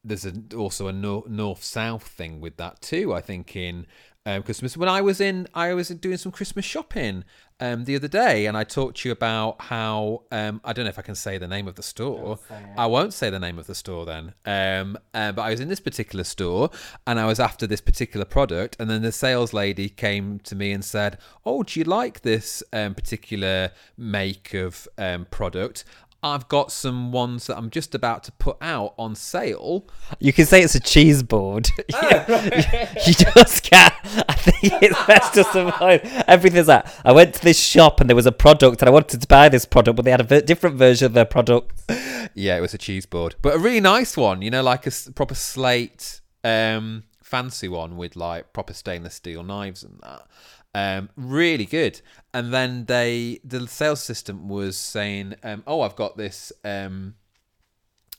there's 0.05 0.27
a, 0.27 0.35
also 0.55 0.89
a 0.89 0.93
no- 0.93 1.25
north 1.27 1.65
south 1.65 2.07
thing 2.07 2.41
with 2.41 2.59
that 2.59 2.83
too, 2.83 3.15
I 3.15 3.23
think, 3.23 3.57
in 3.57 3.87
um, 4.27 4.43
Christmas. 4.43 4.77
When 4.77 4.91
I 4.91 5.01
was 5.01 5.19
in, 5.19 5.49
I 5.55 5.73
was 5.73 5.89
doing 5.89 6.19
some 6.19 6.31
Christmas 6.33 6.67
shopping 6.67 7.25
um, 7.61 7.85
the 7.85 7.97
other 7.97 8.09
day, 8.09 8.47
and 8.47 8.57
I 8.57 8.65
talked 8.65 8.99
to 8.99 9.09
you 9.09 9.13
about 9.13 9.61
how 9.63 10.23
um, 10.31 10.61
I 10.65 10.73
don't 10.73 10.85
know 10.85 10.91
if 10.91 10.99
I 10.99 11.03
can 11.03 11.15
say 11.15 11.39
the 11.39 11.49
name 11.49 11.67
of 11.67 11.75
the 11.75 11.83
store. 11.83 12.39
I 12.77 12.87
won't 12.87 13.13
say 13.13 13.31
the 13.31 13.41
name 13.41 13.59
of 13.59 13.67
the 13.67 13.75
store 13.75 14.07
then. 14.07 14.35
Um, 14.47 14.99
uh, 15.13 15.33
but 15.33 15.43
I 15.43 15.51
was 15.51 15.61
in 15.61 15.69
this 15.69 15.81
particular 15.81 16.25
store, 16.25 16.71
and 17.07 17.19
I 17.19 17.27
was 17.27 17.41
after 17.41 17.67
this 17.67 17.81
particular 17.81 18.25
product, 18.25 18.77
and 18.79 18.89
then 18.89 19.03
the 19.03 19.13
sales 19.13 19.53
lady 19.53 19.89
came 19.89 20.39
to 20.41 20.55
me 20.55 20.73
and 20.73 20.85
said, 20.85 21.19
"Oh, 21.45 21.63
do 21.63 21.81
you 21.81 21.85
like 21.85 22.23
this 22.23 22.63
um, 22.73 22.95
particular 22.95 23.73
make 23.97 24.55
of 24.55 24.87
um, 24.97 25.27
product?" 25.31 25.85
I've 26.21 26.49
got 26.49 26.73
some 26.73 27.13
ones 27.13 27.47
that 27.47 27.57
I'm 27.57 27.71
just 27.71 27.95
about 27.95 28.25
to 28.25 28.33
put 28.33 28.57
out 28.61 28.95
on 28.99 29.15
sale. 29.15 29.87
You 30.19 30.33
can 30.33 30.47
say 30.47 30.63
it's 30.63 30.75
a 30.75 30.81
cheese 30.81 31.23
board. 31.23 31.71
you 31.89 33.15
just 33.15 33.63
can't. 33.71 33.95
I 34.29 34.35
think 34.35 34.83
it's 34.83 35.07
best 35.07 35.35
to 35.35 35.69
avoid 35.69 36.01
everything's 36.27 36.67
that. 36.67 36.93
I 37.05 37.13
went 37.13 37.35
to 37.35 37.43
this 37.43 37.59
shop 37.59 38.01
and 38.01 38.11
there 38.11 38.17
was 38.17 38.27
a 38.27 38.33
product 38.33 38.83
and 38.83 38.89
I 38.89 38.93
wanted 38.93 39.21
to 39.23 39.29
buy 39.29 39.49
this 39.49 39.65
product, 39.65 39.95
but 39.97 40.05
they 40.05 40.11
had 40.11 40.21
a 40.21 40.25
ver- 40.25 40.41
different 40.41 40.77
version 40.77 41.07
of 41.07 41.13
their 41.13 41.25
product. 41.25 41.81
Yeah, 42.35 42.57
it 42.59 42.61
was 42.61 42.75
a 42.75 42.79
cheese 42.79 43.07
board, 43.07 43.37
but 43.43 43.55
a 43.55 43.59
really 43.59 43.81
nice 43.81 44.17
one. 44.17 44.43
You 44.43 44.51
know, 44.51 44.63
like 44.63 44.85
a 44.85 44.89
s- 44.91 45.09
proper 45.15 45.35
slate, 45.35 46.21
um, 46.45 47.05
fancy 47.23 47.69
one 47.69 47.97
with 47.97 48.17
like 48.17 48.53
proper 48.53 48.75
stainless 48.75 49.15
steel 49.15 49.43
knives 49.43 49.83
and 49.83 49.99
that. 50.03 50.27
Um, 50.75 51.09
really 51.17 51.65
good. 51.65 52.01
And 52.33 52.53
then 52.53 52.85
they, 52.85 53.41
the 53.43 53.67
sales 53.67 54.03
system 54.03 54.49
was 54.49 54.77
saying, 54.77 55.35
um, 55.43 55.63
"Oh, 55.67 55.81
I've 55.81 55.97
got 55.97 56.17
this 56.17 56.53
um, 56.65 57.15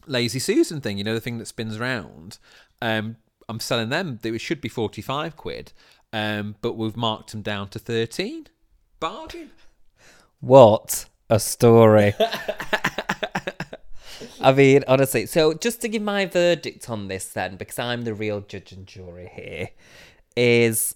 lazy 0.08 0.40
Susan 0.40 0.82
thing. 0.82 0.98
You 0.98 1.04
know, 1.04 1.14
the 1.14 1.22
thing 1.22 1.38
that 1.38 1.48
spins 1.48 1.78
around. 1.78 2.40
Um, 2.82 3.18
I'm 3.48 3.60
selling 3.60 3.90
them. 3.90 4.20
It 4.24 4.42
should 4.42 4.62
be 4.62 4.70
forty 4.70 5.02
five 5.02 5.36
quid, 5.36 5.74
um, 6.12 6.56
but 6.62 6.76
we've 6.78 6.98
marked 6.98 7.32
them 7.32 7.42
down 7.42 7.70
to 7.70 7.80
thirteen. 7.80 8.48
Bargain. 9.00 9.52
What 10.40 11.06
a 11.30 11.40
story. 11.40 12.14
I 14.42 14.52
mean, 14.54 14.84
honestly, 14.88 15.26
so 15.26 15.54
just 15.54 15.82
to 15.82 15.88
give 15.88 16.02
my 16.02 16.26
verdict 16.26 16.90
on 16.90 17.08
this 17.08 17.26
then, 17.26 17.56
because 17.56 17.80
I'm 17.80 18.04
the 18.04 18.14
real 18.14 18.42
judge 18.42 18.72
and 18.72 18.86
jury 18.88 19.30
here, 19.34 19.70
is 20.36 20.96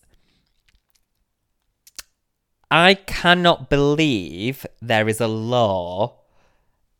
I 2.76 2.96
cannot 2.96 3.70
believe 3.70 4.66
there 4.82 5.08
is 5.08 5.22
a 5.22 5.28
law 5.28 6.22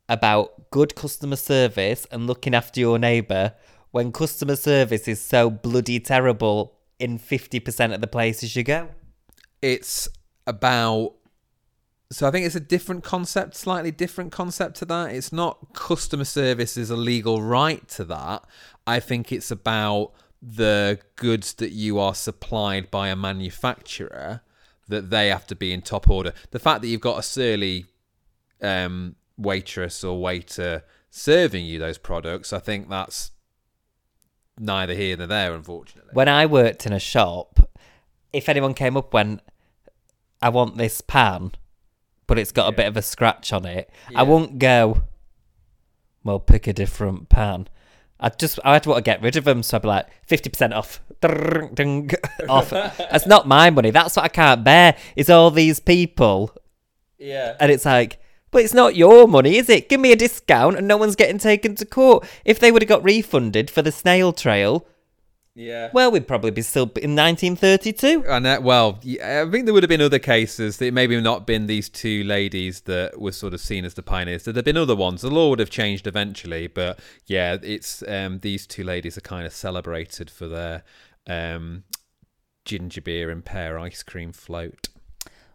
about 0.08 0.70
good 0.70 0.94
customer 0.94 1.36
service 1.36 2.06
and 2.12 2.28
looking 2.28 2.54
after 2.54 2.80
your 2.80 3.00
neighbour 3.00 3.56
when 3.90 4.12
customer 4.12 4.56
service 4.56 5.08
is 5.08 5.20
so 5.20 5.50
bloody 5.50 6.00
terrible 6.00 6.76
in 7.00 7.18
50% 7.18 7.92
of 7.92 8.02
the 8.02 8.08
places 8.08 8.56
you 8.56 8.64
go. 8.64 8.90
it's 9.64 10.08
about 10.46 11.16
so 12.12 12.28
I 12.28 12.32
think 12.32 12.46
it's 12.46 12.54
a 12.54 12.60
different 12.60 13.04
concept, 13.04 13.56
slightly 13.56 13.90
different 13.90 14.32
concept 14.32 14.76
to 14.78 14.86
that. 14.86 15.16
It's 15.16 15.34
not 15.34 15.74
customer 15.74 16.26
service 16.26 16.78
is 16.78 16.92
a 16.92 16.96
legal 16.96 17.42
right 17.42 17.88
to 17.90 18.04
that. 18.04 18.46
I 18.86 19.00
think 19.00 19.32
it's 19.32 19.50
about 19.50 20.12
the 20.40 21.00
goods 21.16 21.56
that 21.56 21.72
you 21.72 21.98
are 21.98 22.14
supplied 22.14 22.92
by 22.92 23.08
a 23.08 23.16
manufacturer 23.16 24.44
that 24.88 25.10
they 25.10 25.30
have 25.30 25.48
to 25.48 25.56
be 25.56 25.72
in 25.72 25.82
top 25.82 26.10
order. 26.10 26.34
The 26.52 26.60
fact 26.60 26.82
that 26.82 26.88
you've 26.88 27.02
got 27.02 27.20
a 27.20 27.24
surly 27.24 27.86
um, 28.62 29.16
waitress 29.38 30.04
or 30.04 30.20
waiter 30.20 30.84
serving 31.10 31.66
you 31.66 31.80
those 31.80 31.98
products, 31.98 32.52
I 32.54 32.60
think 32.60 32.90
that's 32.90 33.32
neither 34.58 34.94
here 34.94 35.18
nor 35.18 35.28
there, 35.28 35.54
unfortunately. 35.54 36.12
When 36.14 36.28
I 36.28 36.46
worked 36.46 36.86
in 36.86 36.94
a 36.94 37.00
shop, 37.00 37.70
if 38.32 38.50
anyone 38.50 38.74
came 38.74 38.98
up 38.98 39.14
when 39.14 39.42
I 40.42 40.50
want 40.50 40.78
this 40.78 41.02
pan, 41.02 41.52
but 42.28 42.40
it's 42.40 42.52
got 42.52 42.72
a 42.72 42.76
bit 42.76 42.88
of 42.88 42.98
a 42.98 43.02
scratch 43.02 43.54
on 43.54 43.66
it, 43.66 43.90
I 44.16 44.24
won't 44.24 44.60
go. 44.60 45.04
Well, 46.24 46.40
pick 46.40 46.68
a 46.68 46.74
different 46.74 47.30
pan. 47.30 47.68
I 48.20 48.30
just 48.30 48.60
I 48.64 48.74
had 48.74 48.84
to 48.84 48.90
want 48.90 49.04
to 49.04 49.10
get 49.10 49.22
rid 49.22 49.36
of 49.36 49.44
them, 49.44 49.64
so 49.64 49.78
I'd 49.78 49.82
be 49.82 49.88
like 49.90 50.08
fifty 50.26 50.50
percent 50.50 50.74
off, 50.74 51.02
off. 52.50 52.70
That's 52.70 53.26
not 53.28 53.48
my 53.48 53.70
money. 53.70 53.92
That's 53.92 54.16
what 54.16 54.26
I 54.26 54.30
can't 54.30 54.64
bear. 54.64 54.96
Is 55.16 55.30
all 55.30 55.52
these 55.52 55.80
people, 55.80 56.56
Yeah. 57.18 57.56
and 57.60 57.72
it's 57.72 57.86
like. 57.86 58.20
But 58.52 58.62
it's 58.62 58.74
not 58.76 58.96
your 58.96 59.28
money, 59.28 59.56
is 59.58 59.68
it? 59.68 59.90
Give 59.90 60.00
me 60.00 60.12
a 60.12 60.16
discount 60.16 60.78
and 60.78 60.88
no 60.88 60.96
one's 60.96 61.16
getting 61.16 61.40
taken 61.40 61.74
to 61.74 61.86
court. 61.88 62.24
If 62.46 62.60
they 62.60 62.72
would 62.72 62.84
have 62.84 62.88
got 62.90 63.04
refunded 63.04 63.72
for 63.72 63.82
the 63.82 63.92
snail 63.92 64.32
trail, 64.32 64.86
Yeah. 65.56 65.90
well, 65.92 66.12
we'd 66.12 66.28
probably 66.28 66.52
be 66.52 66.62
still 66.62 66.84
in 67.02 67.16
1932. 67.16 68.24
And 68.28 68.46
that, 68.46 68.62
well, 68.62 69.00
I 69.24 69.46
think 69.50 69.66
there 69.66 69.74
would 69.74 69.82
have 69.82 69.90
been 69.90 70.02
other 70.02 70.20
cases 70.20 70.78
that 70.78 70.94
maybe 70.94 71.20
not 71.20 71.48
been 71.48 71.66
these 71.66 71.90
two 71.90 72.24
ladies 72.26 72.82
that 72.82 73.20
were 73.20 73.32
sort 73.32 73.56
of 73.56 73.60
seen 73.60 73.86
as 73.86 73.96
the 73.96 74.04
pioneers. 74.04 74.44
There'd 74.44 74.56
have 74.58 74.66
been 74.66 74.78
other 74.78 74.96
ones. 74.96 75.22
The 75.22 75.32
law 75.32 75.50
would 75.50 75.58
have 75.60 75.72
changed 75.72 76.06
eventually, 76.06 76.68
but 76.68 77.00
yeah, 77.26 77.58
it's 77.64 78.04
um, 78.08 78.38
these 78.42 78.68
two 78.68 78.84
ladies 78.84 79.18
are 79.18 79.22
kind 79.22 79.48
of 79.48 79.54
celebrated 79.54 80.30
for 80.30 80.48
their 80.48 80.84
um, 81.28 81.84
ginger 82.66 83.02
beer 83.02 83.30
and 83.30 83.44
pear 83.44 83.80
ice 83.80 84.04
cream 84.04 84.32
float. 84.32 84.90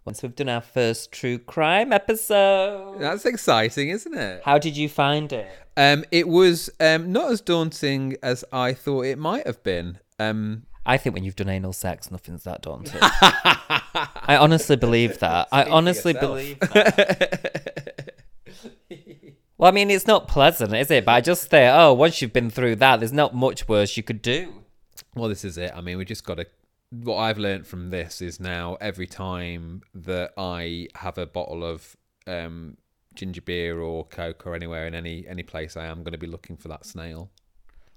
Once 0.05 0.23
we've 0.23 0.35
done 0.35 0.49
our 0.49 0.63
first 0.63 1.13
true 1.13 1.39
crime 1.39 1.93
episode. 1.93 2.99
That's 2.99 3.27
exciting, 3.27 3.91
isn't 3.91 4.15
it? 4.15 4.43
How 4.45 4.57
did 4.59 4.77
you 4.77 4.89
find 4.89 5.31
it? 5.33 5.51
Um, 5.77 6.05
it 6.11 6.27
was 6.27 6.71
um, 6.81 7.13
not 7.13 7.31
as 7.31 7.41
daunting 7.41 8.17
as 8.23 8.45
I 8.51 8.73
thought 8.73 9.05
it 9.05 9.19
might 9.19 9.47
have 9.47 9.63
been. 9.63 9.99
Um, 10.19 10.65
I 10.87 10.97
think 10.97 11.15
when 11.15 11.25
you've 11.25 11.37
done 11.37 11.51
anal 11.51 11.75
sex, 11.75 12.11
nothing's 12.11 12.45
that 12.45 12.63
daunting. 12.63 12.99
I 13.03 14.39
honestly 14.41 14.77
believe 14.77 15.19
that. 15.21 15.49
I 15.53 15.65
honestly 15.65 16.15
believe 16.15 16.59
that. 16.61 18.15
well, 19.59 19.69
I 19.69 19.75
mean, 19.75 19.91
it's 19.91 20.07
not 20.07 20.27
pleasant, 20.27 20.73
is 20.73 20.91
it? 20.91 21.05
But 21.05 21.13
I 21.13 21.21
just 21.21 21.51
think, 21.51 21.71
oh, 21.75 21.93
once 21.93 22.23
you've 22.23 22.33
been 22.33 22.49
through 22.49 22.77
that, 22.77 23.01
there's 23.01 23.13
not 23.13 23.35
much 23.35 23.69
worse 23.69 23.99
you 23.99 24.03
could 24.03 24.23
do. 24.23 24.65
Well, 25.15 25.29
this 25.29 25.45
is 25.45 25.59
it. 25.59 25.73
I 25.75 25.81
mean, 25.81 25.99
we 25.99 26.05
just 26.05 26.25
got 26.25 26.37
to. 26.37 26.47
What 26.91 27.17
I've 27.17 27.39
learned 27.39 27.67
from 27.67 27.91
this 27.91 28.23
is 28.23 28.41
now 28.41 28.79
every 28.81 29.07
time 29.07 29.83
that 29.95 30.33
I 30.39 30.89
have 30.95 31.19
a 31.19 31.27
bottle 31.27 31.63
of 31.63 31.97
um, 32.27 32.79
ginger 33.15 33.43
beer 33.43 33.81
or 33.81 34.07
coke 34.07 34.47
or 34.47 34.55
anywhere 34.55 34.87
in 34.87 34.95
any 34.95 35.27
any 35.29 35.43
place, 35.43 35.77
I 35.77 35.87
am 35.87 35.99
going 35.99 36.13
to 36.13 36.19
be 36.19 36.27
looking 36.27 36.57
for 36.57 36.69
that 36.69 36.87
snail. 36.87 37.31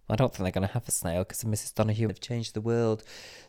I 0.10 0.16
don't 0.18 0.34
think 0.34 0.44
they're 0.44 0.52
going 0.52 0.68
to 0.68 0.74
have 0.74 0.88
a 0.88 0.92
snail 0.92 1.24
because 1.24 1.46
Mrs. 1.46 1.74
Donoghue 1.74 2.08
have 2.10 2.20
changed 2.20 2.54
the 2.54 2.62
world. 2.62 3.04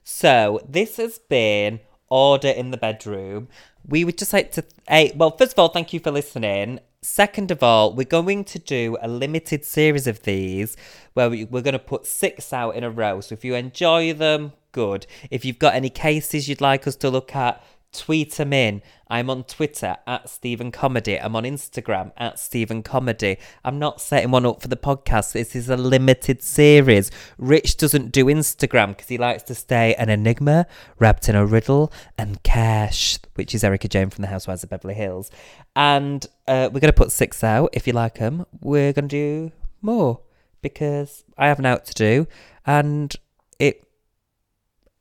So 0.05 0.61
this 0.69 0.97
has 0.97 1.19
been 1.19 1.81
Order 2.09 2.51
in 2.51 2.71
the 2.71 2.77
Bedroom. 2.77 3.49
We 3.85 4.05
would 4.05 4.17
just 4.17 4.33
like 4.33 4.53
to, 4.53 4.65
hey, 4.89 5.13
well, 5.17 5.37
first 5.37 5.53
of 5.53 5.59
all, 5.59 5.69
thank 5.69 5.93
you 5.93 5.99
for 5.99 6.13
listening. 6.13 6.79
Second 7.05 7.51
of 7.51 7.65
all, 7.65 7.93
we're 7.93 8.05
going 8.05 8.45
to 8.45 8.61
do 8.61 8.97
a 9.03 9.09
limited 9.09 9.65
series 9.65 10.07
of 10.07 10.23
these 10.23 10.77
where 11.15 11.29
we, 11.29 11.45
we're 11.45 11.61
going 11.61 11.73
to 11.73 11.79
put 11.81 12.07
six 12.07 12.53
out 12.53 12.77
in 12.77 12.85
a 12.85 12.91
row. 12.91 13.21
So 13.21 13.33
if 13.33 13.45
you 13.45 13.57
enjoy 13.57 14.13
them, 14.13 14.53
good. 14.71 15.09
If 15.29 15.45
you've 15.45 15.59
got 15.59 15.75
any 15.75 15.91
cases 15.91 16.49
you'd 16.49 16.61
like 16.61 16.87
us 16.87 16.95
to 16.97 17.11
look 17.11 17.35
at, 17.35 17.61
tweet 17.93 18.35
them 18.35 18.53
in. 18.53 18.83
I'm 19.09 19.29
on 19.29 19.45
Twitter 19.45 19.97
at 20.07 20.29
Stephen 20.29 20.73
Comedy. 20.73 21.21
I'm 21.21 21.37
on 21.37 21.45
Instagram 21.45 22.13
at 22.17 22.39
Stephen 22.39 22.83
Comedy. 22.83 23.37
I'm 23.65 23.79
not 23.79 24.01
setting 24.01 24.31
one 24.31 24.47
up 24.47 24.63
for 24.63 24.69
the 24.69 24.77
podcast. 24.77 25.33
This 25.33 25.55
is 25.55 25.69
a 25.69 25.77
limited 25.77 26.43
series. 26.43 27.11
Rich 27.37 27.77
doesn't 27.77 28.11
do 28.11 28.25
Instagram 28.27 28.89
because 28.89 29.09
he 29.09 29.19
likes 29.19 29.43
to 29.45 29.55
stay 29.55 29.95
an 29.95 30.09
enigma 30.09 30.67
wrapped 30.99 31.29
in 31.29 31.37
a 31.37 31.45
riddle 31.45 31.93
and 32.17 32.43
cash, 32.43 33.19
which 33.35 33.55
is 33.55 33.63
Erika 33.63 33.89
Jayne 33.89 34.11
from 34.11 34.23
the 34.23 34.29
Housewives 34.29 34.65
of 34.65 34.71
Beverly 34.71 34.95
Hills. 34.95 35.31
And 35.77 36.27
uh, 36.49 36.71
we're 36.73 36.81
going 36.81 36.93
to 36.93 36.93
put 36.93 37.13
six 37.13 37.45
out. 37.45 37.71
If 37.73 37.87
you 37.87 37.93
like 37.93 38.15
them, 38.15 38.47
we're 38.61 38.93
going 38.93 39.09
to 39.09 39.49
do 39.49 39.53
more 39.83 40.21
because 40.63 41.25
I 41.37 41.49
have 41.49 41.59
an 41.59 41.67
out 41.67 41.85
to 41.87 41.95
do 41.95 42.27
and 42.65 43.15
it 43.59 43.87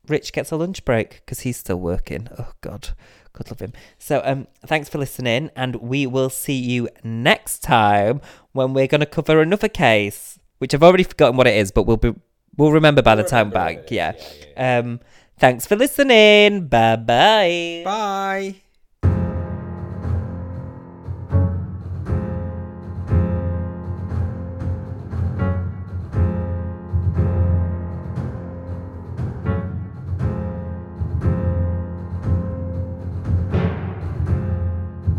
Rich 0.08 0.32
gets 0.32 0.50
a 0.50 0.56
lunch 0.56 0.84
break 0.84 1.22
because 1.24 1.40
he's 1.40 1.56
still 1.56 1.78
working. 1.78 2.28
Oh 2.38 2.52
God, 2.60 2.90
God 3.32 3.50
love 3.50 3.60
him. 3.60 3.72
So 3.98 4.20
um, 4.24 4.46
thanks 4.66 4.88
for 4.88 4.98
listening, 4.98 5.50
and 5.56 5.76
we 5.76 6.06
will 6.06 6.30
see 6.30 6.58
you 6.58 6.88
next 7.04 7.60
time 7.60 8.20
when 8.52 8.74
we're 8.74 8.88
going 8.88 9.00
to 9.00 9.06
cover 9.06 9.40
another 9.40 9.68
case, 9.68 10.38
which 10.58 10.74
I've 10.74 10.82
already 10.82 11.04
forgotten 11.04 11.36
what 11.36 11.46
it 11.46 11.56
is, 11.56 11.70
but 11.70 11.84
we'll 11.84 11.96
be 11.96 12.14
we'll 12.56 12.72
remember 12.72 13.02
by 13.02 13.14
the 13.14 13.24
time 13.24 13.50
back. 13.50 13.90
Yeah. 13.90 14.14
Um, 14.56 15.00
thanks 15.38 15.66
for 15.66 15.76
listening. 15.76 16.66
Bye 16.66 16.96
bye. 16.96 17.82
Bye. 17.84 18.54